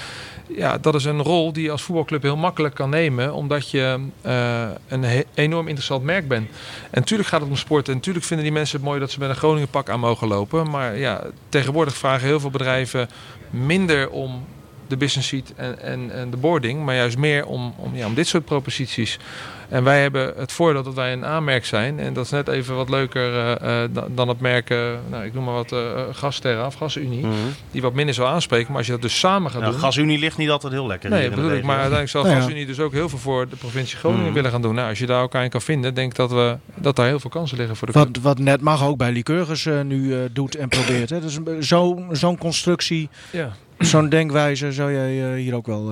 ja, 0.56 0.78
dat 0.78 0.96
is 0.96 1.06
een 1.06 1.22
rol 1.22 1.54
die 1.54 1.64
je 1.64 1.72
als 1.72 1.82
voetbalclub 1.82 2.22
heel 2.22 2.38
makkelijk 2.38 2.76
kan 2.76 2.90
nemen. 2.90 3.34
Omdat 3.34 3.70
je 3.70 4.00
eh, 4.22 4.70
een 4.88 5.26
enorm 5.34 5.68
interessant 5.68 6.04
merk 6.04 6.28
bent. 6.28 6.50
En 6.90 7.00
natuurlijk 7.00 7.30
gaat 7.30 7.42
het 7.42 7.50
om 7.50 7.56
sport. 7.56 7.88
En 7.88 7.94
natuurlijk 7.94 8.26
vinden 8.26 8.46
die 8.46 8.54
mensen 8.54 8.78
het 8.78 8.86
mooi 8.86 9.00
dat 9.00 9.12
ze 9.12 9.20
met 9.20 9.30
een 9.30 9.36
Groningen 9.36 9.70
pak 9.70 9.90
aan 9.90 10.00
mogen 10.00 10.28
lopen. 10.28 10.70
Maar 10.70 10.98
ja, 10.98 11.24
tegenwoordig 11.50 11.98
vragen 11.98 12.28
heel 12.28 12.40
veel 12.40 12.50
bedrijven 12.50 13.10
minder 13.50 14.10
om 14.10 14.46
de 14.88 14.98
business 14.98 15.28
seat 15.28 15.54
en, 15.56 15.80
en, 15.80 16.12
en 16.12 16.30
de 16.30 16.38
boarding, 16.38 16.86
maar 16.86 16.96
juist 16.96 17.18
meer 17.18 17.46
om, 17.46 17.74
om, 17.78 17.96
ja, 17.96 18.06
om 18.06 18.14
dit 18.14 18.28
soort 18.28 18.46
proposities. 18.46 19.20
En 19.70 19.84
wij 19.84 20.02
hebben 20.02 20.34
het 20.38 20.52
voordeel 20.52 20.84
dat 20.84 20.94
wij 20.94 21.14
een 21.14 21.26
aanmerk 21.26 21.66
zijn. 21.66 22.00
En 22.00 22.14
dat 22.14 22.26
is 22.26 22.32
net 22.32 22.48
even 22.48 22.76
wat 22.76 22.90
leuker 22.90 23.34
eh, 23.34 23.84
eh, 23.84 23.90
dan- 24.16 24.28
het 24.30 24.40
merken, 24.40 25.00
nou, 25.10 25.26
ik 25.26 25.34
noem 25.34 25.44
maar 25.44 25.54
wat, 25.54 25.72
eh 25.72 25.80
Gasterra 26.12 26.66
of 26.66 26.74
Gasunie. 26.74 27.26
Mhm. 27.26 27.34
Die 27.72 27.82
wat 27.82 27.94
minder 27.94 28.16
zou 28.16 28.28
aanspreken. 28.30 28.68
Maar 28.68 28.78
als 28.78 28.86
je 28.86 28.92
dat 28.92 29.02
dus 29.02 29.20
samen 29.20 29.52
gaat 29.52 29.60
Nou, 29.62 29.72
doen... 29.74 29.82
Gasunie 29.82 30.20
ligt 30.20 30.38
niet 30.38 30.50
altijd 30.50 30.74
heel 30.74 30.88
lekker. 30.88 31.10
Nee, 31.10 31.30
bedoel 31.30 31.52
ik. 31.52 31.64
Maar 31.64 31.70
uiteindelijk 31.76 32.10
zal 32.10 32.24
Nou 32.24 32.36
ja. 32.36 32.42
GasUnie 32.42 32.66
dus 32.66 32.80
ook 32.80 32.92
heel 32.92 33.10
veel 33.10 33.20
voor 33.20 33.50
de 33.50 33.56
provincie 33.56 33.98
Groningen 33.98 34.26
Mhm. 34.26 34.34
willen 34.34 34.52
gaan 34.52 34.62
doen. 34.62 34.76
Nou, 34.76 34.90
als 34.90 35.00
je 35.00 35.06
daar 35.06 35.22
elkaar 35.22 35.44
in 35.44 35.50
kan 35.50 35.62
vinden, 35.62 35.94
denk 35.94 36.12
ik 36.12 36.18
dat, 36.18 36.32
we, 36.32 36.58
dat 36.76 36.96
daar 36.96 37.08
heel 37.08 37.20
veel 37.20 37.30
kansen 37.30 37.58
liggen 37.58 37.76
voor 37.76 37.88
de. 37.88 37.94
Wat, 37.94 38.08
wat 38.22 38.40
net 38.40 38.62
mag 38.62 38.84
ook 38.86 38.98
bij 38.98 39.12
Lycurgus 39.12 39.68
nu 39.84 40.14
eh, 40.14 40.20
doet 40.32 40.56
en 40.56 40.70
probeert. 40.70 41.10
Hè. 41.10 41.20
Dus 41.22 41.36
een- 41.36 41.64
zo- 41.64 42.06
zo'n 42.12 42.38
constructie, 42.38 43.10
Ja. 43.32 43.52
zo'n 43.78 44.10
denkwijze 44.10 44.72
zou 44.72 44.94
jij 44.94 45.38
hier 45.40 45.56
ook 45.56 45.66
wel... 45.68 45.92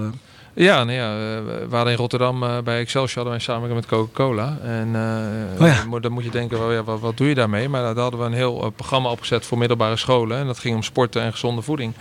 Ja, 0.59 0.83
nou 0.83 0.97
ja, 0.97 1.15
we 1.43 1.65
waren 1.69 1.91
in 1.91 1.97
Rotterdam 1.97 2.43
eh, 2.43 2.57
bij 2.63 2.79
Excelsior 2.79 3.15
hadden 3.15 3.33
wij 3.33 3.41
samen 3.41 3.73
met 3.75 3.85
Coca-Cola. 3.85 4.57
En 4.63 4.95
eh, 4.95 5.61
Oh 5.61 5.67
ja. 5.67 5.99
dan 5.99 6.11
moet- 6.11 6.23
je 6.23 6.29
denken, 6.31 6.59
wel, 6.59 6.71
ja, 6.71 6.83
wat, 6.83 6.99
wat 6.99 7.17
doe 7.17 7.27
je 7.27 7.35
daarmee? 7.35 7.69
Maar 7.69 7.81
daar 7.81 7.95
hadden 8.03 8.19
we 8.19 8.25
een 8.25 8.33
heel 8.33 8.63
eh, 8.63 8.67
programma 8.75 9.09
opgezet 9.09 9.45
voor 9.45 9.57
middelbare 9.57 9.95
scholen. 9.97 10.37
En 10.37 10.45
dat 10.45 10.59
ging 10.59 10.75
om 10.75 10.83
sporten 10.83 11.21
en 11.21 11.31
gezonde 11.31 11.61
voeding. 11.61 11.93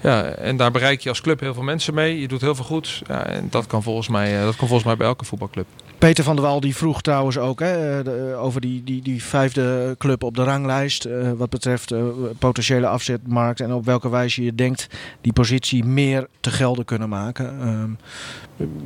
Ja, 0.00 0.22
en 0.24 0.56
daar 0.56 0.70
bereik 0.70 1.00
je 1.00 1.08
als 1.08 1.20
club 1.20 1.40
heel 1.40 1.54
veel 1.54 1.62
mensen 1.62 1.94
mee. 1.94 2.20
Je 2.20 2.28
doet 2.28 2.40
heel 2.40 2.54
veel 2.54 2.64
goeds. 2.64 3.02
Ja, 3.06 3.26
en 3.26 3.46
dat 3.50 3.66
kan 3.66 3.82
volgens 3.82 4.08
mij, 4.08 4.42
dat 4.44 4.56
kan 4.56 4.66
volgens 4.68 4.84
mij 4.88 4.96
bij 4.96 5.06
elke 5.06 5.24
voetbalclub. 5.24 5.66
Peter 6.04 6.24
van 6.24 6.36
der 6.36 6.44
Wal 6.44 6.60
die 6.60 6.76
vroeg 6.76 7.02
trouwens 7.02 7.38
ook 7.38 7.60
hè, 7.60 7.98
eh, 7.98 8.04
de- 8.04 8.34
over 8.38 8.60
die, 8.60 8.84
die, 8.84 9.02
die 9.02 9.22
vijfde 9.22 9.94
club 9.98 10.22
op 10.22 10.34
de 10.36 10.42
ranglijst. 10.44 11.04
eh, 11.04 11.30
wat 11.36 11.50
betreft 11.50 11.90
eh, 11.92 12.02
potentiële 12.38 12.86
afzetmarkt. 12.86 13.60
En 13.60 13.72
op 13.72 13.84
welke 13.84 14.08
wijze 14.08 14.42
je 14.44 14.54
denkt 14.54 14.86
die 15.20 15.32
positie 15.32 15.84
meer 15.84 16.26
te 16.40 16.50
gelden 16.50 16.84
kunnen 16.84 17.08
maken. 17.08 17.54
Ehm, 17.60 17.90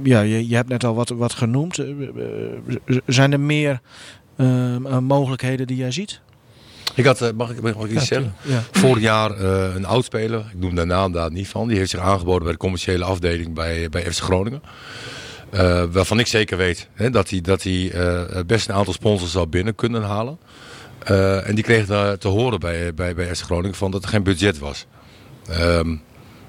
ja, 0.03 0.21
je, 0.21 0.49
je 0.49 0.55
hebt 0.55 0.69
net 0.69 0.85
al 0.85 0.95
wat, 0.95 1.09
wat 1.09 1.33
genoemd. 1.33 1.79
Eh, 1.79 1.89
eh, 1.89 2.97
zijn 3.07 3.33
er 3.33 3.41
meer 3.41 3.81
ehm, 4.37 4.87
eh, 4.87 4.99
mogelijkheden 4.99 5.66
die 5.66 5.77
jij 5.77 5.91
ziet? 5.91 6.21
Ik 6.95 7.05
had, 7.05 7.21
eh, 7.23 7.29
mag 7.37 7.51
ik, 7.51 7.61
mag 7.61 7.85
ik 7.85 7.91
iets 7.91 8.07
zeggen? 8.07 8.35
Ja. 8.43 8.62
Vorig 8.71 9.03
jaar 9.03 9.31
eh, 9.31 9.75
een 9.75 9.87
oudspeler, 9.87 10.39
ik 10.53 10.59
noem 10.61 10.75
de 10.75 10.85
naam 10.85 11.12
daar 11.12 11.33
niet 11.33 11.49
van, 11.49 11.69
die 11.69 11.77
heeft 11.79 11.91
zich 11.91 12.01
aangeboden 12.01 12.43
bij 12.43 12.53
de 12.53 12.59
commerciële 12.59 13.05
afdeling 13.05 13.55
bij, 13.55 13.89
bij 13.89 14.12
FC 14.12 14.23
Groningen. 14.23 14.62
Eh, 15.51 15.84
waarvan 15.90 16.18
ik 16.18 16.26
zeker 16.26 16.57
weet 16.57 16.88
hè, 16.94 17.11
dat 17.11 17.30
hij, 17.30 17.40
dat 17.40 17.62
hij 17.62 17.90
eh, 17.92 18.44
best 18.46 18.68
een 18.68 18.74
aantal 18.74 18.92
sponsors 18.92 19.32
zou 19.32 19.46
binnen 19.46 19.74
kunnen 19.74 20.03
halen. 20.03 20.38
Eh, 21.05 21.49
en 21.49 21.55
die 21.55 21.64
kreeg 21.64 21.86
daar 21.86 22.18
te 22.18 22.28
horen 22.28 22.61
bij, 22.61 22.94
bij, 22.94 23.14
bij 23.14 23.34
FC 23.34 23.44
Groningen 23.44 23.76
van 23.76 23.90
dat 23.90 24.03
er 24.03 24.09
geen 24.09 24.22
budget 24.22 24.59
was. 24.59 24.86
Ehm, 25.49 25.96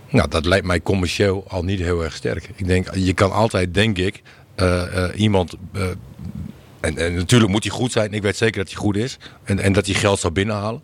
nou, 0.10 0.30
dat 0.30 0.46
lijkt 0.46 0.66
mij 0.66 0.82
commercieel 0.82 1.46
al 1.48 1.64
niet 1.64 1.80
heel 1.80 2.04
erg 2.04 2.14
sterk. 2.14 2.50
Ik 2.56 2.68
denk, 2.68 2.96
je 2.96 3.14
kan 3.14 3.32
altijd, 3.32 3.74
denk 3.74 3.98
ik, 3.98 4.22
iemand 5.16 5.56
en, 6.80 6.98
en 6.98 7.14
natuurlijk 7.16 7.52
moet 7.52 7.64
hij 7.64 7.72
goed 7.72 7.92
zijn. 7.92 8.14
Ik 8.14 8.22
weet 8.22 8.38
zeker 8.38 8.58
dat 8.58 8.72
hij 8.72 8.82
goed 8.82 8.96
is. 8.96 9.18
En, 9.44 9.60
en 9.60 9.74
dat 9.74 9.86
hij 9.86 9.96
geld 9.96 10.20
zou 10.20 10.34
binnenhalen. 10.34 10.82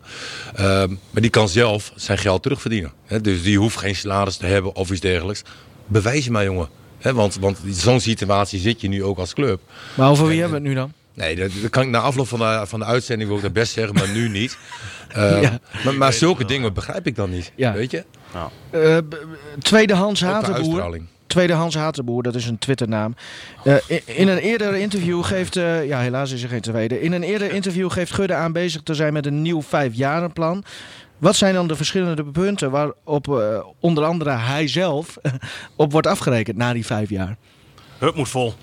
Ehm, 0.54 0.94
maar 1.10 1.22
die 1.22 1.30
kan 1.30 1.48
zelf 1.48 1.92
zijn 1.94 2.18
geld 2.18 2.42
terugverdienen. 2.42 2.92
Dus 3.22 3.42
die 3.42 3.58
hoeft 3.58 3.76
geen 3.76 3.96
salaris 3.96 4.36
te 4.36 4.46
hebben 4.46 4.74
of 4.74 4.90
iets 4.90 5.00
dergelijks. 5.00 5.42
Bewijs 5.86 6.24
je 6.24 6.30
maar, 6.30 6.44
jongen. 6.44 6.68
Hè, 6.98 7.14
want 7.14 7.36
want 7.40 7.58
in 7.64 7.74
zo'n 7.74 8.00
situatie 8.00 8.60
zit 8.60 8.80
je 8.80 8.88
nu 8.88 9.04
ook 9.04 9.18
als 9.18 9.34
club. 9.34 9.60
Maar 9.94 10.10
over 10.10 10.26
wie 10.26 10.40
hebben 10.40 10.62
we 10.62 10.68
het 10.68 10.74
nu 10.74 10.80
dan? 10.80 10.92
Nee, 11.14 11.36
dat, 11.36 11.50
dat 11.62 11.70
kan 11.70 11.82
ik 11.82 11.88
na 11.88 11.98
afloop 11.98 12.28
van 12.28 12.38
de, 12.38 12.62
van 12.64 12.78
de 12.78 12.84
uitzending 12.84 13.28
wil 13.28 13.38
ik 13.38 13.44
dat 13.44 13.52
best 13.52 13.72
zeggen, 13.72 13.94
maar 13.94 14.08
nu 14.08 14.28
niet. 14.28 14.58
Ehm, 15.08 15.40
Ja. 15.40 15.58
Maar, 15.84 15.94
maar 15.94 16.12
zulke 16.12 16.44
dingen 16.44 16.72
begrijp 16.74 17.06
ik 17.06 17.16
dan 17.16 17.30
niet. 17.30 17.52
Ja. 17.54 17.72
Weet 17.72 17.90
je? 17.90 18.04
Eh, 18.70 18.98
tweedehands 19.58 20.24
Ook 20.24 20.28
qua 20.28 20.40
Hatenboer. 20.40 21.00
Tweedehands 21.26 21.74
Hatenboer, 21.74 22.22
dat 22.22 22.34
is 22.34 22.46
een 22.46 22.58
Twitternaam. 22.58 23.14
Eh, 23.64 23.74
in, 23.86 24.00
in 24.04 24.28
een 24.28 24.38
eerder 24.38 24.74
interview 24.74 25.24
geeft, 25.24 25.56
eh, 25.56 25.86
ja 25.86 26.00
helaas 26.00 26.32
is 26.32 26.42
er 26.42 26.48
geen 26.48 26.60
tweede. 26.60 27.00
In 27.00 27.12
een 27.12 27.22
eerder 27.22 27.52
interview 27.52 27.90
geeft 27.90 28.12
Gudde 28.12 28.34
aan 28.34 28.52
bezig 28.52 28.82
te 28.82 28.94
zijn 28.94 29.12
met 29.12 29.26
een 29.26 29.42
nieuw 29.42 29.62
vijfjarenplan. 29.62 30.64
Wat 31.18 31.36
zijn 31.36 31.54
dan 31.54 31.68
de 31.68 31.76
verschillende 31.76 32.24
punten 32.24 32.70
waarop 32.70 33.28
eh, 33.28 33.64
onder 33.80 34.04
andere 34.04 34.30
hij 34.30 34.68
zelf 34.68 35.16
op 35.76 35.92
wordt 35.92 36.06
afgerekend 36.06 36.56
na 36.56 36.72
die 36.72 36.86
vijf 36.86 37.10
jaar? 37.10 37.36
Hup 37.98 38.14
moet 38.14 38.28
vol. 38.28 38.54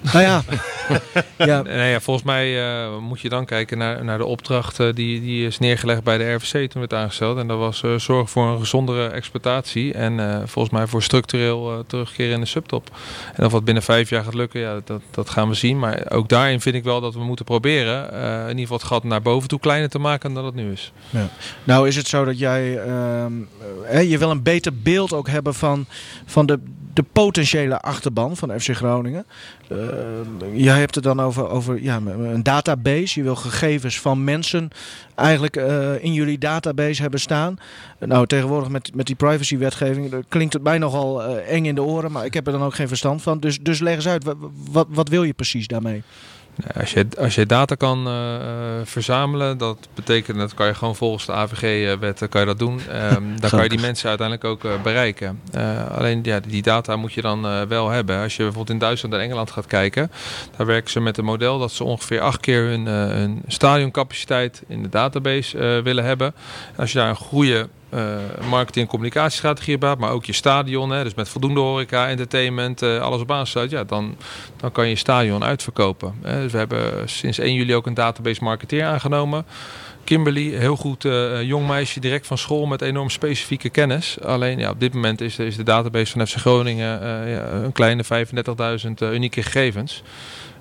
Nou 0.00 0.20
ja, 0.20 0.42
ja 1.38 1.62
Nee, 1.62 1.90
ja, 1.90 2.00
volgens 2.00 2.26
mij 2.26 2.62
eh, 2.62 2.98
moet 2.98 3.20
je 3.20 3.28
dan 3.28 3.44
kijken 3.44 3.78
naar, 3.78 4.04
naar 4.04 4.18
de 4.18 4.24
opdracht 4.24 4.80
eh, 4.80 4.92
die, 4.94 5.20
die 5.20 5.46
is 5.46 5.58
neergelegd 5.58 6.02
bij 6.02 6.18
de 6.18 6.32
RVC 6.32 6.70
toen 6.70 6.80
werd 6.80 6.94
aangesteld. 6.94 7.38
En 7.38 7.46
dat 7.46 7.58
was 7.58 7.82
eh, 7.82 7.94
zorg 7.94 8.30
voor 8.30 8.46
een 8.46 8.58
gezondere 8.58 9.08
exploitatie 9.08 9.92
en 9.92 10.20
eh, 10.20 10.42
volgens 10.44 10.74
mij 10.74 10.86
voor 10.86 11.02
structureel 11.02 11.72
eh, 11.72 11.78
terugkeren 11.86 12.32
in 12.32 12.40
de 12.40 12.46
subtop. 12.46 12.90
En 13.34 13.44
of 13.44 13.52
wat 13.52 13.64
binnen 13.64 13.82
vijf 13.82 14.10
jaar 14.10 14.24
gaat 14.24 14.34
lukken, 14.34 14.60
ja, 14.60 14.80
dat, 14.84 15.02
dat 15.10 15.30
gaan 15.30 15.48
we 15.48 15.54
zien. 15.54 15.78
Maar 15.78 16.02
ook 16.08 16.28
daarin 16.28 16.60
vind 16.60 16.74
ik 16.74 16.84
wel 16.84 17.00
dat 17.00 17.14
we 17.14 17.24
moeten 17.24 17.44
proberen 17.44 18.12
eh, 18.12 18.42
in 18.42 18.48
ieder 18.48 18.60
geval 18.60 18.76
het 18.76 18.86
gat 18.86 19.04
naar 19.04 19.22
boven 19.22 19.48
toe 19.48 19.60
kleiner 19.60 19.88
te 19.88 19.98
maken 19.98 20.34
dan 20.34 20.42
dat 20.44 20.52
het 20.54 20.62
nu 20.62 20.72
is. 20.72 20.92
Nou 21.64 21.88
is 21.88 21.96
het 21.96 22.08
zo 22.08 22.24
dat 22.24 22.38
jij, 22.38 22.78
ehm, 22.78 23.32
eh, 23.86 24.10
je 24.10 24.18
wil 24.18 24.30
een 24.30 24.42
beter 24.42 24.74
beeld 24.74 25.12
ook 25.12 25.28
hebben 25.28 25.54
van, 25.54 25.86
van 26.26 26.46
de, 26.46 26.58
de 26.94 27.02
potentiële 27.02 27.80
achterban 27.80 28.36
van 28.36 28.60
FC 28.60 28.70
Groningen. 28.74 29.26
Eh, 29.68 29.76
jij 30.74 30.82
hebt 30.82 30.94
het 30.94 31.04
dan 31.04 31.20
over, 31.20 31.48
over 31.48 31.82
ja, 31.82 32.00
een 32.06 32.42
database. 32.42 33.18
Je 33.18 33.22
wil 33.22 33.36
gegevens 33.36 34.00
van 34.00 34.24
mensen 34.24 34.68
eigenlijk 35.14 35.56
eh, 35.56 36.04
in 36.04 36.12
jullie 36.12 36.38
database 36.38 37.02
hebben 37.02 37.20
staan. 37.20 37.56
Nou, 37.98 38.26
tegenwoordig 38.26 38.68
met, 38.68 38.94
met 38.94 39.06
die 39.06 39.16
privacywetgeving 39.16 40.24
klinkt 40.28 40.52
het 40.52 40.62
mij 40.62 40.78
nogal 40.78 41.22
eh, 41.22 41.54
eng 41.54 41.64
in 41.64 41.74
de 41.74 41.82
oren, 41.82 42.12
maar 42.12 42.24
ik 42.24 42.34
heb 42.34 42.46
er 42.46 42.52
dan 42.52 42.62
ook 42.62 42.74
geen 42.74 42.88
verstand 42.88 43.22
van. 43.22 43.40
Dus, 43.40 43.58
dus 43.60 43.80
leg 43.80 43.94
eens 43.94 44.08
uit, 44.08 44.24
wat, 44.70 44.86
wat 44.90 45.08
wil 45.08 45.22
je 45.22 45.32
precies 45.32 45.66
daarmee? 45.66 46.02
Als 46.80 46.92
je, 46.92 47.06
als 47.18 47.34
je 47.34 47.46
data 47.46 47.74
kan 47.74 48.06
eh, 48.06 48.34
eh, 48.34 48.42
verzamelen, 48.84 49.58
dat 49.58 49.88
betekent 49.94 50.38
dat 50.38 50.54
kan 50.54 50.66
je 50.66 50.74
gewoon 50.74 50.96
volgens 50.96 51.26
de 51.26 51.32
AVG-wet 51.32 52.26
kan 52.28 52.40
je 52.40 52.46
dat 52.46 52.58
doen. 52.58 52.80
Ehm, 52.90 53.22
dan 53.40 53.50
kan 53.50 53.62
je 53.62 53.68
die 53.68 53.80
mensen 53.80 54.08
uiteindelijk 54.08 54.48
ook 54.48 54.64
eh, 54.64 54.82
bereiken. 54.82 55.40
Alleen 55.90 56.20
ja, 56.22 56.40
die 56.40 56.62
data 56.62 56.96
moet 56.96 57.12
je 57.12 57.20
dan 57.20 57.68
wel 57.68 57.90
hebben. 57.90 58.22
Als 58.22 58.36
je 58.36 58.42
bijvoorbeeld 58.42 58.70
in 58.70 58.78
Duitsland 58.78 59.14
en 59.14 59.20
Engeland 59.20 59.50
gaat 59.50 59.66
kijken, 59.66 60.10
daar 60.56 60.66
werken 60.66 60.90
ze 60.90 61.00
met 61.00 61.18
een 61.18 61.24
model 61.24 61.58
dat 61.58 61.72
ze 61.72 61.84
ongeveer 61.84 62.20
acht 62.20 62.40
keer 62.40 62.62
hun, 62.62 62.86
hun 62.86 63.42
stadioncapaciteit 63.46 64.62
in 64.66 64.82
de 64.82 64.88
database 64.88 65.80
willen 65.84 66.04
hebben. 66.04 66.34
En 66.72 66.76
als 66.76 66.92
je 66.92 66.98
daar 66.98 67.08
een 67.08 67.16
goede 67.16 67.68
marketing- 68.48 68.84
en 68.84 68.90
communicatiestrategie 68.90 69.76
hebt, 69.80 70.00
maar 70.00 70.10
ook 70.10 70.24
je 70.24 70.32
stadion, 70.32 70.90
hè, 70.90 71.02
dus 71.02 71.14
met 71.14 71.28
voldoende 71.28 71.60
horeca, 71.60 72.08
entertainment, 72.08 72.82
eh, 72.82 73.00
alles 73.00 73.20
op 73.20 73.30
aansluit, 73.30 73.70
ja, 73.70 73.84
dan, 73.84 74.16
dan 74.56 74.72
kan 74.72 74.84
je 74.84 74.90
je 74.90 74.96
stadion 74.96 75.44
uitverkopen. 75.44 76.14
Hè. 76.22 76.40
Dus 76.42 76.52
we 76.52 76.58
hebben 76.58 77.08
sinds 77.08 77.38
1 77.38 77.54
juli 77.54 77.74
ook 77.74 77.86
een 77.86 77.94
database 77.94 78.44
marketeer 78.44 78.84
aangenomen. 78.84 79.46
Kimberly, 80.04 80.50
heel 80.50 80.76
goed 80.76 81.04
eh, 81.04 81.42
jong 81.42 81.66
meisje, 81.66 82.00
direct 82.00 82.26
van 82.26 82.38
school 82.38 82.66
met 82.66 82.82
enorm 82.82 83.10
specifieke 83.10 83.68
kennis. 83.68 84.20
Alleen 84.20 84.58
ja, 84.58 84.70
op 84.70 84.80
dit 84.80 84.94
moment 84.94 85.20
is, 85.20 85.38
is 85.38 85.56
de 85.56 85.62
database 85.62 86.12
van 86.12 86.26
FC 86.26 86.36
Groningen 86.36 87.02
eh, 87.02 87.32
ja, 87.34 87.50
een 87.50 87.72
kleine 87.72 88.04
35.000 88.04 88.90
eh, 88.94 89.12
unieke 89.12 89.42
gegevens. 89.42 90.02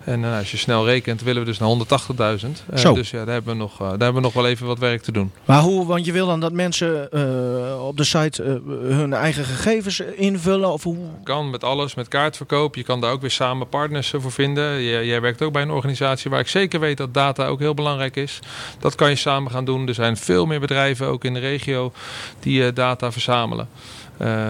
En 0.05 0.23
eh, 0.23 0.37
als 0.37 0.51
je 0.51 0.57
snel 0.57 0.85
rekent, 0.85 1.21
willen 1.21 1.41
we 1.41 1.47
dus 1.47 1.59
naar 1.59 1.69
180.000. 1.69 2.49
Eh, 2.73 2.93
dus 2.93 3.09
ja, 3.09 3.25
daar 3.25 3.33
hebben, 3.33 3.53
we 3.53 3.59
nog, 3.59 3.73
eh, 3.73 3.79
daar 3.79 3.89
hebben 3.89 4.13
we 4.13 4.21
nog 4.21 4.33
wel 4.33 4.47
even 4.47 4.67
wat 4.67 4.79
werk 4.79 5.01
te 5.01 5.11
doen. 5.11 5.31
Maar 5.45 5.61
hoe, 5.61 5.85
want 5.85 6.05
je 6.05 6.11
wil 6.11 6.27
dan 6.27 6.39
dat 6.39 6.51
mensen 6.51 7.11
op 7.81 7.97
de 7.97 8.03
site 8.03 8.61
hun 8.83 9.13
eigen 9.13 9.45
gegevens 9.45 9.99
invullen? 9.99 10.71
Of 10.71 10.83
hoe? 10.83 10.97
kan 11.23 11.49
met 11.49 11.63
alles, 11.63 11.95
met 11.95 12.07
kaartverkoop. 12.07 12.75
Je 12.75 12.83
kan 12.83 13.01
daar 13.01 13.11
ook 13.11 13.21
weer 13.21 13.31
samen 13.31 13.69
partners 13.69 14.13
voor 14.17 14.31
vinden. 14.31 14.83
Jij, 14.83 15.05
jij 15.05 15.21
werkt 15.21 15.41
ook 15.41 15.53
bij 15.53 15.61
een 15.61 15.71
organisatie 15.71 16.31
waar 16.31 16.39
ik 16.39 16.47
zeker 16.47 16.79
weet 16.79 16.97
dat 16.97 17.13
data 17.13 17.47
ook 17.47 17.59
heel 17.59 17.73
belangrijk 17.73 18.15
is. 18.15 18.39
Dat 18.79 18.95
kan 18.95 19.09
je 19.09 19.15
samen 19.15 19.51
gaan 19.51 19.65
doen. 19.65 19.87
Er 19.87 19.93
zijn 19.93 20.17
veel 20.17 20.45
meer 20.45 20.59
bedrijven, 20.59 21.07
ook 21.07 21.23
in 21.23 21.33
de 21.33 21.39
regio, 21.39 21.91
die 22.39 22.73
data 22.73 23.11
verzamelen. 23.11 23.67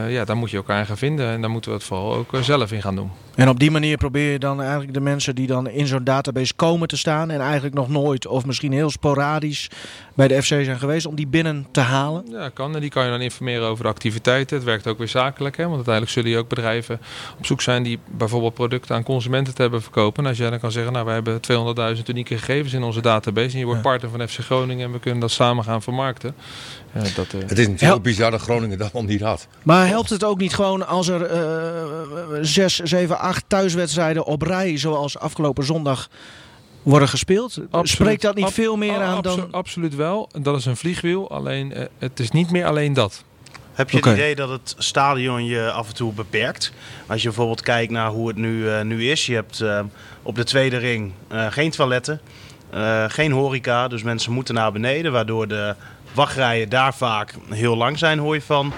Ja, 0.07 0.25
daar 0.25 0.37
moet 0.37 0.51
je 0.51 0.57
elkaar 0.57 0.79
in 0.79 0.85
gaan 0.85 0.97
vinden 0.97 1.27
en 1.27 1.41
daar 1.41 1.49
moeten 1.49 1.71
we 1.71 1.77
het 1.77 1.85
vooral 1.85 2.13
ook 2.13 2.29
zelf 2.41 2.71
in 2.71 2.81
gaan 2.81 2.95
doen. 2.95 3.11
En 3.35 3.49
op 3.49 3.59
die 3.59 3.71
manier 3.71 3.97
probeer 3.97 4.31
je 4.31 4.39
dan 4.39 4.61
eigenlijk 4.61 4.93
de 4.93 4.99
mensen 4.99 5.35
die 5.35 5.47
dan 5.47 5.69
in 5.69 5.87
zo'n 5.87 6.03
database 6.03 6.53
komen 6.55 6.87
te 6.87 6.97
staan 6.97 7.29
en 7.31 7.41
eigenlijk 7.41 7.75
nog 7.75 7.89
nooit 7.89 8.27
of 8.27 8.45
misschien 8.45 8.71
heel 8.71 8.89
sporadisch 8.89 9.69
bij 10.13 10.27
de 10.27 10.41
FC 10.41 10.47
zijn 10.47 10.79
geweest 10.79 11.05
om 11.05 11.15
die 11.15 11.27
binnen 11.27 11.67
te 11.71 11.79
halen. 11.79 12.25
Ja, 12.29 12.49
kan. 12.49 12.75
En 12.75 12.81
die 12.81 12.89
kan 12.89 13.03
je 13.03 13.09
dan 13.09 13.21
informeren 13.21 13.67
over 13.67 13.83
de 13.83 13.89
activiteiten. 13.89 14.55
Het 14.55 14.65
werkt 14.65 14.87
ook 14.87 14.97
weer 14.97 15.07
zakelijk. 15.07 15.55
Hè? 15.57 15.63
Want 15.63 15.75
uiteindelijk 15.75 16.13
zullen 16.13 16.29
je 16.31 16.37
ook 16.37 16.47
bedrijven 16.47 16.99
op 17.37 17.45
zoek 17.45 17.61
zijn 17.61 17.83
die 17.83 17.99
bijvoorbeeld 18.11 18.53
producten 18.53 18.95
aan 18.95 19.03
consumenten 19.03 19.53
te 19.55 19.61
hebben 19.61 19.81
verkopen. 19.81 20.23
En 20.23 20.29
als 20.29 20.37
jij 20.37 20.49
dan 20.49 20.59
kan 20.59 20.71
zeggen, 20.71 20.93
nou 20.93 21.05
wij 21.05 21.13
hebben 21.13 21.39
200.000 21.97 22.03
unieke 22.09 22.37
gegevens 22.37 22.73
in 22.73 22.83
onze 22.83 23.01
database. 23.01 23.53
En 23.53 23.59
je 23.59 23.65
wordt 23.65 23.83
Ja. 23.83 23.89
partner 23.89 24.09
van 24.11 24.27
FC 24.27 24.39
Groningen 24.39 24.85
en 24.85 24.91
we 24.91 24.99
kunnen 24.99 25.19
dat 25.19 25.31
samen 25.31 25.63
gaan 25.63 25.81
vermarkten. 25.81 26.35
Ja, 26.93 27.01
dat, 27.15 27.33
eh, 27.33 27.39
Het 27.47 27.57
is 27.59 27.67
natuurlijk 27.67 28.01
bizar 28.03 28.31
dat 28.31 28.41
Groningen 28.41 28.77
dat 28.77 28.93
al 28.93 29.03
niet 29.03 29.21
had. 29.21 29.47
Maar 29.63 29.87
helpt 29.87 30.09
het 30.09 30.23
ook 30.23 30.37
niet 30.39 30.53
gewoon 30.53 30.87
als 30.87 31.07
er 31.07 31.21
eh, 31.25 31.41
zes, 32.41 32.75
zeven, 32.79 33.19
acht 33.23 33.43
thuiswedstrijden 33.47 34.25
op 34.25 34.41
rij 34.41 34.77
zoals 34.77 35.17
afgelopen 35.19 35.63
zondag 35.63 36.09
worden 36.83 37.07
gespeeld? 37.09 37.57
Absoluut. 37.69 37.89
Spreekt 37.89 38.21
dat 38.21 38.35
niet 38.35 38.45
Ab- 38.45 38.53
veel 38.53 38.75
meer 38.75 39.01
aan 39.01 39.21
dan... 39.21 39.47
Absoluut 39.51 39.95
wel. 39.95 40.29
Dat 40.41 40.57
is 40.57 40.65
een 40.65 40.77
vliegwiel. 40.77 41.31
Alleen 41.31 41.73
eh, 41.73 41.85
het 41.99 42.19
is 42.19 42.31
niet 42.31 42.51
meer 42.51 42.65
alleen 42.65 42.93
dat. 42.93 43.23
Heb 43.73 43.89
je 43.89 43.97
het 43.97 44.05
idee 44.05 44.35
dat 44.35 44.49
het 44.49 44.75
stadion 44.77 45.45
je 45.45 45.71
af 45.71 45.87
en 45.87 45.93
toe 45.95 46.13
beperkt? 46.13 46.71
Als 47.07 47.21
je 47.21 47.27
bijvoorbeeld 47.27 47.61
kijkt 47.61 47.91
naar 47.91 48.09
hoe 48.09 48.27
het 48.27 48.37
nu, 48.37 48.69
eh, 48.69 48.81
nu 48.81 49.09
is. 49.09 49.25
Je 49.25 49.33
hebt 49.33 49.61
eh, 49.61 49.79
op 50.23 50.35
de 50.35 50.43
tweede 50.43 50.77
ring 50.77 51.11
eh, 51.27 51.45
geen 51.49 51.71
toiletten, 51.71 52.21
eh, 52.69 53.03
geen 53.07 53.31
horeca. 53.31 53.87
Dus 53.87 54.03
mensen 54.03 54.31
moeten 54.31 54.53
naar 54.55 54.71
beneden. 54.71 55.11
Waardoor 55.11 55.47
de 55.47 55.75
wachtrijen 56.13 56.69
daar 56.69 56.93
vaak 56.95 57.33
heel 57.49 57.77
lang 57.77 57.97
zijn, 57.97 58.19
hoor 58.19 58.35
je 58.35 58.41
van 58.41 58.73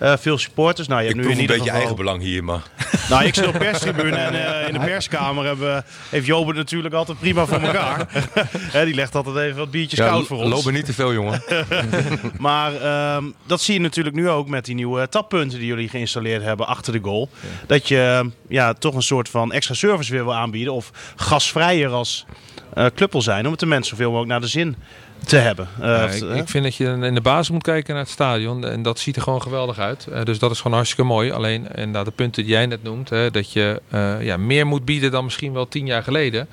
eh, 0.00 0.16
veel 0.16 0.38
supporters. 0.38 0.88
Nou, 0.88 1.02
je 1.02 1.08
Ik 1.08 1.14
nu 1.14 1.22
proef 1.22 1.32
in 1.34 1.40
een 1.40 1.46
beetje 1.46 1.62
geval... 1.62 1.78
eigenbelang 1.78 2.22
hier, 2.22 2.44
maar... 2.44 2.62
Nou, 3.10 3.24
ik 3.24 3.34
zit 3.34 3.46
op 3.46 3.58
perstribune 3.58 4.16
en 4.16 4.60
eh, 4.60 4.66
in 4.66 4.72
de 4.72 4.80
perskamer 4.80 5.44
hebben, 5.44 5.84
heeft 6.08 6.28
het 6.28 6.54
natuurlijk 6.54 6.94
altijd 6.94 7.18
prima 7.18 7.46
voor 7.46 7.60
elkaar. 7.60 8.06
Hè, 8.76 8.84
die 8.84 8.94
legt 8.94 9.14
altijd 9.14 9.36
even 9.36 9.58
wat 9.58 9.70
biertjes 9.70 9.98
koud 10.00 10.26
voor 10.26 10.36
ons. 10.36 10.48
lopen 10.48 10.72
niet 10.72 10.84
te 10.84 10.92
veel, 10.92 11.12
jongen. 11.12 11.42
Maar 12.38 12.74
ehm, 12.74 13.24
dat 13.46 13.60
zie 13.60 13.74
je 13.74 13.80
natuurlijk 13.80 14.16
nu 14.16 14.28
ook 14.28 14.48
met 14.48 14.64
die 14.64 14.74
nieuwe 14.74 15.08
tappunten 15.08 15.58
die 15.58 15.68
jullie 15.68 15.88
geïnstalleerd 15.88 16.42
hebben 16.42 16.66
achter 16.66 16.92
de 16.92 17.00
goal. 17.02 17.28
Dat 17.66 17.88
je 17.88 18.30
ja, 18.48 18.72
toch 18.72 18.94
een 18.94 19.02
soort 19.02 19.28
van 19.28 19.52
extra 19.52 19.74
service 19.74 20.12
weer 20.12 20.24
wil 20.24 20.34
aanbieden. 20.34 20.72
Of 20.72 20.90
gasvrijer 21.16 21.90
als 21.90 22.26
eh 22.74 22.86
club 22.94 23.12
wil 23.12 23.22
zijn. 23.22 23.44
Om 23.44 23.50
het 23.50 23.60
de 23.60 23.66
mensen 23.66 23.90
zoveel 23.90 24.10
mogelijk 24.10 24.30
naar 24.30 24.40
de 24.40 24.46
zin 24.46 24.76
te 25.24 25.36
hebben. 25.36 25.68
Eh, 25.80 25.86
Ja, 25.86 26.04
of, 26.04 26.14
ik, 26.14 26.34
ik 26.34 26.48
vind 26.48 26.64
dat 26.64 26.76
je 26.76 26.84
in 26.84 27.14
de 27.14 27.20
basis 27.20 27.50
moet 27.50 27.62
kijken 27.62 27.94
naar 27.94 28.02
het 28.02 28.12
stadion. 28.12 28.64
En 28.64 28.82
dat 28.82 28.98
ziet 28.98 29.16
er 29.16 29.22
gewoon 29.22 29.42
geweldig 29.42 29.78
uit. 29.78 30.06
Eh, 30.06 30.22
dus 30.22 30.38
dat 30.38 30.50
is 30.50 30.56
gewoon 30.56 30.76
hartstikke 30.76 31.04
mooi. 31.04 31.30
Alleen 31.30 31.66
inderdaad, 31.74 32.04
de 32.04 32.10
punten 32.10 32.42
die 32.42 32.52
jij 32.52 32.66
net 32.66 32.82
noemt. 32.82 33.08
Hè, 33.08 33.30
dat 33.30 33.52
je 33.52 33.82
eh, 33.88 34.22
ja, 34.22 34.36
meer 34.36 34.66
moet 34.66 34.84
bieden 34.84 35.10
dan 35.10 35.24
misschien 35.24 35.52
wel 35.52 35.68
tien 35.68 35.86
jaar 35.86 36.02
geleden. 36.02 36.48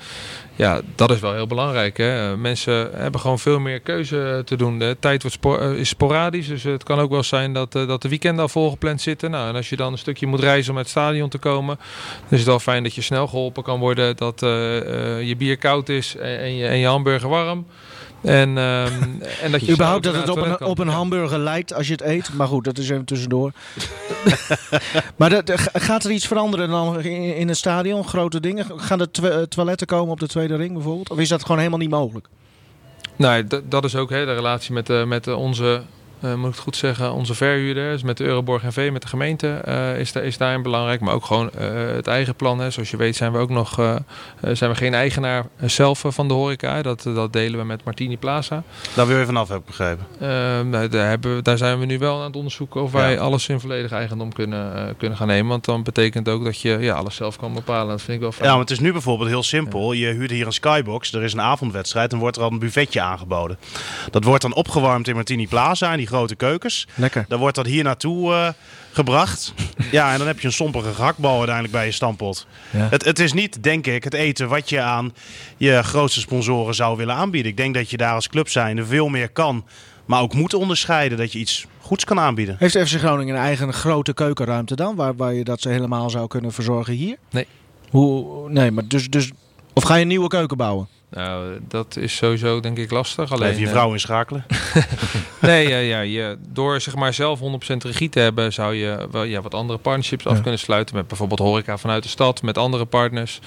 Ja, 0.56 0.82
dat 0.96 1.12
is 1.12 1.20
wel 1.20 1.34
heel 1.34 1.48
belangrijk. 1.48 1.98
Hè. 1.98 2.38
Mensen 2.38 2.90
hebben 2.94 3.22
gewoon 3.22 3.40
veel 3.40 3.60
meer 3.60 3.80
keuze 3.80 4.42
te 4.46 4.56
doen. 4.56 4.80
De 4.80 4.98
tijd 5.00 5.22
wordt 5.22 5.78
is 5.78 5.90
sporadisch. 5.90 6.48
Dus 6.48 6.64
het 6.64 6.84
kan 6.84 7.00
ook 7.00 7.10
wel 7.12 7.24
zijn 7.24 7.54
dat, 7.54 7.72
dat 7.72 8.02
de 8.02 8.10
weekenden 8.10 8.42
al 8.42 8.50
volgepland 8.50 9.02
zitten. 9.02 9.32
Nou, 9.32 9.50
en 9.50 9.56
als 9.56 9.70
je 9.70 9.76
dan 9.76 9.92
een 9.92 9.98
stukje 9.98 10.28
moet 10.28 10.40
reizen 10.40 10.72
om 10.72 10.78
uit 10.78 10.88
het 10.88 10.96
stadion 10.98 11.30
te 11.30 11.38
komen. 11.38 11.76
Dan 12.20 12.30
is 12.30 12.40
het 12.40 12.48
wel 12.48 12.60
fijn 12.60 12.84
dat 12.84 12.96
je 12.96 13.02
snel 13.02 13.28
geholpen 13.28 13.64
kan 13.64 13.80
worden. 13.80 14.16
Dat 14.16 14.40
je 14.40 15.36
bier 15.38 15.58
koud 15.58 15.90
is 15.90 16.16
en, 16.16 16.40
en 16.40 16.56
je, 16.56 16.68
en 16.68 16.78
je 16.78 16.88
hamburger 16.88 17.30
warm. 17.30 17.66
En, 18.22 18.58
ehm, 18.58 18.94
en 19.44 19.52
dat 19.52 19.66
je 19.66 19.72
Überhaupt 19.72 20.04
dat 20.04 20.16
het 20.16 20.30
op 20.30 20.38
een, 20.38 20.62
op 20.62 20.80
een 20.80 20.88
hamburger 20.88 21.40
lijkt 21.40 21.74
als 21.74 21.86
je 21.88 21.92
het 21.92 22.02
eet. 22.02 22.34
Maar 22.34 22.48
goed, 22.48 22.64
dat 22.64 22.78
is 22.78 22.90
even 22.90 23.06
tussendoor. 23.06 23.52
maar 25.18 25.30
dat- 25.30 25.52
ga- 25.60 25.80
gaat 25.80 26.04
er 26.04 26.12
iets 26.12 26.28
veranderen 26.28 26.70
dan 26.70 27.02
in, 27.02 27.36
in 27.36 27.48
het 27.48 27.58
stadion? 27.58 28.08
Grote 28.08 28.40
dingen? 28.40 28.66
Gaan 28.76 29.00
er 29.00 29.12
twa- 29.12 29.46
toiletten 29.46 29.88
komen 29.88 30.12
op 30.12 30.20
de 30.20 30.28
tweede 30.28 30.56
ring 30.56 30.74
bijvoorbeeld? 30.74 31.10
Of 31.10 31.18
is 31.20 31.30
dat 31.30 31.42
gewoon 31.42 31.58
helemaal 31.58 31.80
niet 31.80 31.90
mogelijk? 31.90 32.28
Nou, 33.16 33.48
dat, 33.66 33.84
is 33.84 33.96
ook 33.96 34.10
hè, 34.10 34.26
de 34.26 34.34
relatie 34.34 34.74
met, 34.74 34.90
eh, 34.90 35.04
met 35.04 35.28
eh, 35.28 35.38
onze, 35.40 35.82
eh, 36.22 36.34
moet 36.34 36.48
ik 36.48 36.52
het 36.54 36.64
goed 36.64 36.76
zeggen, 36.76 37.14
onze 37.14 37.34
verhuurder. 37.36 37.92
Dus 37.92 38.04
met 38.04 38.18
de 38.18 38.24
Euroborg 38.24 38.64
NV, 38.64 38.90
met 38.92 39.02
de 39.02 39.08
gemeente 39.08 39.48
eh, 39.54 40.00
is, 40.00 40.12
daar 40.12 40.24
is 40.24 40.38
daarin 40.38 40.62
belangrijk. 40.62 41.00
Maar 41.02 41.14
ook 41.14 41.26
gewoon 41.26 41.52
eh, 41.52 41.68
het 41.88 42.08
eigen 42.08 42.36
plan. 42.36 42.60
Hè. 42.60 42.70
Zoals 42.72 42.92
je 42.92 42.98
weet 42.98 43.16
zijn 43.16 43.32
we 43.32 43.38
ook 43.38 43.50
nog 43.50 43.76
zijn 44.42 44.72
we 44.72 44.76
geen 44.78 44.94
eigenaar 44.94 45.46
zelf 45.66 46.04
van 46.08 46.28
de 46.28 46.34
horeca. 46.34 46.82
Dat, 46.82 47.02
dat 47.04 47.34
delen 47.34 47.60
we 47.60 47.66
met 47.66 47.84
Martini 47.84 48.18
Plaza. 48.18 48.64
Daar 48.96 49.08
wil 49.08 49.18
je 49.18 49.26
vanaf, 49.26 49.48
heb 49.50 49.58
ik 49.58 49.66
begrepen. 49.66 50.06
Daar, 50.72 51.10
hebben, 51.10 51.36
we- 51.36 51.42
daar 51.42 51.58
zijn 51.58 51.80
we 51.80 51.86
nu 51.86 51.98
wel 52.00 52.18
aan 52.20 52.24
het 52.26 52.36
onderzoeken 52.36 52.82
of 52.82 52.92
Ja. 52.92 52.98
wij 52.98 53.20
alles 53.20 53.48
in 53.50 53.60
volledig 53.60 53.92
eigendom 53.92 54.34
kunnen, 54.34 54.96
kunnen 54.98 55.18
gaan 55.18 55.28
nemen. 55.28 55.48
Want 55.50 55.66
dan 55.66 55.84
betekent 55.84 56.30
ook 56.30 56.44
dat 56.44 56.62
je 56.62 56.78
ja, 56.80 56.96
alles 56.96 57.16
zelf 57.16 57.38
kan 57.38 57.54
bepalen. 57.54 57.88
Dat 57.90 58.02
vind 58.02 58.16
ik 58.18 58.22
wel 58.22 58.32
fijn. 58.32 58.46
Ja, 58.46 58.52
maar 58.52 58.62
het 58.62 58.72
is 58.72 58.80
nu 58.80 58.92
bijvoorbeeld 58.92 59.30
heel 59.30 59.44
simpel. 59.44 59.92
Je 59.94 60.08
huurt 60.08 60.32
hier 60.32 60.46
een 60.46 60.54
skybox, 60.54 61.14
er 61.14 61.24
is 61.24 61.34
een 61.34 61.42
avondwedstrijd 61.42 62.12
en 62.14 62.18
wordt 62.20 62.38
er 62.38 62.44
al 62.44 62.52
een 62.52 62.60
buffetje 62.60 63.02
aangeboden. 63.02 63.58
Dat 64.12 64.24
wordt 64.24 64.42
dan 64.42 64.54
opgewarmd 64.54 65.08
in 65.08 65.16
Martini 65.16 65.48
Plaza, 65.48 65.96
die 65.96 66.07
grote 66.08 66.36
keukens. 66.36 66.88
Lekker. 66.96 67.26
Dan 67.28 67.40
wordt 67.40 67.56
dat 67.56 67.66
hier 67.66 67.84
naartoe 67.84 68.34
eh, 68.34 68.50
gebracht. 68.92 69.54
Ja, 69.92 70.12
en 70.12 70.18
dan 70.18 70.28
heb 70.28 70.40
je 70.40 70.48
een 70.48 70.54
sompige 70.54 70.94
gehaktbal 70.94 71.36
uiteindelijk 71.38 71.74
bij 71.74 71.86
je 71.86 71.92
stampot. 71.92 72.48
Ja. 72.70 72.88
Het, 72.90 73.06
het 73.06 73.20
is 73.20 73.34
niet, 73.34 73.64
denk 73.64 73.88
ik, 73.88 74.04
het 74.04 74.14
eten 74.14 74.48
wat 74.48 74.70
je 74.70 74.82
aan 74.82 75.14
je 75.58 75.84
grootste 75.84 76.20
sponsoren 76.20 76.76
zou 76.76 76.98
willen 76.98 77.16
aanbieden. 77.16 77.52
Ik 77.52 77.58
denk 77.58 77.74
dat 77.74 77.90
je 77.90 77.98
daar 77.98 78.14
als 78.14 78.28
club 78.28 78.50
zijnde 78.50 78.86
veel 78.86 79.08
meer 79.08 79.30
kan, 79.30 79.66
maar 80.06 80.22
ook 80.22 80.34
moet 80.34 80.54
onderscheiden 80.54 81.18
dat 81.18 81.32
je 81.32 81.40
iets 81.40 81.66
goeds 81.82 82.04
kan 82.04 82.20
aanbieden. 82.20 82.56
Heeft 82.60 82.78
FC 82.78 82.98
Groningen 82.98 83.36
een 83.36 83.42
eigen 83.42 83.74
grote 83.74 84.14
keukenruimte 84.14 84.76
dan? 84.76 84.96
Waar, 84.96 85.16
waar 85.16 85.34
je 85.34 85.44
dat 85.44 85.62
ze 85.62 85.70
helemaal 85.70 86.10
zou 86.10 86.28
kunnen 86.28 86.52
verzorgen 86.52 86.94
hier? 86.94 87.18
Nee. 87.30 87.48
Hoe, 87.90 88.50
nee, 88.50 88.72
maar 88.72 88.88
dus, 88.88 89.10
dus... 89.10 89.32
Of 89.74 89.84
ga 89.84 89.96
je 89.96 90.02
een 90.02 90.08
nieuwe 90.08 90.28
keuken 90.28 90.58
bouwen? 90.58 90.88
Nou, 91.10 91.60
dat 91.68 91.96
is 91.96 92.16
sowieso 92.16 92.60
denk 92.60 92.78
ik 92.78 92.92
lastig. 92.92 93.32
Alleen, 93.32 93.48
Even 93.50 93.60
je 93.60 93.66
eh, 93.66 93.72
vrouw 93.72 93.92
inschakelen. 93.92 94.46
Nee, 95.42 95.68
ja, 95.68 95.78
ja, 95.78 96.00
je, 96.00 96.38
door 96.50 96.82
zeg 96.82 96.96
maar 96.96 97.14
zelf 97.14 97.40
100% 97.40 97.44
regie 97.78 98.10
te 98.10 98.20
hebben, 98.20 98.54
zou 98.54 98.76
je 98.76 99.08
wel 99.12 99.24
ja, 99.24 99.42
wat 99.42 99.54
andere 99.54 99.80
partnerships 99.80 100.28
af 100.28 100.42
kunnen 100.42 100.60
sluiten. 100.60 100.96
Met 100.96 101.08
bijvoorbeeld 101.08 101.40
horeca 101.40 101.78
vanuit 101.78 102.04
de 102.04 102.10
stad, 102.10 102.42
met 102.42 102.58
andere 102.58 102.86
partners. 102.86 103.40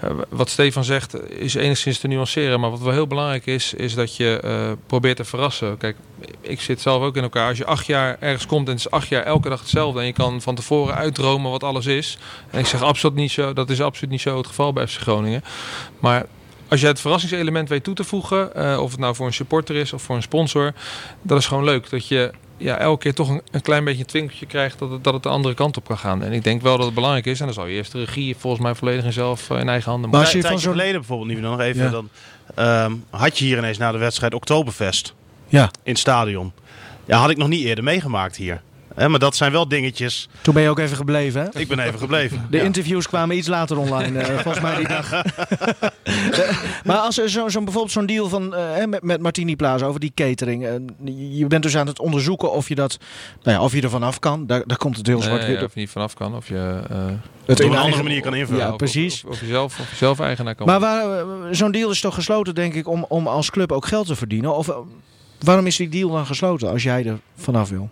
Eh, 0.00 0.10
wat 0.28 0.48
Stefan 0.50 0.84
zegt 0.84 1.30
is 1.30 1.54
enigszins 1.54 1.98
te 1.98 2.08
nuanceren. 2.08 2.60
Maar 2.60 2.70
wat 2.70 2.80
wel 2.80 2.92
heel 2.92 3.06
belangrijk 3.06 3.46
is, 3.46 3.74
is 3.74 3.94
dat 3.94 4.16
je 4.16 4.40
eh, 4.42 4.72
probeert 4.86 5.16
te 5.16 5.24
verrassen. 5.24 5.78
Kijk, 5.78 5.96
ik 6.40 6.60
zit 6.60 6.80
zelf 6.80 7.02
ook 7.02 7.16
in 7.16 7.22
elkaar. 7.22 7.48
Als 7.48 7.58
je 7.58 7.66
acht 7.66 7.86
jaar 7.86 8.16
ergens 8.20 8.46
komt 8.46 8.66
en 8.66 8.72
het 8.72 8.80
is 8.80 8.90
acht 8.90 9.08
jaar 9.08 9.22
elke 9.22 9.48
dag 9.48 9.60
hetzelfde. 9.60 10.00
En 10.00 10.06
je 10.06 10.12
kan 10.12 10.40
van 10.40 10.54
tevoren 10.54 10.94
uitdromen 10.94 11.50
wat 11.50 11.64
alles 11.64 11.86
is. 11.86 12.18
En 12.50 12.58
ik 12.58 12.66
zeg 12.66 12.82
absoluut 12.82 13.16
niet 13.16 13.30
zo, 13.30 13.52
dat 13.52 13.70
is 13.70 13.80
absoluut 13.80 14.10
niet 14.10 14.20
zo 14.20 14.36
het 14.36 14.46
geval 14.46 14.72
bij 14.72 14.86
FC 14.86 15.00
Groningen. 15.00 15.44
Maar 15.98 16.26
als 16.70 16.80
je 16.80 16.86
het 16.86 17.00
verrassingselement 17.00 17.68
weet 17.68 17.84
toe 17.84 17.94
te 17.94 18.04
voegen, 18.04 18.54
eh, 18.54 18.78
of 18.82 18.90
het 18.90 19.00
nou 19.00 19.14
voor 19.14 19.26
een 19.26 19.32
supporter 19.32 19.76
is 19.76 19.92
of 19.92 20.02
voor 20.02 20.16
een 20.16 20.22
sponsor, 20.22 20.72
dat 21.22 21.38
is 21.38 21.46
gewoon 21.46 21.64
leuk. 21.64 21.90
Dat 21.90 22.08
je 22.08 22.30
ja, 22.56 22.78
elke 22.78 23.02
keer 23.02 23.14
toch 23.14 23.28
een, 23.28 23.42
een 23.50 23.62
klein 23.62 23.84
beetje 23.84 24.00
een 24.00 24.06
twinkeltje 24.06 24.46
krijgt 24.46 24.78
dat 24.78 24.90
het, 24.90 25.04
dat 25.04 25.14
het 25.14 25.22
de 25.22 25.28
andere 25.28 25.54
kant 25.54 25.76
op 25.76 25.84
kan 25.86 25.98
gaan. 25.98 26.22
En 26.22 26.32
ik 26.32 26.44
denk 26.44 26.62
wel 26.62 26.76
dat 26.76 26.86
het 26.86 26.94
belangrijk 26.94 27.26
is. 27.26 27.38
En 27.40 27.44
dan 27.44 27.54
zal 27.54 27.66
je 27.66 27.74
eerst 27.74 27.92
de 27.92 27.98
regie 28.04 28.36
volgens 28.38 28.62
mij 28.62 28.74
volledig 28.74 29.04
in 29.04 29.12
zelf 29.12 29.50
eh, 29.50 29.58
in 29.60 29.68
eigen 29.68 29.90
handen 29.90 30.10
Maar 30.10 30.20
als 30.20 30.30
je 30.32 30.36
Een 30.38 30.44
van 30.44 30.58
zo'n- 30.58 30.72
geleden 30.72 30.94
bijvoorbeeld, 30.94 31.28
nu 31.28 31.40
nog 31.40 31.60
even, 31.60 31.84
Ja. 31.84 31.90
dan 31.90 32.08
ehm, 32.54 32.92
had 33.10 33.38
je 33.38 33.44
hier 33.44 33.58
ineens 33.58 33.78
na 33.78 33.92
de 33.92 33.98
wedstrijd 33.98 34.34
Oktoberfest 34.34 35.14
Ja. 35.48 35.62
in 35.82 35.90
het 35.92 35.98
stadion. 35.98 36.52
Ja, 37.04 37.18
had 37.18 37.30
ik 37.30 37.36
nog 37.36 37.48
niet 37.48 37.64
eerder 37.64 37.84
meegemaakt 37.84 38.36
hier. 38.36 38.62
Hè, 39.00 39.08
maar 39.08 39.18
dat 39.18 39.36
zijn 39.36 39.52
wel 39.52 39.68
dingetjes. 39.68 40.28
Toen 40.40 40.54
ben 40.54 40.62
je 40.62 40.68
ook 40.68 40.78
even 40.78 40.96
gebleven, 40.96 41.40
hè? 41.42 41.60
Ik 41.60 41.68
ben 41.68 41.78
even 41.78 41.98
gebleven. 41.98 42.46
De 42.50 42.56
Ja. 42.56 42.62
interviews 42.62 43.06
kwamen 43.08 43.36
iets 43.36 43.48
later 43.48 43.78
online, 43.78 44.18
eh, 44.18 44.38
volgens 44.38 44.60
mij 44.60 44.76
die 44.76 44.88
dag. 44.88 45.10
Maar 46.84 46.96
als 46.96 47.18
er 47.18 47.30
zo, 47.30 47.48
zo'n 47.48 47.64
bijvoorbeeld 47.64 47.92
zo'n 47.92 48.06
deal 48.06 48.28
van, 48.28 48.54
eh, 48.54 48.74
hè, 48.74 48.86
met, 48.86 49.02
met 49.02 49.20
Martini 49.20 49.56
Plaza 49.56 49.86
over 49.86 50.00
die 50.00 50.12
catering. 50.14 50.64
eh, 50.66 50.72
je 51.38 51.46
bent 51.46 51.62
dus 51.62 51.76
aan 51.76 51.86
het 51.86 51.98
onderzoeken 51.98 52.52
of 52.52 52.68
je, 52.68 52.74
dat, 52.74 52.98
nou 53.42 53.56
ja, 53.58 53.62
of 53.64 53.72
je 53.72 53.82
er 53.82 53.90
vanaf 53.90 54.18
kan. 54.18 54.46
Daar, 54.46 54.62
daar 54.66 54.76
komt 54.76 54.96
het 54.96 55.06
heel 55.06 55.22
zwart 55.22 55.42
Nee, 55.42 55.56
weer. 55.56 55.64
of 55.64 55.74
je 55.74 55.80
niet 55.80 55.90
vanaf 55.90 56.14
kan, 56.14 56.34
of 56.36 56.48
je, 56.48 56.80
eh, 56.90 56.96
het 57.44 57.64
op 57.64 57.70
een 57.70 57.78
andere 57.78 58.02
manier 58.02 58.20
kan 58.22 58.34
invullen. 58.34 58.60
Ja, 58.64 58.70
of- 58.70 58.76
precies. 58.76 59.24
Of, 59.24 59.30
of, 59.30 59.40
je 59.40 59.46
zelf, 59.46 59.78
of 59.80 59.90
je 59.90 59.96
zelf 59.96 60.20
eigenaar 60.20 60.54
kan 60.54 60.66
Maar 60.66 60.80
waar, 60.80 61.24
zo'n 61.50 61.72
deal 61.72 61.90
is 61.90 62.00
toch 62.00 62.14
gesloten, 62.14 62.54
denk 62.54 62.74
ik, 62.74 62.88
om, 62.88 63.04
om 63.08 63.26
als 63.26 63.50
club 63.50 63.72
ook 63.72 63.86
geld 63.86 64.06
te 64.06 64.16
verdienen? 64.16 64.56
Of 64.56 64.70
waarom 65.38 65.66
is 65.66 65.76
die 65.76 65.88
deal 65.88 66.10
dan 66.10 66.26
gesloten 66.26 66.70
als 66.70 66.82
jij 66.82 67.06
er 67.06 67.18
vanaf 67.36 67.68
wil? 67.68 67.88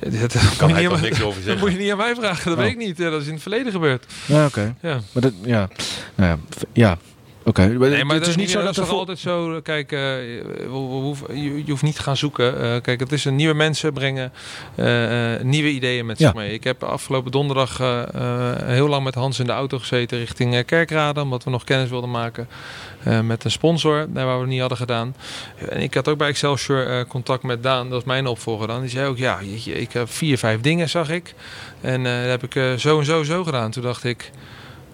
Dat, 0.00 0.36
Kan 0.56 0.70
hij 0.70 0.84
toch 0.84 0.92
niet 0.92 1.00
niks 1.10 1.22
over 1.22 1.34
dat 1.34 1.42
zeggen? 1.44 1.58
moet 1.60 1.72
je 1.72 1.78
niet 1.82 1.90
aan 1.90 1.96
mij 1.96 2.14
vragen, 2.14 2.44
dat 2.44 2.54
Oh. 2.58 2.62
weet 2.64 2.72
ik 2.72 2.78
niet. 2.78 2.96
Ja, 2.96 3.10
dat 3.10 3.20
is 3.20 3.26
in 3.26 3.32
het 3.32 3.42
verleden 3.42 3.72
gebeurd. 3.72 4.06
Ja, 4.26 4.46
oké. 4.46 4.74
Ja. 4.82 5.00
Maar 5.12 5.22
dat, 5.22 5.32
ja. 5.44 5.68
Nou 6.14 6.30
ja, 6.30 6.38
ja. 6.72 6.98
Oké. 7.44 7.66
Nee, 7.66 8.04
maar 8.04 8.16
het 8.16 8.26
is 8.26 8.36
niet 8.36 8.50
zo 8.50 8.62
dat 8.62 8.74
dat 8.74 8.84
is 8.84 8.90
vol- 8.90 8.98
altijd 8.98 9.18
zo. 9.18 9.60
Kijk, 9.62 9.92
eh, 9.92 9.98
we- 9.98 10.66
we 10.66 10.66
hoeven- 10.76 11.42
je, 11.42 11.56
je 11.64 11.70
hoeft 11.70 11.82
niet 11.82 11.94
te 11.96 12.02
gaan 12.02 12.16
zoeken. 12.16 12.60
Eh, 12.60 12.80
kijk, 12.80 13.00
het 13.00 13.12
is 13.12 13.24
een 13.24 13.36
nieuwe 13.36 13.54
mensen 13.54 13.92
brengen 13.92 14.32
eh, 14.74 14.86
nieuwe 15.42 15.68
ideeën 15.70 16.06
met 16.06 16.18
Ja. 16.18 16.26
zich 16.26 16.34
mee. 16.34 16.52
Ik 16.52 16.64
heb 16.64 16.82
afgelopen 16.82 17.30
donderdag 17.30 17.78
heel 18.64 18.88
lang 18.88 19.04
met 19.04 19.14
Hans 19.14 19.38
in 19.38 19.46
de 19.46 19.52
auto 19.52 19.78
gezeten 19.78 20.18
richting 20.18 20.64
Kerkrade, 20.64 21.20
omdat 21.20 21.44
we 21.44 21.50
nog 21.50 21.64
kennis 21.64 21.88
wilden 21.90 22.10
maken 22.10 22.48
met 23.24 23.44
een 23.44 23.50
sponsor, 23.50 24.06
waar 24.12 24.34
we 24.34 24.40
het 24.40 24.48
niet 24.50 24.60
hadden 24.60 24.78
gedaan. 24.78 25.14
En 25.68 25.80
ik 25.80 25.94
had 25.94 26.08
ook 26.08 26.18
bij 26.18 26.28
Excelsior 26.28 27.06
contact 27.06 27.42
met 27.42 27.62
Daan, 27.62 27.90
dat 27.90 27.98
is 28.00 28.06
mijn 28.06 28.26
opvolger 28.26 28.66
dan. 28.66 28.80
Die 28.80 28.90
zei 28.90 29.06
ook, 29.08 29.18
ja, 29.18 29.38
jeetje, 29.42 29.72
ik 29.72 29.92
heb 29.92 30.10
vier, 30.10 30.38
vijf 30.38 30.60
dingen 30.60 30.88
zag 30.88 31.10
ik. 31.10 31.34
En 31.80 32.02
dat 32.04 32.12
heb 32.40 32.42
ik 32.54 32.78
zo 32.80 32.98
en 32.98 33.04
zo 33.04 33.22
zo 33.22 33.44
gedaan. 33.44 33.70
Toen 33.70 33.82
dacht 33.82 34.04
ik, 34.04 34.30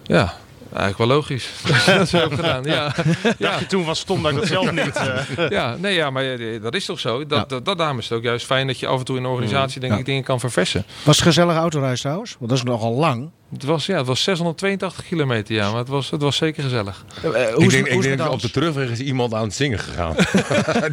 ja. 0.03 0.33
Eigenlijk 0.73 0.97
wel 0.97 1.07
logisch 1.07 1.49
dat 1.85 1.95
dat 1.97 2.09
zo 2.09 2.17
hebt 2.17 2.33
gedaan. 2.33 2.63
Ja, 2.63 2.73
ja. 3.23 3.33
Dacht 3.37 3.59
je 3.59 3.65
toen 3.65 3.85
was 3.85 3.99
stom 3.99 4.23
dat 4.23 4.31
ik 4.31 4.37
dat 4.37 4.47
zelf 4.47 4.71
niet... 4.71 4.95
eh, 5.37 5.49
Ja, 5.49 5.75
nee, 5.79 5.93
ja, 5.95 6.09
maar 6.09 6.23
eh, 6.23 6.61
dat 6.61 6.75
is 6.75 6.85
toch 6.85 6.99
zo. 6.99 7.25
Dat, 7.25 7.49
dat, 7.49 7.65
dat 7.65 7.77
daarom 7.77 7.97
is 7.97 8.09
het 8.09 8.17
ook 8.17 8.23
juist 8.23 8.45
fijn 8.45 8.67
dat 8.67 8.79
je 8.79 8.87
af 8.87 8.99
en 8.99 9.05
toe 9.05 9.17
in 9.17 9.23
een 9.23 9.29
organisatie 9.29 9.79
denk 9.79 9.93
Ja. 9.93 9.99
ik 9.99 10.05
dingen 10.05 10.23
kan 10.23 10.39
verversen. 10.39 10.85
Was 11.03 11.15
het 11.15 11.25
gezellig 11.25 11.55
autoreis 11.55 11.99
trouwens? 12.01 12.35
Want 12.39 12.49
dat 12.49 12.57
is 12.59 12.63
nogal 12.65 12.93
lang. 12.93 13.29
Het 13.53 13.63
was, 13.63 13.85
ja, 13.85 13.97
het 13.97 14.07
was 14.07 14.23
682 14.23 15.05
kilometer, 15.07 15.55
ja, 15.55 15.69
maar 15.69 15.79
het 15.79 15.87
was, 15.87 16.09
het 16.09 16.21
was 16.21 16.35
zeker 16.35 16.63
gezellig. 16.63 17.05
Eh, 17.23 17.29
Ik 17.57 17.69
denk, 17.69 17.87
hoe 17.87 17.95
ik 17.95 18.01
denk 18.01 18.17
met 18.17 18.27
op 18.27 18.41
de 18.41 18.51
terugweg 18.51 18.89
is 18.89 18.99
iemand 18.99 19.33
aan 19.33 19.43
het 19.43 19.53
zingen 19.53 19.79
gegaan. 19.79 20.15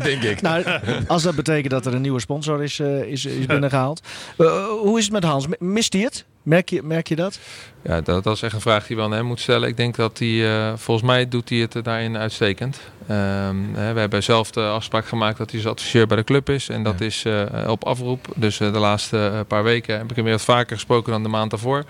denk 0.02 0.22
ik. 0.22 0.40
Nou, 0.42 0.64
als 1.06 1.22
dat 1.22 1.34
betekent 1.34 1.70
dat 1.70 1.86
er 1.86 1.94
een 1.94 2.00
nieuwe 2.00 2.20
sponsor 2.20 2.62
is, 2.62 2.78
eh, 2.80 3.02
is, 3.02 3.24
is 3.24 3.46
binnengehaald. 3.46 4.00
Eh, 4.38 4.64
hoe 4.66 4.98
is 4.98 5.04
het 5.04 5.12
met 5.12 5.24
Hans? 5.24 5.46
Mist 5.58 5.92
hij 5.92 6.02
het? 6.02 6.24
Merk 6.44 6.68
je, 6.68 6.82
merk 6.82 7.08
je 7.08 7.16
dat? 7.16 7.38
Ja, 7.82 8.00
dat, 8.00 8.24
dat 8.24 8.36
is 8.36 8.42
echt 8.42 8.54
een 8.54 8.60
vraag 8.60 8.86
die 8.86 8.96
we 8.96 9.02
aan 9.02 9.12
hem 9.12 9.26
moet 9.26 9.40
stellen. 9.40 9.68
Ik 9.68 9.76
denk 9.76 9.96
dat 9.96 10.18
hij, 10.18 10.56
eh, 10.56 10.72
volgens 10.76 11.06
mij 11.06 11.28
doet 11.28 11.48
hij 11.48 11.58
het 11.58 11.76
daarin 11.82 12.16
uitstekend. 12.16 12.80
Hè, 13.06 13.92
we 13.92 14.00
hebben 14.00 14.22
zelf 14.22 14.50
de 14.50 14.60
afspraak 14.60 15.06
gemaakt 15.06 15.38
dat 15.38 15.50
hij 15.50 15.60
als 15.60 15.68
adviseur 15.68 16.06
bij 16.06 16.16
de 16.16 16.24
club 16.24 16.48
is. 16.48 16.68
En 16.68 16.82
dat 16.82 17.00
is 17.00 17.24
eh, 17.24 17.66
op 17.68 17.84
afroep. 17.84 18.26
Dus 18.34 18.60
eh, 18.60 18.72
de 18.72 18.78
laatste 18.78 19.44
paar 19.48 19.62
weken 19.62 19.98
heb 19.98 20.10
ik 20.10 20.16
hem 20.16 20.24
weer 20.24 20.34
wat 20.34 20.42
vaker 20.42 20.76
gesproken 20.76 21.12
dan 21.12 21.22
de 21.22 21.28
maand 21.28 21.50
daarvoor. 21.50 21.84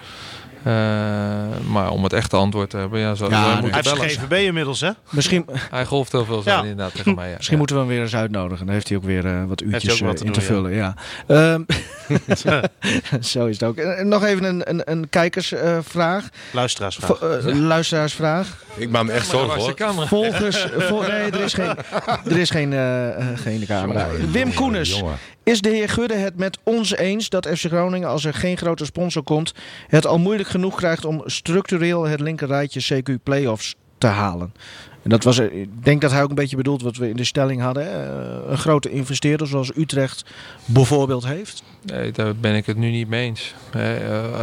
Eh, 0.65 0.73
maar 1.71 1.91
om 1.91 2.03
het 2.03 2.13
echte 2.13 2.37
antwoord 2.37 2.71
te 2.71 2.77
hebben, 2.77 3.01
ja, 3.01 3.15
zou 3.15 3.31
Ja, 3.31 3.37
hij. 3.43 3.53
Hij 3.53 3.61
moeten 3.61 3.81
heeft 3.85 3.97
bellen. 3.97 4.11
GVB 4.11 4.47
inmiddels, 4.47 4.81
hè? 4.81 4.91
Misschien, 5.11 5.47
Hij 5.71 5.85
golft 5.85 6.13
heel 6.13 6.25
veel 6.25 6.43
zijn 6.43 6.55
Ja. 6.57 6.61
inderdaad 6.63 6.95
tegen 6.95 7.15
mij. 7.15 7.29
Ja. 7.29 7.35
misschien 7.37 7.59
moeten 7.59 7.77
we 7.77 7.83
hem 7.83 7.91
weer 7.91 8.01
eens 8.03 8.15
uitnodigen. 8.15 8.65
Dan 8.67 8.75
heeft 8.75 8.89
hij 8.89 8.97
ook 8.97 9.05
weer 9.05 9.27
eh, 9.27 9.45
wat 9.45 9.61
hij 9.61 9.69
uurtjes 9.69 9.93
ook 10.03 10.09
wat 10.09 10.09
eh, 10.09 10.15
te 10.15 10.25
in 10.25 10.33
doen, 10.33 10.41
te 10.41 10.47
vullen. 10.47 10.73
Ja. 10.73 10.95
Ehm, 11.27 11.63
zo 13.21 13.47
is 13.47 13.61
het 13.61 13.63
ook. 13.63 13.77
En 13.77 14.09
nog 14.09 14.25
even 14.25 14.45
een, 14.45 14.71
een, 14.71 14.83
een 14.85 15.09
kijkersvraag. 15.09 16.29
Luisteraarsvraag. 16.53 17.19
Vo- 17.19 17.53
luisteraarsvraag. 17.53 18.63
Ik 18.75 18.91
maak 18.91 19.05
me 19.05 19.13
echt 19.13 19.27
zorgen 19.29 19.57
is 19.57 19.61
hoor. 19.63 19.69
de 19.69 19.75
camera? 19.75 20.07
Volgers. 20.07 20.67
vol- 20.79 21.01
nee, 21.01 21.31
er 21.31 21.41
is 21.41 21.55
geen, 21.55 21.75
er 22.25 22.37
is 22.39 22.51
geen, 22.51 22.73
geen 23.39 23.67
camera. 23.67 24.07
Wim 24.31 24.51
jongen. 24.83 25.15
Is 25.45 25.61
de 25.61 25.69
heer 25.69 25.89
Gudde 25.89 26.15
het 26.15 26.37
met 26.37 26.59
ons 26.63 26.97
eens 26.97 27.29
dat 27.29 27.47
FC 27.49 27.67
Groningen, 27.67 28.09
als 28.09 28.25
er 28.25 28.35
geen 28.35 28.57
grote 28.57 28.85
sponsor 28.85 29.23
komt, 29.23 29.55
het 29.89 30.07
al 30.07 30.19
moeilijk 30.19 30.49
genoeg 30.49 30.77
krijgt 30.77 31.05
om 31.05 31.23
structureel 31.27 32.03
het 32.03 32.21
linkerrijtje 32.21 33.03
CQ 33.03 33.23
Playoffs 33.23 33.75
te 33.99 34.07
halen? 34.07 34.55
En 35.03 35.11
dat 35.11 35.25
was, 35.25 35.39
er- 35.39 35.53
ik 35.53 35.85
denk 35.85 36.01
dat 36.01 36.11
hij 36.11 36.23
ook 36.23 36.29
een 36.29 36.35
beetje 36.35 36.57
bedoelt 36.57 36.83
wat 36.83 36.97
we 36.97 37.09
in 37.09 37.17
de 37.17 37.25
stelling 37.25 37.61
hadden. 37.61 37.93
Eh, 37.93 38.51
Een 38.51 38.59
grote 38.59 38.91
investeerder 38.91 39.47
zoals 39.47 39.77
Utrecht 39.77 40.25
bijvoorbeeld 40.65 41.27
heeft. 41.27 41.63
Nee, 41.83 42.11
daar 42.13 42.37
ben 42.37 42.55
ik 42.55 42.67
het 42.67 42.77
nu 42.77 42.91
niet 42.91 43.09
mee 43.09 43.25
eens. 43.27 43.55
Eh, 43.73 43.81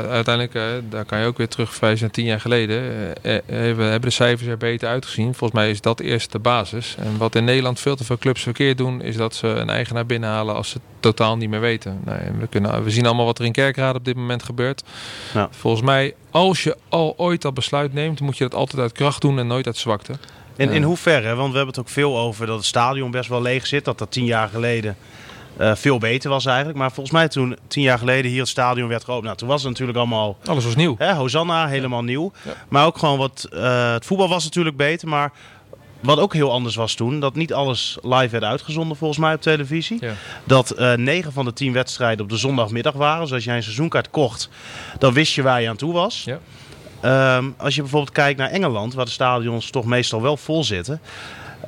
uiteindelijk, 0.09 0.53
eh, 0.55 0.63
daar 0.89 1.05
kan 1.05 1.19
je 1.19 1.25
ook 1.25 1.37
weer 1.37 1.47
terugverwijzen 1.47 2.01
naar 2.05 2.11
tien 2.13 2.25
jaar 2.25 2.39
geleden. 2.39 2.77
Eh, 3.23 3.35
eh, 3.35 3.41
we 3.75 3.83
hebben 3.83 4.01
de 4.01 4.09
cijfers 4.09 4.49
er 4.49 4.57
beter 4.57 4.87
uitgezien. 4.89 5.33
Volgens 5.35 5.59
mij 5.59 5.69
is 5.69 5.81
dat 5.81 5.99
eerst 5.99 6.31
de 6.31 6.39
basis. 6.39 6.95
En 6.99 7.17
wat 7.17 7.35
in 7.35 7.43
Nederland 7.43 7.79
veel 7.79 7.95
te 7.95 8.03
veel 8.03 8.17
clubs 8.17 8.41
verkeerd 8.43 8.77
doen, 8.77 9.01
is 9.01 9.15
dat 9.15 9.35
ze 9.35 9.47
een 9.47 9.69
eigenaar 9.69 10.05
binnenhalen 10.05 10.55
als 10.55 10.69
ze 10.69 10.79
totaal 11.01 11.37
niet 11.37 11.49
meer 11.49 11.59
weten. 11.59 11.99
Nee, 12.05 12.17
we, 12.39 12.47
kunnen, 12.47 12.83
we 12.83 12.89
zien 12.89 13.05
allemaal 13.05 13.25
wat 13.25 13.39
er 13.39 13.45
in 13.45 13.51
Kerkrade 13.51 13.97
op 13.97 14.05
dit 14.05 14.15
moment 14.15 14.43
gebeurt. 14.43 14.83
Ja. 15.33 15.47
Volgens 15.51 15.83
mij, 15.83 16.15
als 16.31 16.63
je 16.63 16.77
al 16.89 17.13
ooit 17.17 17.41
dat 17.41 17.53
besluit 17.53 17.93
neemt, 17.93 18.19
moet 18.19 18.37
je 18.37 18.43
dat 18.43 18.53
altijd 18.55 18.81
uit 18.81 18.91
kracht 18.91 19.21
doen 19.21 19.39
en 19.39 19.47
nooit 19.47 19.65
uit 19.65 19.77
zwakte. 19.77 20.13
In, 20.55 20.69
in 20.69 20.83
hoeverre? 20.83 21.35
Want 21.35 21.51
we 21.51 21.57
hebben 21.57 21.75
het 21.75 21.79
ook 21.79 21.89
veel 21.89 22.17
over 22.19 22.45
dat 22.45 22.57
het 22.57 22.65
stadion 22.65 23.11
best 23.11 23.29
wel 23.29 23.41
leeg 23.41 23.67
zit. 23.67 23.85
Dat 23.85 23.97
dat 23.97 24.11
tien 24.11 24.25
jaar 24.25 24.47
geleden 24.49 24.95
eh, 25.57 25.75
veel 25.75 25.97
beter 25.97 26.29
was 26.29 26.45
eigenlijk. 26.45 26.77
Maar 26.77 26.91
volgens 26.91 27.15
mij 27.15 27.27
toen 27.27 27.57
tien 27.67 27.83
jaar 27.83 27.97
geleden 27.97 28.31
hier 28.31 28.39
het 28.39 28.49
stadion 28.49 28.87
werd 28.87 29.03
geopend. 29.03 29.25
Nou, 29.25 29.37
toen 29.37 29.47
was 29.47 29.61
het 29.61 29.69
natuurlijk 29.69 29.97
allemaal 29.97 30.37
Alles 30.45 30.63
was 30.65 30.75
nieuw. 30.75 30.95
hè, 30.97 31.13
Hosanna, 31.13 31.67
helemaal 31.67 32.03
nieuw. 32.03 32.31
Ja. 32.45 32.51
Maar 32.69 32.85
ook 32.85 32.97
gewoon 32.97 33.17
wat... 33.17 33.47
eh, 33.53 33.91
het 33.93 34.05
voetbal 34.05 34.29
was 34.29 34.43
natuurlijk 34.43 34.77
beter, 34.77 35.07
maar... 35.07 35.31
Wat 36.01 36.19
ook 36.19 36.33
heel 36.33 36.51
anders 36.51 36.75
was 36.75 36.93
toen, 36.93 37.19
dat 37.19 37.35
niet 37.35 37.53
alles 37.53 37.97
live 38.01 38.29
werd 38.29 38.43
uitgezonden 38.43 38.97
volgens 38.97 39.19
mij 39.19 39.33
op 39.33 39.41
televisie. 39.41 39.97
Ja. 40.01 40.13
Dat 40.43 40.71
eh 40.71 40.93
9 40.93 41.31
van 41.31 41.45
de 41.45 41.53
10 41.53 41.73
wedstrijden 41.73 42.23
op 42.23 42.29
de 42.29 42.37
zondagmiddag 42.37 42.93
waren. 42.93 43.21
Dus 43.21 43.33
als 43.33 43.43
jij 43.43 43.55
een 43.55 43.63
seizoenkaart 43.63 44.09
kocht, 44.09 44.49
dan 44.99 45.13
wist 45.13 45.33
je 45.33 45.41
waar 45.41 45.61
je 45.61 45.69
aan 45.69 45.75
toe 45.75 45.93
was. 45.93 46.23
Ja. 46.25 46.39
Ehm, 47.01 47.49
als 47.57 47.75
je 47.75 47.81
bijvoorbeeld 47.81 48.13
kijkt 48.13 48.39
naar 48.39 48.49
Engeland, 48.49 48.93
waar 48.93 49.05
de 49.05 49.11
stadions 49.11 49.69
toch 49.69 49.85
meestal 49.85 50.21
wel 50.21 50.37
vol 50.37 50.63
zitten. 50.63 51.01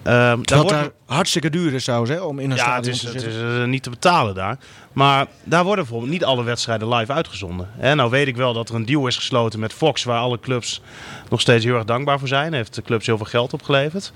Daar 0.03 0.37
Dat 0.41 0.53
wordt- 0.53 0.69
daar 0.69 0.89
hartstikke 1.05 1.49
duur 1.49 1.73
is 1.73 1.83
trouwens, 1.83 2.11
hè, 2.11 2.19
om 2.19 2.39
in 2.39 2.51
een 2.51 2.57
ja, 2.57 2.75
het 2.75 2.85
stadion 2.85 2.93
is, 2.93 2.99
te 2.99 3.07
het 3.07 3.21
zitten. 3.21 3.55
is 3.55 3.61
eh, 3.61 3.67
niet 3.67 3.83
te 3.83 3.89
betalen 3.89 4.35
daar. 4.35 4.57
Maar 4.93 5.25
daar 5.43 5.63
worden 5.63 5.83
bijvoorbeeld 5.83 6.11
niet 6.11 6.23
alle 6.23 6.43
wedstrijden 6.43 6.93
live 6.93 7.11
uitgezonden. 7.13 7.69
En 7.79 7.97
nou 7.97 8.09
weet 8.09 8.27
ik 8.27 8.35
wel 8.35 8.53
dat 8.53 8.69
er 8.69 8.75
een 8.75 8.85
deal 8.85 9.07
is 9.07 9.15
gesloten 9.15 9.59
met 9.59 9.73
Fox, 9.73 10.03
waar 10.03 10.19
alle 10.19 10.39
clubs 10.39 10.81
nog 11.29 11.41
steeds 11.41 11.65
heel 11.65 11.75
erg 11.75 11.85
dankbaar 11.85 12.19
voor 12.19 12.27
zijn. 12.27 12.53
Heeft 12.53 12.75
de 12.75 12.81
clubs 12.81 13.05
heel 13.05 13.17
veel 13.17 13.25
geld 13.25 13.53
opgeleverd. 13.53 14.11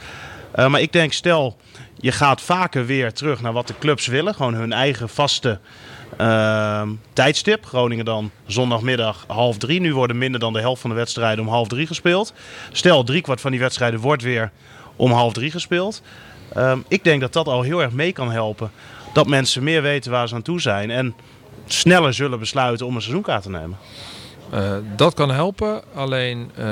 Eh, 0.52 0.68
maar 0.68 0.82
ik 0.82 0.92
denk, 0.92 1.14
stel, 1.14 1.58
je 1.98 2.12
gaat 2.12 2.42
vaker 2.42 2.86
weer 2.86 3.14
terug 3.14 3.42
naar 3.42 3.54
wat 3.54 3.68
de 3.68 3.78
clubs 3.80 4.08
willen. 4.08 4.36
Gewoon 4.36 4.54
hun 4.54 4.74
eigen 4.74 5.10
vaste 5.10 5.60
ehm, 6.18 6.90
tijdstip. 7.14 7.66
Groningen 7.66 8.06
dan 8.06 8.32
zondagmiddag 8.46 9.24
half 9.28 9.58
drie. 9.58 9.80
Nu 9.80 9.94
worden 9.94 10.18
minder 10.18 10.40
dan 10.40 10.54
de 10.54 10.60
helft 10.60 10.82
van 10.82 10.90
de 10.90 10.96
wedstrijden 10.96 11.46
om 11.46 11.50
half 11.52 11.68
drie 11.68 11.88
gespeeld. 11.88 12.34
Stel, 12.72 13.04
driekwart 13.04 13.42
van 13.42 13.52
die 13.52 13.60
wedstrijden 13.60 14.00
wordt 14.00 14.24
weer 14.24 14.52
om 14.98 15.12
half 15.12 15.34
drie 15.34 15.52
gespeeld. 15.52 16.02
Ehm, 16.54 16.80
ik 16.88 17.04
denk 17.04 17.22
dat 17.22 17.34
dat 17.34 17.48
al 17.48 17.62
heel 17.62 17.82
erg 17.82 17.92
mee 17.92 18.12
kan 18.12 18.32
helpen. 18.32 18.72
Dat 19.14 19.28
mensen 19.28 19.64
meer 19.64 19.82
weten 19.82 20.12
waar 20.12 20.28
ze 20.28 20.36
aan 20.36 20.42
toe 20.42 20.62
zijn. 20.62 20.92
En 20.92 21.16
sneller 21.66 22.14
zullen 22.14 22.40
besluiten 22.40 22.86
om 22.86 22.96
een 22.96 23.02
seizoenkaart 23.02 23.44
te 23.44 23.50
nemen. 23.50 23.78
Eh, 24.50 24.72
dat 24.96 25.14
kan 25.14 25.32
helpen, 25.32 25.82
alleen 25.96 26.52
eh, 26.56 26.66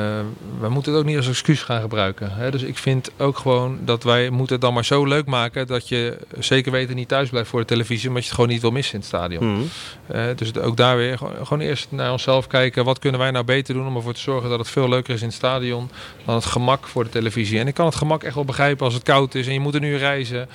we 0.59 0.69
moeten 0.69 0.91
het 0.91 1.01
ook 1.01 1.07
niet 1.07 1.17
als 1.17 1.27
excuus 1.27 1.63
gaan 1.63 1.81
gebruiken. 1.81 2.31
Hè? 2.31 2.51
Dus 2.51 2.61
ik 2.61 2.77
vind 2.77 3.11
ook 3.17 3.37
gewoon 3.37 3.79
dat 3.81 4.03
wij 4.03 4.29
moeten 4.29 4.53
het 4.53 4.63
dan 4.63 4.73
maar 4.73 4.85
zo 4.85 5.05
leuk 5.05 5.25
maken 5.25 5.67
dat 5.67 5.87
je 5.87 6.17
zeker 6.39 6.71
weten 6.71 6.95
niet 6.95 7.07
thuis 7.07 7.29
blijft 7.29 7.49
voor 7.49 7.59
de 7.59 7.65
televisie, 7.65 8.07
omdat 8.07 8.21
je 8.23 8.27
het 8.27 8.37
gewoon 8.37 8.51
niet 8.51 8.61
wil 8.61 8.71
missen 8.71 8.93
in 8.93 8.99
het 8.99 9.07
stadion. 9.07 9.51
Mhm. 9.51 9.61
Eh, 10.07 10.23
dus 10.35 10.57
ook 10.57 10.77
daar 10.77 10.97
weer 10.97 11.17
gewoon, 11.17 11.33
gewoon 11.35 11.59
eerst 11.59 11.87
naar 11.89 12.11
onszelf 12.11 12.47
kijken. 12.47 12.85
Wat 12.85 12.99
kunnen 12.99 13.19
wij 13.19 13.31
nou 13.31 13.45
beter 13.45 13.73
doen 13.73 13.87
om 13.87 13.95
ervoor 13.95 14.13
te 14.13 14.19
zorgen 14.19 14.49
dat 14.49 14.59
het 14.59 14.69
veel 14.69 14.89
leuker 14.89 15.13
is 15.13 15.21
in 15.21 15.27
het 15.27 15.35
stadion 15.35 15.89
dan 16.25 16.35
het 16.35 16.45
gemak 16.45 16.87
voor 16.87 17.03
de 17.03 17.09
televisie. 17.09 17.59
En 17.59 17.67
ik 17.67 17.73
kan 17.73 17.85
het 17.85 17.95
gemak 17.95 18.23
echt 18.23 18.35
wel 18.35 18.45
begrijpen 18.45 18.85
als 18.85 18.93
het 18.93 19.03
koud 19.03 19.35
is 19.35 19.47
en 19.47 19.53
je 19.53 19.59
moet 19.59 19.75
een 19.75 19.83
uur 19.83 19.97
reizen. 19.97 20.49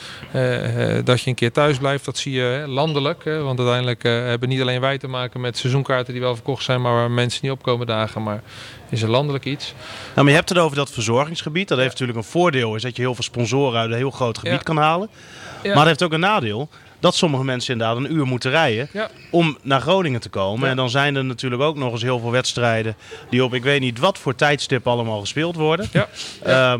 dat 1.04 1.20
je 1.20 1.30
een 1.30 1.34
keer 1.34 1.52
thuis 1.52 1.78
blijft, 1.78 2.04
dat 2.04 2.18
zie 2.18 2.32
je 2.32 2.42
hè, 2.42 2.66
landelijk. 2.66 3.24
Hè, 3.24 3.42
want 3.42 3.58
uiteindelijk 3.58 4.02
hebben 4.02 4.48
niet 4.48 4.60
alleen 4.60 4.80
wij 4.80 4.98
te 4.98 5.08
maken 5.08 5.40
met 5.40 5.58
seizoenkaarten 5.58 6.12
die 6.12 6.22
wel 6.22 6.34
verkocht 6.34 6.64
zijn, 6.64 6.80
maar 6.80 7.09
waar 7.10 7.18
mensen 7.24 7.40
niet 7.42 7.52
opkomen 7.52 7.86
dagen. 7.86 8.22
Maar 8.22 8.42
is 8.88 9.02
er 9.02 9.08
landelijk 9.08 9.44
iets. 9.44 9.74
Nou, 10.04 10.14
maar 10.14 10.28
je 10.28 10.34
hebt 10.34 10.48
het 10.48 10.58
over 10.58 10.76
dat 10.76 10.90
verzorgingsgebied. 10.90 11.68
Dat 11.68 11.78
heeft 11.78 11.90
natuurlijk 11.90 12.18
een 12.18 12.24
voordeel, 12.24 12.74
is 12.74 12.82
dat 12.82 12.96
je 12.96 13.02
heel 13.02 13.14
veel 13.14 13.24
sponsoren 13.24 13.80
uit 13.80 13.90
een 13.90 13.96
heel 13.96 14.10
groot 14.10 14.38
gebied 14.38 14.62
kan 14.62 14.76
halen. 14.76 15.08
Maar 15.62 15.74
het 15.76 15.86
heeft 15.86 16.02
ook 16.02 16.12
een 16.12 16.20
nadeel. 16.20 16.68
Dat 17.00 17.14
sommige 17.14 17.44
mensen 17.44 17.72
inderdaad 17.72 17.96
een 17.96 18.12
uur 18.12 18.26
moeten 18.26 18.50
rijden 18.50 18.88
Ja. 18.92 19.10
om 19.30 19.58
naar 19.62 19.80
Groningen 19.80 20.20
te 20.20 20.28
komen. 20.28 20.64
Ja. 20.64 20.70
En 20.70 20.76
dan 20.76 20.90
zijn 20.90 21.16
er 21.16 21.24
natuurlijk 21.24 21.62
ook 21.62 21.76
nog 21.76 21.92
eens 21.92 22.02
heel 22.02 22.18
veel 22.18 22.30
wedstrijden 22.30 22.96
die 23.30 23.44
op 23.44 23.54
ik 23.54 23.62
weet 23.62 23.80
niet 23.80 23.98
wat 23.98 24.18
voor 24.18 24.34
tijdstip 24.34 24.86
allemaal 24.86 25.20
gespeeld 25.20 25.56
worden. 25.56 25.88
Ja. 25.92 26.08
Ja, 26.44 26.78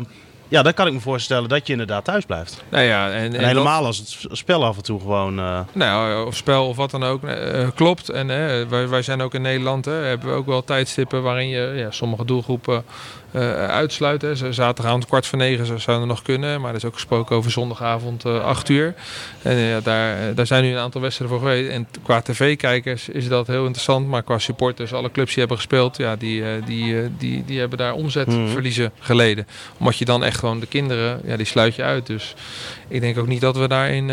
ja 0.51 0.61
dan 0.61 0.73
kan 0.73 0.87
ik 0.87 0.93
me 0.93 0.99
voorstellen 0.99 1.49
dat 1.49 1.65
je 1.67 1.71
inderdaad 1.71 2.05
thuis 2.05 2.25
blijft. 2.25 2.63
Nou 2.69 2.83
ja, 2.83 3.07
en, 3.09 3.13
En, 3.13 3.23
en 3.23 3.31
dat- 3.31 3.41
helemaal 3.41 3.85
als 3.85 3.97
het 3.97 4.17
spel 4.37 4.65
af 4.65 4.77
en 4.77 4.83
toe 4.83 4.99
gewoon... 4.99 5.39
eh, 5.39 5.59
Nou, 5.73 6.25
of 6.25 6.35
spel 6.35 6.67
of 6.67 6.75
wat 6.75 6.91
dan 6.91 7.03
ook. 7.03 7.23
eh, 7.23 7.67
klopt. 7.75 8.09
En 8.09 8.27
wij, 8.69 8.87
wij 8.87 9.01
zijn 9.01 9.21
ook 9.21 9.33
in 9.33 9.41
Nederland. 9.41 9.85
Hè, 9.85 9.91
hebben 9.93 10.29
we 10.29 10.35
ook 10.35 10.45
wel 10.45 10.63
tijdstippen 10.63 11.23
waarin 11.23 11.47
je 11.47 11.73
ja, 11.75 11.91
sommige 11.91 12.25
doelgroepen 12.25 12.83
eh, 13.31 13.65
uitsluit. 13.67 14.21
Hè. 14.21 14.35
Z- 14.35 14.49
Zaterdagavond 14.49 15.05
kwart 15.05 15.25
voor 15.27 15.37
negen 15.37 15.81
zou- 15.81 16.01
er 16.01 16.07
nog 16.07 16.21
kunnen. 16.21 16.61
Maar 16.61 16.69
er 16.69 16.75
is 16.75 16.85
ook 16.85 16.93
gesproken 16.93 17.35
over 17.35 17.51
zondagavond 17.51 18.25
eh, 18.25 18.43
acht 18.43 18.69
uur. 18.69 18.93
En 19.41 19.51
eh, 19.51 19.69
ja, 19.69 19.79
daar, 19.81 20.35
daar 20.35 20.47
zijn 20.47 20.63
nu 20.63 20.71
een 20.71 20.77
aantal 20.77 21.01
wedstrijden 21.01 21.37
voor 21.39 21.47
geweest. 21.47 21.69
En 21.69 21.87
qua 22.03 22.21
tv-kijkers 22.21 23.09
is 23.09 23.27
dat 23.27 23.47
heel 23.47 23.61
interessant. 23.65 24.07
Maar 24.07 24.23
qua 24.23 24.37
supporters, 24.37 24.93
alle 24.93 25.11
clubs 25.11 25.29
die 25.29 25.39
hebben 25.39 25.57
gespeeld, 25.57 25.97
ja, 25.97 26.15
die, 26.15 26.43
eh, 26.43 26.65
die, 26.65 27.01
eh, 27.01 27.07
die, 27.17 27.45
die 27.45 27.59
hebben 27.59 27.77
daar 27.77 27.93
omzetverliezen 27.93 28.91
geleden. 28.99 29.47
Omdat 29.77 29.97
je 29.97 30.05
dan 30.05 30.23
echt 30.23 30.37
gewoon 30.39 30.59
de 30.59 30.67
kinderen, 30.67 31.21
ja, 31.25 31.37
die 31.37 31.45
sluit 31.45 31.75
je 31.75 31.83
uit. 31.83 32.05
Dus 32.07 32.33
ik 32.87 33.01
denk 33.01 33.17
ook 33.17 33.27
niet 33.27 33.41
dat 33.41 33.57
we 33.57 33.67
daarin 33.67 34.05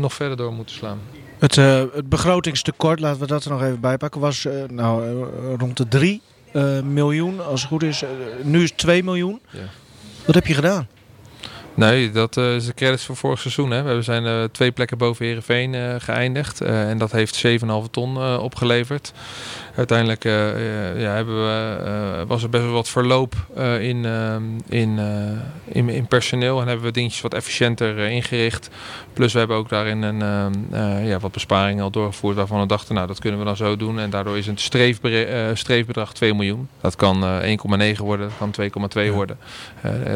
nog 0.00 0.12
verder 0.14 0.36
door 0.36 0.52
moeten 0.52 0.74
slaan. 0.76 0.98
Het, 1.38 1.56
eh, 1.58 1.82
het 1.94 2.08
begrotingstekort, 2.08 3.00
laten 3.00 3.20
we 3.20 3.26
dat 3.26 3.44
er 3.44 3.50
nog 3.50 3.62
even 3.62 3.80
bij 3.80 3.96
pakken, 3.96 4.20
was 4.20 4.44
eh, 4.44 4.52
nou, 4.68 5.24
rond 5.58 5.76
de 5.76 5.88
3 5.88 6.20
miljoen. 6.84 7.44
Als 7.44 7.60
het 7.60 7.70
goed 7.70 7.82
is, 7.82 8.02
eh, 8.02 8.08
nu 8.42 8.62
is 8.62 8.68
het 8.68 8.78
2 8.78 9.02
miljoen. 9.04 9.40
Ja. 9.50 9.58
Wat 10.24 10.34
heb 10.34 10.46
je 10.46 10.54
gedaan? 10.54 10.86
Nee, 11.80 12.10
dat 12.10 12.36
eh, 12.36 12.54
is 12.54 12.66
de 12.66 12.74
credits 12.74 13.04
voor 13.04 13.16
vorig 13.16 13.40
seizoen. 13.40 13.70
Hè. 13.70 13.82
We 13.82 14.02
zijn 14.02 14.26
eh, 14.26 14.44
twee 14.52 14.72
plekken 14.72 14.98
boven 14.98 15.24
Heerenveen 15.24 15.74
eh 15.74 15.94
geëindigd. 15.98 16.60
En 16.60 16.98
dat 16.98 17.12
heeft 17.12 17.46
7,5 17.46 17.90
ton 17.90 18.38
opgeleverd. 18.38 19.12
Uiteindelijk 19.74 20.22
ja, 20.22 21.10
hebben 21.14 21.34
we, 21.44 22.24
was 22.26 22.42
er 22.42 22.48
best 22.48 22.64
wel 22.64 22.72
wat 22.72 22.88
verloop 22.88 23.34
in, 23.80 24.04
ehm, 24.04 24.42
in, 24.68 24.98
in, 25.64 25.88
in 25.88 26.06
personeel. 26.06 26.60
En 26.60 26.66
hebben 26.66 26.84
we 26.84 26.92
dingetjes 26.92 27.20
wat 27.20 27.34
efficiënter 27.34 27.98
ingericht. 27.98 28.70
Plus 29.12 29.32
we 29.32 29.38
hebben 29.38 29.56
ook 29.56 29.68
daarin 29.68 30.02
een, 30.02 30.22
ehm, 30.22 30.52
eh, 30.70 31.08
ja, 31.08 31.18
wat 31.18 31.32
besparingen 31.32 31.84
al 31.84 31.90
doorgevoerd. 31.90 32.36
Waarvan 32.36 32.60
we 32.60 32.66
dachten, 32.66 32.94
nou 32.94 33.06
dat 33.06 33.18
kunnen 33.18 33.38
we 33.38 33.44
dan 33.44 33.56
zo 33.56 33.76
doen. 33.76 33.98
En 33.98 34.10
daardoor 34.10 34.38
is 34.38 34.46
eh, 34.46 35.50
streefbedrag 35.54 36.12
2 36.12 36.34
miljoen. 36.34 36.68
Dat 36.80 36.96
kan 36.96 37.24
eh 37.24 37.50
1,9 37.94 38.04
worden, 38.04 38.30
dat 38.38 38.38
kan 38.38 38.50
2,2 39.06 39.12
worden. 39.12 39.38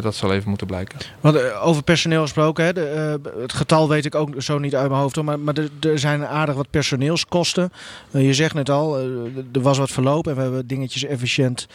Dat 0.01 0.15
zal 0.15 0.33
even 0.33 0.49
moeten 0.49 0.67
blijken. 0.67 0.99
Want 1.21 1.37
over 1.61 1.83
personeel 1.83 2.23
gesproken, 2.23 2.65
hè, 2.65 2.71
eh, 2.73 3.15
het 3.41 3.53
getal 3.53 3.89
weet 3.89 4.05
ik 4.05 4.15
ook 4.15 4.43
zo 4.43 4.59
niet 4.59 4.75
uit 4.75 4.89
mijn 4.89 5.01
hoofd. 5.01 5.23
Maar, 5.23 5.41
maar 5.41 5.55
er, 5.55 5.91
er 5.91 5.99
zijn 5.99 6.27
aardig 6.27 6.55
wat 6.55 6.71
personeelskosten. 6.71 7.73
Eh, 8.11 8.27
je 8.27 8.35
zegt 8.35 8.55
net 8.55 8.71
al, 8.71 8.99
eh, 8.99 9.05
er 9.53 9.61
was 9.61 9.79
wat 9.79 9.91
verloop 9.91 10.27
en 10.27 10.35
we 10.35 10.41
hebben 10.43 10.67
dingetjes 10.67 11.05
efficiënt, 11.05 11.67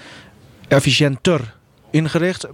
efficiënter 0.67 1.55
ingericht. 1.91 2.47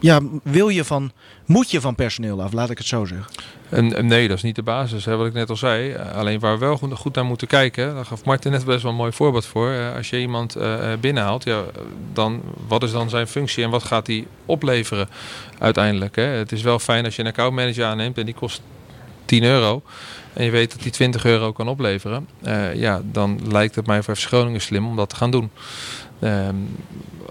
Ja, 0.00 0.20
wil 0.42 0.68
je 0.68 0.84
van, 0.84 1.12
moet 1.46 1.70
je 1.70 1.80
van 1.80 1.94
personeel 1.94 2.42
af, 2.42 2.52
laat 2.52 2.70
ik 2.70 2.78
het 2.78 2.86
zo 2.86 3.04
zeggen. 3.04 3.26
En, 3.68 4.06
nee, 4.06 4.28
dat 4.28 4.36
is 4.36 4.42
niet 4.42 4.56
de 4.56 4.62
basis, 4.62 5.04
hè, 5.04 5.16
wat 5.16 5.26
ik 5.26 5.32
net 5.32 5.50
al 5.50 5.56
zei. 5.56 5.94
Alleen 5.94 6.40
waar 6.40 6.58
we 6.58 6.64
wel 6.64 6.76
goed, 6.76 7.14
naar 7.14 7.24
moeten 7.24 7.46
kijken, 7.46 7.94
daar 7.94 8.04
gaf 8.04 8.24
Martin 8.24 8.52
net 8.52 8.64
best 8.64 8.82
wel 8.82 8.90
een 8.90 8.96
mooi 8.96 9.12
voorbeeld 9.12 9.46
voor. 9.46 9.70
Eh, 9.70 9.96
als 9.96 10.10
je 10.10 10.20
iemand 10.20 10.56
eh, 10.56 10.92
eh, 10.92 10.98
binnenhaalt, 10.98 11.44
ja, 11.44 11.62
dan, 12.12 12.42
wat 12.68 12.82
is 12.82 12.92
dan 12.92 13.10
zijn 13.10 13.26
functie 13.26 13.64
en 13.64 13.70
wat 13.70 13.84
gaat 13.84 14.06
hij 14.06 14.26
opleveren 14.46 15.08
uiteindelijk? 15.58 16.16
Hè? 16.16 16.22
Het 16.22 16.52
is 16.52 16.62
wel 16.62 16.78
fijn 16.78 17.04
als 17.04 17.16
je 17.16 17.22
een 17.22 17.28
accountmanager 17.28 17.84
aanneemt 17.84 18.18
en 18.18 18.24
die 18.24 18.34
kost 18.34 18.62
10 19.24 19.44
euro. 19.44 19.82
En 20.32 20.44
je 20.44 20.50
weet 20.50 20.72
dat 20.72 20.82
die 20.82 20.92
20 20.92 21.24
euro 21.24 21.52
kan 21.52 21.68
opleveren. 21.68 22.28
ja, 22.74 23.00
dan 23.04 23.40
lijkt 23.50 23.74
het 23.74 23.86
mij 23.86 24.02
voor 24.02 24.16
FC 24.16 24.26
Groningen 24.26 24.60
slim 24.60 24.86
om 24.86 24.96
dat 24.96 25.08
te 25.08 25.16
gaan 25.16 25.30
doen. 25.30 25.50
Ehm, 26.20 26.56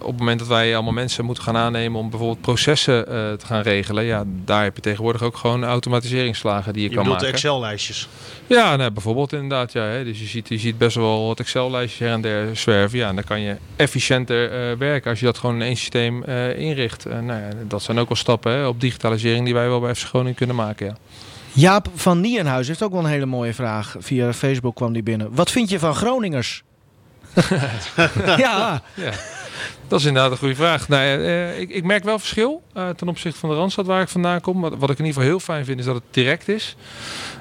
op 0.01 0.09
het 0.09 0.19
moment 0.19 0.39
dat 0.39 0.47
wij 0.47 0.73
allemaal 0.73 0.93
mensen 0.93 1.25
moeten 1.25 1.43
gaan 1.43 1.57
aannemen 1.57 1.99
om 1.99 2.09
bijvoorbeeld 2.09 2.41
processen 2.41 3.07
eh, 3.07 3.13
te 3.13 3.45
gaan 3.45 3.61
regelen, 3.61 4.03
ja, 4.03 4.23
daar 4.45 4.63
heb 4.63 4.75
je 4.75 4.81
tegenwoordig 4.81 5.23
ook 5.23 5.37
gewoon 5.37 5.63
automatiseringsslagen 5.63 6.73
die 6.73 6.83
je, 6.83 6.89
Je 6.89 6.95
kan 6.95 7.03
bedoelt 7.03 7.19
de 7.19 7.25
maken. 7.25 7.41
Excel-lijstjes. 7.43 8.07
Ja, 8.47 8.75
nou, 8.75 8.91
bijvoorbeeld 8.91 9.33
inderdaad. 9.33 9.71
Ja, 9.71 9.83
hè. 9.83 10.03
Dus 10.03 10.19
je 10.19 10.25
ziet, 10.25 10.47
je 10.47 10.57
ziet 10.57 10.77
best 10.77 10.95
wel 10.95 11.27
wat 11.27 11.39
Excel-lijstjes 11.39 11.99
her 11.99 12.11
en 12.11 12.21
der 12.21 12.55
zwerven. 12.57 12.97
Ja, 12.97 13.07
en 13.07 13.15
dan 13.15 13.23
kan 13.23 13.41
je 13.41 13.55
efficiënter 13.75 14.51
eh, 14.51 14.77
werken 14.77 15.09
als 15.09 15.19
je 15.19 15.25
dat 15.25 15.37
gewoon 15.37 15.55
in 15.55 15.61
één 15.61 15.77
systeem 15.77 16.23
eh, 16.23 16.59
inricht. 16.59 17.05
Nou 17.05 17.25
ja, 17.25 17.49
dat 17.67 17.81
zijn 17.81 17.99
ook 17.99 18.07
wel 18.07 18.17
stappen 18.17 18.51
hè, 18.51 18.67
op 18.67 18.81
digitalisering 18.81 19.45
die 19.45 19.53
wij 19.53 19.67
wel 19.67 19.79
bij 19.79 19.93
Groningen 19.93 20.35
kunnen 20.35 20.55
maken. 20.55 20.85
Ja. 20.85 20.95
Jaap 21.53 21.89
van 21.95 22.21
Nienhuis 22.21 22.67
heeft 22.67 22.83
ook 22.83 22.91
wel 22.91 22.99
een 22.99 23.05
hele 23.05 23.25
mooie 23.25 23.53
vraag. 23.53 23.95
Via 23.99 24.33
Facebook 24.33 24.75
kwam 24.75 24.93
die 24.93 25.03
binnen. 25.03 25.27
Wat 25.31 25.51
vind 25.51 25.69
je 25.69 25.79
van 25.79 25.95
Groningers? 25.95 26.63
ja, 28.37 28.81
Ja, 28.95 29.11
dat 29.87 29.99
is 29.99 30.05
inderdaad 30.05 30.31
een 30.31 30.37
goede 30.37 30.55
vraag. 30.55 30.87
Nou, 30.87 31.03
ja, 31.03 31.17
eh, 31.17 31.59
ik, 31.59 31.69
ik 31.69 31.83
merk 31.83 32.03
wel 32.03 32.19
verschil 32.19 32.61
eh, 32.73 32.89
ten 32.89 33.07
opzichte 33.07 33.39
van 33.39 33.49
de 33.49 33.55
Randstad 33.55 33.85
waar 33.85 34.01
ik 34.01 34.09
vandaan 34.09 34.41
kom. 34.41 34.61
Wat, 34.61 34.75
wat 34.77 34.89
ik 34.89 34.99
in 34.99 35.05
ieder 35.05 35.21
geval 35.21 35.29
heel 35.29 35.39
fijn 35.39 35.65
vind 35.65 35.79
is 35.79 35.85
dat 35.85 35.95
het 35.95 36.03
direct 36.11 36.47
is. 36.47 36.75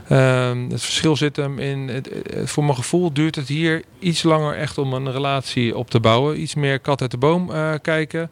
Ehm, 0.09 0.71
het 0.71 0.83
verschil 0.83 1.17
zit 1.17 1.37
hem 1.37 1.59
in, 1.59 1.89
het, 1.89 2.09
eh, 2.09 2.47
voor 2.47 2.65
mijn 2.65 2.77
gevoel 2.77 3.13
duurt 3.13 3.35
het 3.35 3.49
hier 3.49 3.83
iets 3.99 4.23
langer 4.23 4.57
echt 4.57 4.79
om 4.79 4.93
een 4.93 5.13
relatie 5.13 5.77
op 5.77 5.91
te 5.91 6.01
bouwen. 6.01 6.41
Iets 6.41 6.55
meer 6.55 6.81
kat 6.81 7.01
uit 7.01 7.11
de 7.11 7.17
boom 7.17 7.53
eh, 7.53 7.75
kijken. 7.83 8.31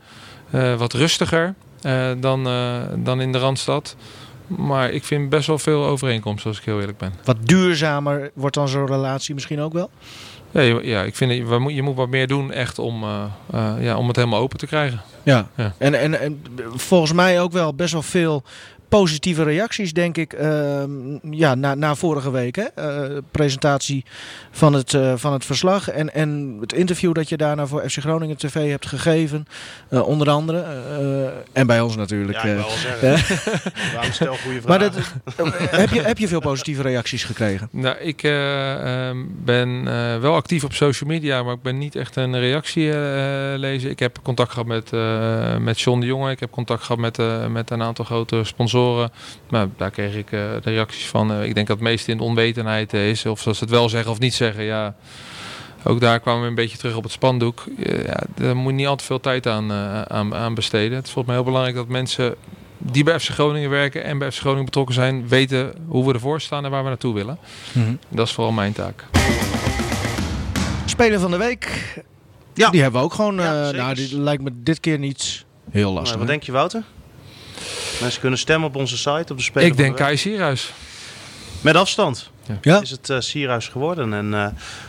Eh, 0.50 0.74
wat 0.74 0.92
rustiger 0.92 1.54
eh, 1.80 2.11
dan, 2.18 2.46
eh, 2.46 2.82
dan 2.96 3.20
in 3.20 3.32
de 3.32 3.38
Randstad. 3.38 3.96
Maar 4.46 4.90
ik 4.90 5.04
vind 5.04 5.28
best 5.28 5.46
wel 5.46 5.59
veel 5.59 5.84
overeenkomsten 5.84 6.50
als 6.50 6.59
ik 6.59 6.64
heel 6.64 6.80
eerlijk 6.80 6.98
ben. 6.98 7.12
wat 7.24 7.36
duurzamer 7.44 8.30
wordt 8.34 8.54
dan 8.54 8.68
zo'n 8.68 8.86
relatie 8.86 9.34
misschien 9.34 9.61
ook 9.61 9.72
wel. 9.72 9.90
Ja, 10.51 10.61
ja 10.82 11.03
ik 11.03 11.14
vind 11.16 11.30
moet- 11.59 11.74
je 11.74 11.82
moet 11.82 11.97
wat 11.97 12.09
meer 12.09 12.26
doen 12.26 12.53
echt 12.53 12.78
om, 12.78 13.03
eh, 13.03 13.24
eh, 13.53 13.74
ja, 13.84 13.97
om 13.97 14.07
het 14.07 14.16
helemaal 14.16 14.40
open 14.40 14.59
te 14.59 14.66
krijgen. 14.66 15.01
Ja. 15.22 15.49
Ja. 15.57 15.74
En, 15.78 15.94
en, 15.94 16.20
en 16.20 16.42
volgens 16.74 17.12
mij 17.12 17.40
ook 17.40 17.53
wel 17.53 17.74
best 17.74 17.92
wel 17.92 18.03
veel 18.03 18.42
positieve 18.89 19.43
reacties, 19.43 19.93
denk 19.93 20.16
ik. 20.16 20.32
ehm, 20.32 20.91
ja, 21.30 21.55
na, 21.55 21.74
na 21.74 21.95
vorige 21.95 22.30
week. 22.30 22.57
Hè? 22.57 22.62
Eh, 22.62 23.16
presentatie 23.30 24.05
van 24.51 24.72
het, 24.72 24.95
eh, 24.95 25.12
van 25.16 25.32
het 25.32 25.45
verslag. 25.45 25.91
En, 25.91 26.14
en 26.14 26.57
het 26.61 26.72
interview 26.72 27.14
dat 27.14 27.28
je 27.28 27.37
daarna 27.37 27.66
voor 27.66 27.82
FC 27.91 27.99
Groningen 27.99 28.37
TV 28.37 28.70
hebt 28.70 28.87
gegeven. 28.87 29.47
eh, 29.89 30.09
onder 30.09 30.30
andere. 30.30 30.61
eh, 30.62 31.26
en 31.61 31.66
bij 31.66 31.80
ons 31.80 31.97
natuurlijk. 31.97 32.43
Ja, 32.43 32.45
ik 32.45 32.51
eh. 32.51 32.55
wil 32.57 32.66
wel 32.66 32.76
zeggen. 32.76 33.41
Waarom 33.95 34.12
stel 34.12 34.34
goede 34.37 34.61
maar 34.66 34.78
dat, 34.78 34.93
heb, 35.70 35.91
je, 35.91 36.01
heb 36.03 36.18
je 36.18 36.28
veel 36.28 36.41
positieve 36.41 36.82
reacties 36.82 37.24
gekregen? 37.24 37.68
Nou, 37.72 37.97
ik 37.99 38.22
eh, 38.22 39.09
ehm, 39.09 39.16
ben 39.28 39.82
eh, 39.87 40.18
wel 40.18 40.34
actief 40.34 40.64
op 40.64 40.72
social 40.72 41.11
media, 41.11 41.43
maar 41.43 41.55
ik 41.55 41.62
ben 41.62 41.78
niet 41.78 41.95
echt 41.97 42.16
een 42.16 42.39
reactie 42.39 42.93
eh, 42.93 43.59
lezen. 43.59 43.91
Ik 43.91 43.99
heb 43.99 44.18
contact 44.22 44.51
gehad 44.51 44.66
met, 44.66 44.93
eh, 44.93 45.57
met 45.57 45.80
John 45.80 46.01
de 46.01 46.07
Jonge. 46.07 46.30
Ik 46.30 46.41
heb 46.41 46.51
contact 46.51 46.82
gehad 46.82 46.99
met, 47.01 47.18
eh, 47.18 47.47
met 47.47 47.70
een 47.70 47.82
aantal 47.82 48.05
grote 48.05 48.41
sponsoren. 48.45 48.74
Nou, 49.51 49.68
daar 49.77 49.91
kreeg 49.91 50.14
ik 50.14 50.33
eh, 50.33 50.41
de 50.41 50.70
reacties 50.70 51.07
van. 51.07 51.33
Eh, 51.33 51.45
ik 51.45 51.55
denk 51.55 51.66
dat 51.66 51.77
het 51.77 51.87
meest 51.87 52.09
in 52.09 52.16
de 52.16 52.22
onwetendheid 52.22 52.95
eh, 52.95 53.09
is. 53.09 53.27
Of 53.27 53.41
ze 53.41 53.51
het 53.51 53.70
wel 53.70 53.89
zeggen 53.89 54.11
of 54.11 54.18
niet 54.18 54.35
zeggen. 54.35 54.64
Ja, 54.64 54.95
ook 55.85 56.01
daar 56.01 56.20
kwamen 56.20 56.43
we 56.43 56.49
een 56.49 56.55
beetje 56.55 56.79
terug 56.79 56.97
op 56.97 57.03
het 57.03 57.12
spandoek. 57.12 57.64
Eh, 57.83 58.05
ja, 58.05 58.20
daar 58.35 58.57
moet 58.57 58.70
je 58.70 58.77
niet 58.77 58.87
al 58.87 58.97
te 58.97 59.05
veel 59.05 59.20
tijd 59.20 59.47
aan, 59.47 59.72
aan, 59.72 60.35
aan 60.35 60.55
besteden. 60.55 60.97
Het 60.97 61.07
is 61.07 61.12
volgens 61.12 61.27
mij 61.27 61.35
heel 61.35 61.45
belangrijk 61.45 61.77
dat 61.77 61.89
mensen 61.89 62.35
die 62.79 63.05
bij 63.05 63.20
FC 63.20 63.29
Groningen 63.29 63.70
werken 63.70 64.05
en 64.05 64.18
bij 64.18 64.33
FC 64.33 64.39
Groningen 64.39 64.64
betrokken 64.64 64.95
zijn, 64.95 65.29
weten 65.29 65.72
hoe 65.87 66.07
we 66.07 66.12
ervoor 66.12 66.41
staan 66.41 66.64
en 66.64 66.70
waar 66.70 66.83
we 66.83 66.89
naartoe 66.89 67.14
willen. 67.14 67.39
Dat 68.09 68.27
is 68.27 68.33
vooral 68.33 68.53
mijn 68.53 68.72
taak. 68.72 69.05
Speler 70.85 71.20
van 71.20 71.31
de 71.31 71.37
week. 71.37 71.95
Ja. 72.55 72.70
Die 72.70 72.83
hebben 72.83 73.01
we 73.01 73.07
ook 73.07 73.14
gewoon. 73.14 73.35
Ja, 73.35 73.59
eh, 73.59 73.64
zeker. 73.64 73.81
nou, 73.81 73.95
die 73.95 74.20
lijkt 74.20 74.43
me 74.43 74.51
dit 74.55 74.81
keer 74.81 74.99
niet 74.99 75.45
heel 75.70 75.93
lastig. 75.93 76.16
Nou, 76.16 76.18
wat 76.18 76.27
hè? 76.27 76.33
denk 76.33 76.43
je, 76.43 76.53
Wouter? 76.53 76.83
Mensen 78.00 78.20
kunnen 78.20 78.38
stemmen 78.38 78.68
op 78.68 78.76
onze 78.76 78.96
site, 78.96 79.32
op 79.32 79.36
de 79.36 79.42
speler 79.42 79.68
Ik 79.68 79.74
van 79.74 79.82
denk. 79.84 79.96
Kai 79.96 80.16
Sierhuis. 80.16 80.72
Met 81.61 81.76
afstand 81.76 82.30
Ja? 82.61 82.80
is 82.80 82.90
het 82.90 83.11
eh 83.11 83.18
Sierhuis 83.20 83.68
geworden. 83.68 84.12
En 84.12 84.34
eh, 84.34 84.46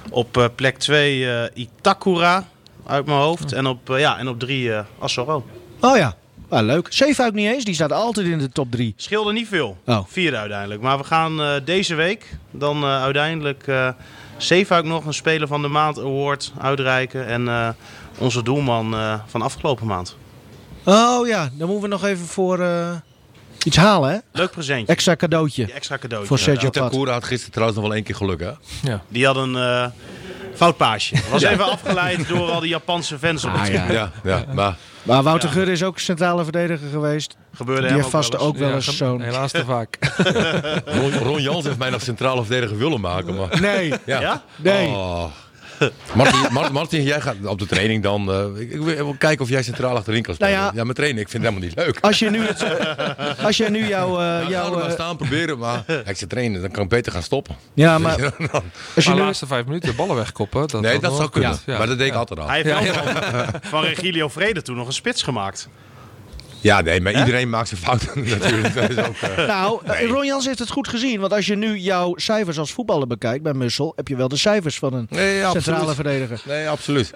op 0.10 0.38
eh, 0.38 0.46
plek 0.56 0.78
2 0.78 1.32
eh, 1.32 1.64
Itakura 1.64 2.48
uit 2.86 3.06
mijn 3.06 3.20
hoofd. 3.20 3.52
En 3.54 3.66
op 3.66 3.86
3 3.86 4.00
ja, 4.00 4.18
en 4.18 4.28
op 4.28 4.40
drie 4.40 4.74
eh 4.74 4.84
Assoro. 5.00 5.46
Oh 5.80 5.98
ja, 5.98 6.16
ah, 6.50 6.66
leuk. 6.66 6.88
Zeefuik 6.90 7.34
niet 7.34 7.48
eens, 7.48 7.64
die 7.64 7.74
staat 7.74 7.92
altijd 7.92 8.28
in 8.28 8.38
de 8.38 8.50
top 8.50 8.72
3. 8.72 8.94
Scheelde 8.98 9.34
niet 9.34 9.48
veel. 9.48 9.78
Oh. 9.86 10.00
Vierde 10.08 10.38
uiteindelijk. 10.38 10.82
Maar 10.82 10.98
we 10.98 11.04
gaan 11.04 11.42
eh, 11.42 11.54
deze 11.66 11.96
week 11.96 12.38
dan 12.52 12.84
eh, 12.84 13.02
uiteindelijk 13.02 13.68
eh 13.68 13.90
Zeefuik 14.38 14.86
nog 14.86 15.06
een 15.06 15.14
Speler 15.14 15.48
van 15.48 15.62
de 15.62 15.68
Maand 15.68 16.00
Award 16.00 16.52
uitreiken. 16.60 17.28
En 17.28 17.48
eh, 17.48 17.70
onze 18.18 18.44
doelman 18.44 18.94
eh, 18.94 19.20
van 19.26 19.42
afgelopen 19.42 19.88
maand. 19.88 20.16
Oh 20.90 21.28
ja, 21.28 21.50
dan 21.54 21.68
moeten 21.68 21.90
we 21.90 21.96
nog 21.96 22.04
even 22.06 22.26
voor 22.26 22.60
eh, 22.60 22.90
iets 23.64 23.78
halen, 23.78 24.10
hè? 24.12 24.18
Leuk 24.32 24.52
presentje. 24.52 24.86
Extra 24.94 25.16
cadeautje. 25.16 25.66
Die 25.66 25.74
extra 25.74 25.98
cadeautje. 25.98 26.28
Voor 26.28 26.40
Sergio. 26.40 26.70
Pat. 26.70 26.94
Had 27.08 27.24
gisteren 27.24 27.52
trouwens 27.52 27.78
nog 27.80 27.88
wel 27.88 27.96
één 27.96 28.04
keer 28.06 28.16
geluk, 28.16 28.40
hè? 28.40 28.52
Ja. 28.84 29.02
Die 29.08 29.26
had 29.26 29.36
een 29.36 29.56
eh, 29.56 29.86
fout 30.56 30.78
paasje. 30.78 31.16
Was 31.32 31.42
even 31.42 31.72
afgeleid 31.72 32.28
door 32.28 32.52
al 32.52 32.60
die 32.60 32.70
Japanse 32.70 33.20
fans 33.20 33.44
op 33.46 33.52
het 33.54 33.62
Ah, 33.62 33.68
ja. 33.74 33.92
Ja, 33.92 34.12
ja. 34.24 34.46
Maar 34.54 34.76
Maar 35.04 35.24
Wouter 35.24 35.50
Ja. 35.50 35.56
Gudde 35.56 35.72
is 35.72 35.84
ook 35.84 36.00
centrale 36.00 36.44
verdediger 36.44 36.90
geweest. 36.90 37.36
Gebeurde 37.54 37.82
Die 37.82 37.90
hem 37.90 38.00
heeft 38.00 38.12
vast 38.12 38.34
eens. 38.34 38.42
ook 38.42 38.58
wel 38.58 38.72
eens 38.74 38.86
ge- 38.88 38.92
zo'n... 38.92 39.22
Helaas 39.22 39.52
te 39.52 39.66
vaak. 39.66 39.98
Ron, 41.00 41.14
Ron 41.14 41.42
Jans 41.42 41.66
heeft 41.66 41.78
mij 41.78 41.90
nog 41.90 42.02
centrale 42.02 42.44
verdediger 42.44 42.78
willen 42.78 43.02
maken. 43.02 43.36
Maar, 43.36 43.62
Nee, 43.62 43.94
ja. 44.06 44.20
Ja? 44.20 44.44
nee. 44.56 44.88
Oh. 44.88 45.24
Martin, 46.16 46.54
Martin, 46.54 46.74
Martin, 46.74 47.04
jij 47.04 47.22
gaat 47.22 47.36
op 47.46 47.60
de 47.60 47.66
training 47.66 48.04
dan. 48.04 48.32
eh, 48.32 48.62
ik, 48.62 48.72
ik 48.72 48.80
wil 48.80 49.16
kijken 49.20 49.44
of 49.44 49.50
jij 49.50 49.64
centraal 49.64 49.96
achterin 49.96 50.22
kan 50.22 50.34
spelen. 50.34 50.54
Nou 50.54 50.66
ja. 50.66 50.72
ja, 50.76 50.84
mijn 50.84 50.96
training, 50.96 51.22
ik 51.26 51.30
vind 51.30 51.44
het 51.44 51.54
helemaal 51.54 51.76
niet 51.76 51.86
leuk. 51.86 51.98
Als 52.02 52.20
je 52.20 52.30
nu, 52.30 52.46
het, 52.48 52.66
als 53.44 53.58
je 53.58 53.70
nu 53.70 53.88
jouw... 53.88 54.20
eh, 54.20 54.24
Ja, 54.26 54.38
ik 54.40 54.44
ga 54.44 54.50
jouw 54.50 54.72
er 54.72 54.78
maar 54.78 54.86
eh, 54.88 54.92
staan 54.92 55.18
proberen, 55.18 55.58
maar 55.58 55.84
ik 56.06 56.18
zit 56.18 56.30
trainen, 56.30 56.62
dan 56.62 56.72
kan 56.72 56.84
ik 56.84 56.90
beter 56.90 57.12
gaan 57.12 57.24
stoppen. 57.24 57.56
ja, 57.74 57.98
maar 57.98 58.12
als 58.24 58.34
je 58.38 58.48
Maar 58.50 59.04
de 59.04 59.10
nu... 59.14 59.20
laatste 59.20 59.48
vijf 59.48 59.66
minuten 59.66 59.90
de 59.90 59.96
ballen 59.96 60.16
wegkoppen. 60.16 60.68
Dat 60.68 60.82
nee, 60.82 61.00
dat 61.00 61.16
zou 61.16 61.30
kunnen. 61.30 61.58
Ja. 61.66 61.78
Maar 61.78 61.88
dat 61.88 61.98
deed 61.98 62.08
ik 62.08 62.14
Ja. 62.14 62.20
altijd 62.20 62.40
al. 62.40 62.48
Hij 62.48 62.62
heeft 62.62 62.68
Ja, 62.86 62.94
wel 62.94 63.04
van, 63.04 63.62
van 63.62 63.84
Regilio 63.84 64.28
Vrede 64.28 64.62
toen 64.62 64.76
nog 64.76 64.88
een 64.88 64.94
spits 64.94 65.24
gemaakt. 65.24 65.70
Ja, 66.62 66.82
nee, 66.82 67.02
maar 67.02 67.20
iedereen 67.20 67.50
maakt 67.50 67.68
zijn 67.68 67.82
fouten 67.82 68.10
natuurlijk. 68.40 68.74
Dat 68.74 68.90
is 68.90 68.98
ook, 68.98 69.16
eh, 69.16 69.48
Nou, 69.48 69.80
eh, 69.86 70.08
Ron 70.10 70.26
Jans 70.26 70.46
heeft 70.46 70.60
het 70.60 70.70
goed 70.70 70.88
gezien. 70.88 71.20
Want 71.20 71.34
als 71.34 71.46
je 71.46 71.56
nu 71.56 71.78
jouw 71.78 72.14
cijfers 72.16 72.60
als 72.60 72.72
voetballer 72.72 73.08
bekijkt 73.08 73.44
bij 73.44 73.54
Mussel... 73.54 73.94
heb 73.96 74.08
je 74.08 74.16
wel 74.16 74.28
de 74.28 74.38
cijfers 74.38 74.78
van 74.78 74.94
een 74.94 75.08
nee, 75.10 75.42
centrale 75.42 75.78
absoluut. 75.80 75.96
verdediger. 75.96 76.42
Nee, 76.46 76.70
absoluut. 76.70 77.14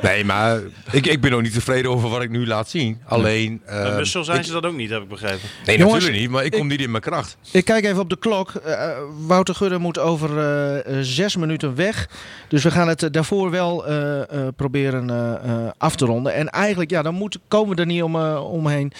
Nee, 0.00 0.24
maar 0.24 0.60
ik, 0.90 1.06
ik 1.06 1.20
ben 1.20 1.32
ook 1.32 1.42
niet 1.42 1.52
tevreden 1.52 1.90
over 1.90 2.08
wat 2.08 2.22
ik 2.22 2.30
nu 2.30 2.46
laat 2.46 2.68
zien. 2.70 3.00
Alleen. 3.04 3.62
Bij 3.66 3.82
eh, 3.84 3.96
Mussel 3.96 4.24
zijn 4.24 4.38
ik- 4.38 4.44
ze 4.44 4.52
dat 4.52 4.64
ook 4.66 4.74
niet, 4.76 4.90
heb 4.90 5.02
ik 5.02 5.08
begrepen. 5.08 5.48
Nee, 5.66 5.76
Jongens, 5.78 5.94
natuurlijk 5.94 6.20
niet, 6.22 6.30
maar 6.30 6.44
ik 6.44 6.50
kom 6.50 6.60
ik- 6.60 6.70
niet 6.70 6.80
in 6.80 6.90
mijn 6.90 7.02
kracht. 7.02 7.36
Ik 7.52 7.64
kijk 7.64 7.84
even 7.84 8.00
op 8.00 8.10
de 8.10 8.18
klok. 8.18 8.50
Eh, 8.54 8.88
Wouter 9.26 9.54
Gudde 9.54 9.78
moet 9.78 9.98
over 9.98 10.38
eh, 10.38 10.96
zes 11.00 11.36
minuten 11.36 11.74
weg. 11.74 12.08
Dus 12.48 12.62
we 12.62 12.70
gaan 12.70 12.88
het 12.88 13.08
daarvoor 13.12 13.50
wel 13.50 13.86
eh, 13.86 14.20
eh, 14.20 14.26
proberen 14.56 15.10
eh, 15.10 15.32
eh, 15.50 15.70
af 15.78 15.96
te 15.96 16.04
ronden. 16.04 16.34
En 16.34 16.48
eigenlijk, 16.48 16.90
ja, 16.90 17.02
dan 17.02 17.14
moet, 17.14 17.38
komen 17.48 17.74
we 17.76 17.80
er 17.80 17.86
niet 17.86 18.02
om, 18.02 18.16
eh, 18.16 18.50
omheen. 18.60 18.92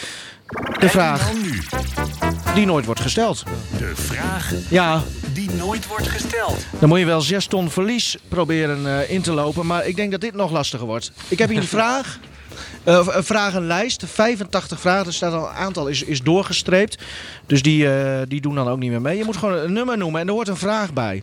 De 0.81 0.89
vraag 0.89 1.33
nu, 1.35 1.61
die 2.55 2.67
nooit 2.67 2.85
wordt 2.85 3.01
gesteld. 3.01 3.45
de 3.79 3.93
vraag 3.95 4.53
Ja, 4.69 5.03
die 5.33 5.51
nooit 5.51 5.87
wordt 5.87 6.09
gesteld. 6.09 6.57
dan 6.79 6.89
moet 6.89 6.99
je 6.99 7.05
wel 7.05 7.21
zes 7.21 7.47
ton 7.47 7.71
verlies 7.71 8.17
proberen 8.29 8.87
eh, 9.01 9.11
in 9.11 9.23
te 9.23 9.33
lopen. 9.33 9.67
Maar 9.67 9.87
ik 9.87 9.97
denk 9.97 10.11
dat 10.11 10.21
dit 10.21 10.35
nog 10.35 10.51
lastiger 10.51 10.87
wordt. 10.87 11.13
Ik 11.29 11.39
heb 11.39 11.49
hier 11.49 11.59
een 11.59 11.65
vraag. 11.79 12.19
eh, 12.85 13.07
een 13.11 13.25
vragenlijst, 13.25 14.03
85 14.07 14.81
vragen. 14.81 15.07
Er 15.07 15.13
staat 15.13 15.33
al 15.33 15.49
een 15.49 15.55
aantal 15.55 15.87
is, 15.87 16.03
is 16.03 16.23
doorgestreept. 16.23 17.03
Dus 17.47 17.63
die, 17.63 17.93
eh, 17.95 18.21
die 18.29 18.41
doen 18.41 18.55
dan 18.55 18.69
ook 18.69 18.79
niet 18.79 18.91
meer 18.91 19.01
mee. 19.01 19.17
Je 19.19 19.25
moet 19.25 19.37
gewoon 19.37 19.55
een 19.59 19.73
nummer 19.73 19.99
noemen 19.99 20.21
en 20.21 20.27
er 20.27 20.33
hoort 20.33 20.49
een 20.49 20.57
vraag 20.57 20.93
bij. 20.93 21.23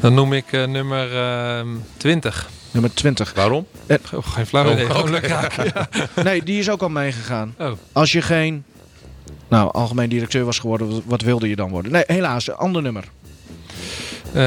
Dan 0.00 0.14
noem 0.14 0.32
ik 0.32 0.52
eh, 0.52 0.64
nummer 0.66 1.16
ehm 1.16 1.68
20. 1.96 2.48
Nummer 2.70 2.94
20. 2.94 3.32
Waarom? 3.34 3.66
Oh, 4.12 4.26
geen 4.26 4.46
flauw 4.46 4.64
raken. 4.74 5.64
Ja. 5.74 5.88
Nee, 6.22 6.42
die 6.42 6.58
is 6.58 6.70
ook 6.70 6.82
al 6.82 6.88
meegegaan. 6.88 7.54
Oh. 7.58 7.72
Als 7.92 8.12
je 8.12 8.22
geen 8.22 8.64
nou, 9.48 9.72
algemeen 9.72 10.08
directeur 10.08 10.44
was 10.44 10.58
geworden, 10.58 11.02
wat- 11.04 11.22
wilde 11.22 11.48
je 11.48 11.56
dan 11.56 11.70
worden? 11.70 11.92
Nee, 11.92 12.04
helaas, 12.06 12.48
een 12.48 12.54
ander 12.54 12.82
nummer. 12.82 13.04
Eh 14.32 14.42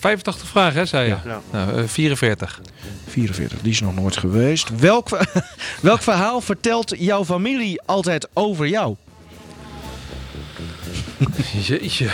85 0.00 0.48
vragen, 0.48 0.78
hè, 0.78 0.86
zei 0.86 1.08
je? 1.08 1.16
Ja. 1.24 1.40
Nou, 1.52 1.78
eh, 1.78 1.84
44. 1.86 2.60
44, 3.08 3.60
die 3.60 3.72
is 3.72 3.80
nog 3.80 3.94
nooit 3.94 4.16
geweest. 4.16 4.68
Welk, 4.78 5.08
welk 5.80 6.02
verhaal 6.02 6.40
vertelt 6.40 6.94
jouw 6.98 7.24
familie 7.24 7.82
altijd 7.86 8.28
over 8.32 8.66
jou? 8.68 8.96
Jeetje. 11.66 12.08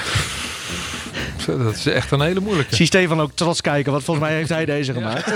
Dat 1.64 1.74
is 1.74 1.86
echt 1.86 2.10
een 2.10 2.20
hele 2.20 2.40
moeilijke. 2.40 2.74
Zie 2.74 2.86
Stefan 2.86 3.20
ook 3.20 3.30
trots 3.34 3.60
kijken, 3.60 3.92
want 3.92 4.04
volgens 4.04 4.26
mij 4.26 4.36
heeft 4.36 4.48
hij 4.48 4.64
deze 4.64 4.92
gemaakt. 4.92 5.32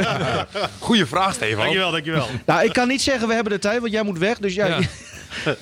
Goeie 0.78 1.06
vraag, 1.06 1.34
Stefan. 1.34 1.58
Dankjewel, 1.58 1.90
dankjewel. 1.90 2.26
nou, 2.46 2.64
ik 2.64 2.72
kan 2.72 2.88
niet 2.88 3.02
zeggen 3.02 3.28
we 3.28 3.34
hebben 3.34 3.52
de 3.52 3.58
tijd, 3.58 3.80
want 3.80 3.92
jij 3.92 4.02
moet 4.02 4.18
weg. 4.18 4.38
Dus 4.38 4.54
ja, 4.54 4.66
Ja. 4.66 4.78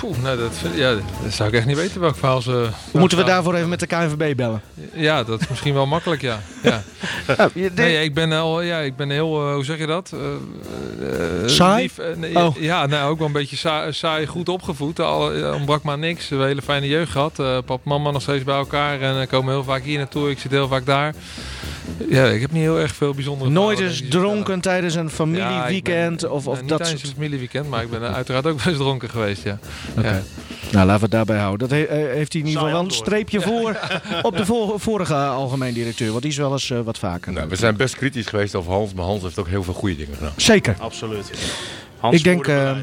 Poeh, 0.00 0.16
nou, 0.22 0.38
dat, 0.38 0.54
vind- 0.54 0.76
ja, 0.76 0.94
dat 1.22 1.32
zou 1.32 1.48
ik 1.48 1.54
echt 1.54 1.66
niet 1.66 1.76
weten 1.76 2.00
welk 2.00 2.16
verhaal 2.16 2.40
ze... 2.42 2.68
moeten 2.92 3.18
we 3.18 3.24
daarvoor 3.24 3.54
even 3.54 3.68
met 3.68 3.80
de 3.80 3.86
KNVB 3.86 4.36
bellen. 4.36 4.60
Ja, 4.94 5.22
dat 5.24 5.40
is 5.40 5.48
misschien 5.48 5.74
wel 5.74 5.86
makkelijk, 5.86 6.20
ja. 6.22 6.40
ja. 6.62 6.82
Nee, 7.74 8.02
ik 8.04 8.14
ben, 8.14 8.32
al, 8.32 8.60
ja, 8.62 8.78
ik 8.78 8.96
ben 8.96 9.10
heel, 9.10 9.46
eh, 9.48 9.54
hoe 9.54 9.64
zeg 9.64 9.78
je 9.78 9.86
dat? 9.86 10.12
Eh, 10.14 11.42
eh, 11.42 11.48
Saai? 11.48 11.82
lief, 11.82 11.98
eh, 11.98 12.16
nee, 12.16 12.36
Oh. 12.36 12.56
Ja, 12.56 12.86
nou, 12.86 13.10
ook 13.10 13.18
wel 13.18 13.26
een 13.26 13.32
beetje 13.32 13.56
saai, 13.56 13.92
saai 13.92 14.26
goed 14.26 14.48
opgevoed. 14.48 15.00
Al 15.00 15.32
eh, 15.32 15.54
ontbrak 15.54 15.82
maar 15.82 15.98
niks. 15.98 16.20
We 16.22 16.26
hebben 16.28 16.40
een 16.46 16.48
hele 16.52 16.62
fijne 16.62 16.88
jeugd 16.88 17.10
gehad. 17.12 17.38
Eh 17.38 17.58
pap 17.64 17.80
en 17.84 17.88
mama 17.90 18.10
nog 18.10 18.22
steeds 18.22 18.44
bij 18.44 18.56
elkaar. 18.56 19.00
En 19.00 19.20
eh, 19.20 19.26
komen 19.28 19.52
heel 19.52 19.64
vaak 19.64 19.82
hier 19.82 19.98
naartoe. 19.98 20.30
Ik 20.30 20.38
zit 20.38 20.50
heel 20.50 20.68
vaak 20.68 20.86
daar. 20.86 21.14
Ja, 22.08 22.24
ik 22.26 22.40
heb 22.40 22.52
niet 22.52 22.62
heel 22.62 22.78
erg 22.78 22.94
veel 22.94 23.14
bijzondere 23.14 23.50
nooit 23.50 23.80
eens 23.80 24.02
dronken 24.08 24.60
tijdens 24.60 24.94
een. 24.94 25.02
Ja, 25.02 25.08
familieweekend 25.10 26.20
ben- 26.20 26.30
of, 26.30 26.38
of 26.38 26.44
nou, 26.44 26.60
niet 26.60 26.68
dat 26.68 26.78
tijdens 26.78 27.00
soort... 27.00 27.12
een 27.12 27.18
familieweekend, 27.22 27.68
maar 27.68 27.82
ik 27.82 27.90
ben 27.90 28.14
uiteraard 28.14 28.46
ook 28.46 28.58
wel 28.62 28.72
eens 28.72 28.82
dronken 28.82 29.10
geweest, 29.10 29.42
ja. 29.42 29.58
ja. 30.02 30.22
Nou, 30.72 30.86
laten 30.86 30.94
we 30.94 31.00
het 31.02 31.10
daarbij 31.10 31.38
houden. 31.38 31.68
Dat 31.68 31.78
he- 31.78 31.84
eh, 31.84 31.96
heeft 32.14 32.32
hij 32.32 32.40
in 32.42 32.46
ieder 32.46 32.62
geval 32.62 32.76
wel 32.76 32.84
een 32.84 32.90
streepje 32.90 33.40
voor 33.40 33.78
op 34.22 34.36
de 34.36 34.46
vor- 34.46 34.80
vorige 34.80 35.14
algemeen 35.14 35.74
directeur. 35.74 36.08
Want 36.10 36.22
die 36.22 36.30
is 36.30 36.36
wel 36.36 36.52
eens 36.52 36.70
eh, 36.70 36.80
wat 36.80 36.98
vaker. 36.98 37.32
Nou, 37.32 37.48
we 37.48 37.56
zijn 37.56 37.76
best 37.76 37.96
kritisch 37.96 38.26
geweest 38.26 38.54
over 38.54 38.72
Hans, 38.72 38.94
maar 38.94 39.04
Hans 39.04 39.22
heeft 39.22 39.38
ook 39.38 39.48
heel 39.48 39.62
veel 39.62 39.74
goede 39.74 39.96
dingen 39.96 40.14
gedaan. 40.16 40.32
Zeker. 40.36 40.76
Absoluut. 40.78 41.30
Ik 42.10 42.24
denk, 42.24 42.44
voerde 42.44 42.60
eh. 42.60 42.76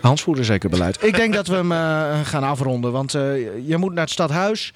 Hans 0.00 0.22
voerde 0.22 0.44
zeker 0.44 0.70
beleid. 0.70 0.98
Ik 1.04 1.16
denk 1.16 1.34
dat 1.34 1.46
we 1.46 1.54
hem 1.54 1.70
gaan 2.24 2.42
afronden. 2.44 2.92
Want 2.92 3.14
eh, 3.14 3.22
je 3.66 3.76
moet 3.76 3.92
naar 3.92 4.02
het 4.04 4.12
stadhuis. 4.12 4.72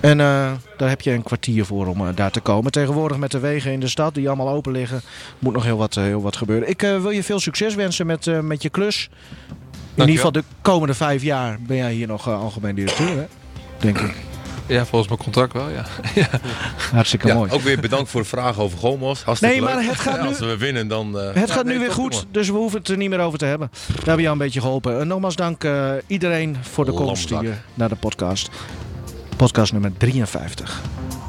En 0.00 0.20
eh, 0.20 0.52
daar 0.76 0.88
heb 0.88 1.00
je 1.00 1.12
een 1.12 1.22
kwartier 1.22 1.64
voor 1.64 1.86
om 1.86 2.00
eh, 2.06 2.14
daar 2.14 2.30
te 2.30 2.40
komen. 2.40 2.72
Tegenwoordig 2.72 3.16
met 3.18 3.30
de 3.30 3.38
wegen 3.38 3.72
in 3.72 3.80
de 3.80 3.88
stad 3.88 4.14
die 4.14 4.26
allemaal 4.28 4.48
open 4.48 4.72
liggen, 4.72 5.00
moet 5.38 5.52
nog 5.52 5.64
heel 5.64 5.76
wat, 5.76 5.96
eh, 5.96 6.02
heel 6.04 6.22
wat 6.22 6.36
gebeuren. 6.36 6.68
Ik 6.68 6.82
eh, 6.82 7.00
wil 7.00 7.10
je 7.10 7.22
veel 7.22 7.40
succes 7.40 7.74
wensen 7.74 8.06
met, 8.06 8.26
eh, 8.26 8.38
met 8.40 8.62
je 8.62 8.68
klus. 8.68 9.08
In 9.94 10.00
ieder 10.00 10.14
geval 10.14 10.32
de 10.32 10.44
komende 10.62 10.94
vijf 10.94 11.22
jaar 11.22 11.58
ben 11.60 11.76
jij 11.76 11.92
hier 11.92 12.06
nog 12.06 12.28
eh, 12.28 12.40
algemeen 12.40 12.74
directeur, 12.74 13.08
hè? 13.16 13.26
denk 13.78 13.98
ik. 13.98 14.14
Ja, 14.66 14.86
volgens 14.86 15.08
mijn 15.10 15.22
contract 15.22 15.52
wel, 15.52 15.68
ja. 15.70 15.84
Hartstikke 16.92 17.26
Ja, 17.26 17.34
mooi. 17.34 17.50
ook 17.50 17.60
weer 17.60 17.80
bedankt 17.80 18.10
voor 18.10 18.20
de 18.20 18.26
vragen 18.28 18.62
over 18.62 18.78
Gomos. 18.78 19.22
Hartstikke 19.22 19.54
Nee, 19.54 19.64
leuk. 19.64 19.74
maar 19.74 19.84
het 19.84 20.00
gaat 20.00 20.16
Ja, 20.16 20.22
nu- 20.22 20.28
Als 20.28 20.38
we 20.38 20.56
winnen, 20.56 20.88
dan... 20.88 21.18
eh, 21.18 21.24
Het 21.34 21.48
ja, 21.48 21.54
gaat 21.54 21.64
nee, 21.64 21.74
nu 21.74 21.80
weer 21.80 21.92
goed, 21.92 22.26
dus 22.30 22.46
we 22.48 22.56
hoeven 22.56 22.78
het 22.78 22.88
er 22.88 22.96
niet 22.96 23.10
meer 23.10 23.20
over 23.20 23.38
te 23.38 23.44
hebben. 23.44 23.70
Daar 23.86 24.06
heb 24.06 24.16
je 24.16 24.20
jou 24.22 24.32
een 24.32 24.38
beetje 24.38 24.60
geholpen. 24.60 25.00
En 25.00 25.06
nogmaals 25.06 25.36
dank 25.36 25.64
eh, 25.64 25.90
iedereen 26.06 26.56
voor 26.60 26.84
de 26.84 26.92
komst 26.92 27.28
hier 27.40 27.62
naar 27.74 27.88
de 27.88 27.94
podcast. 27.96 28.50
Podcast 29.40 29.72
nummer 29.72 29.90
53. 30.26 31.19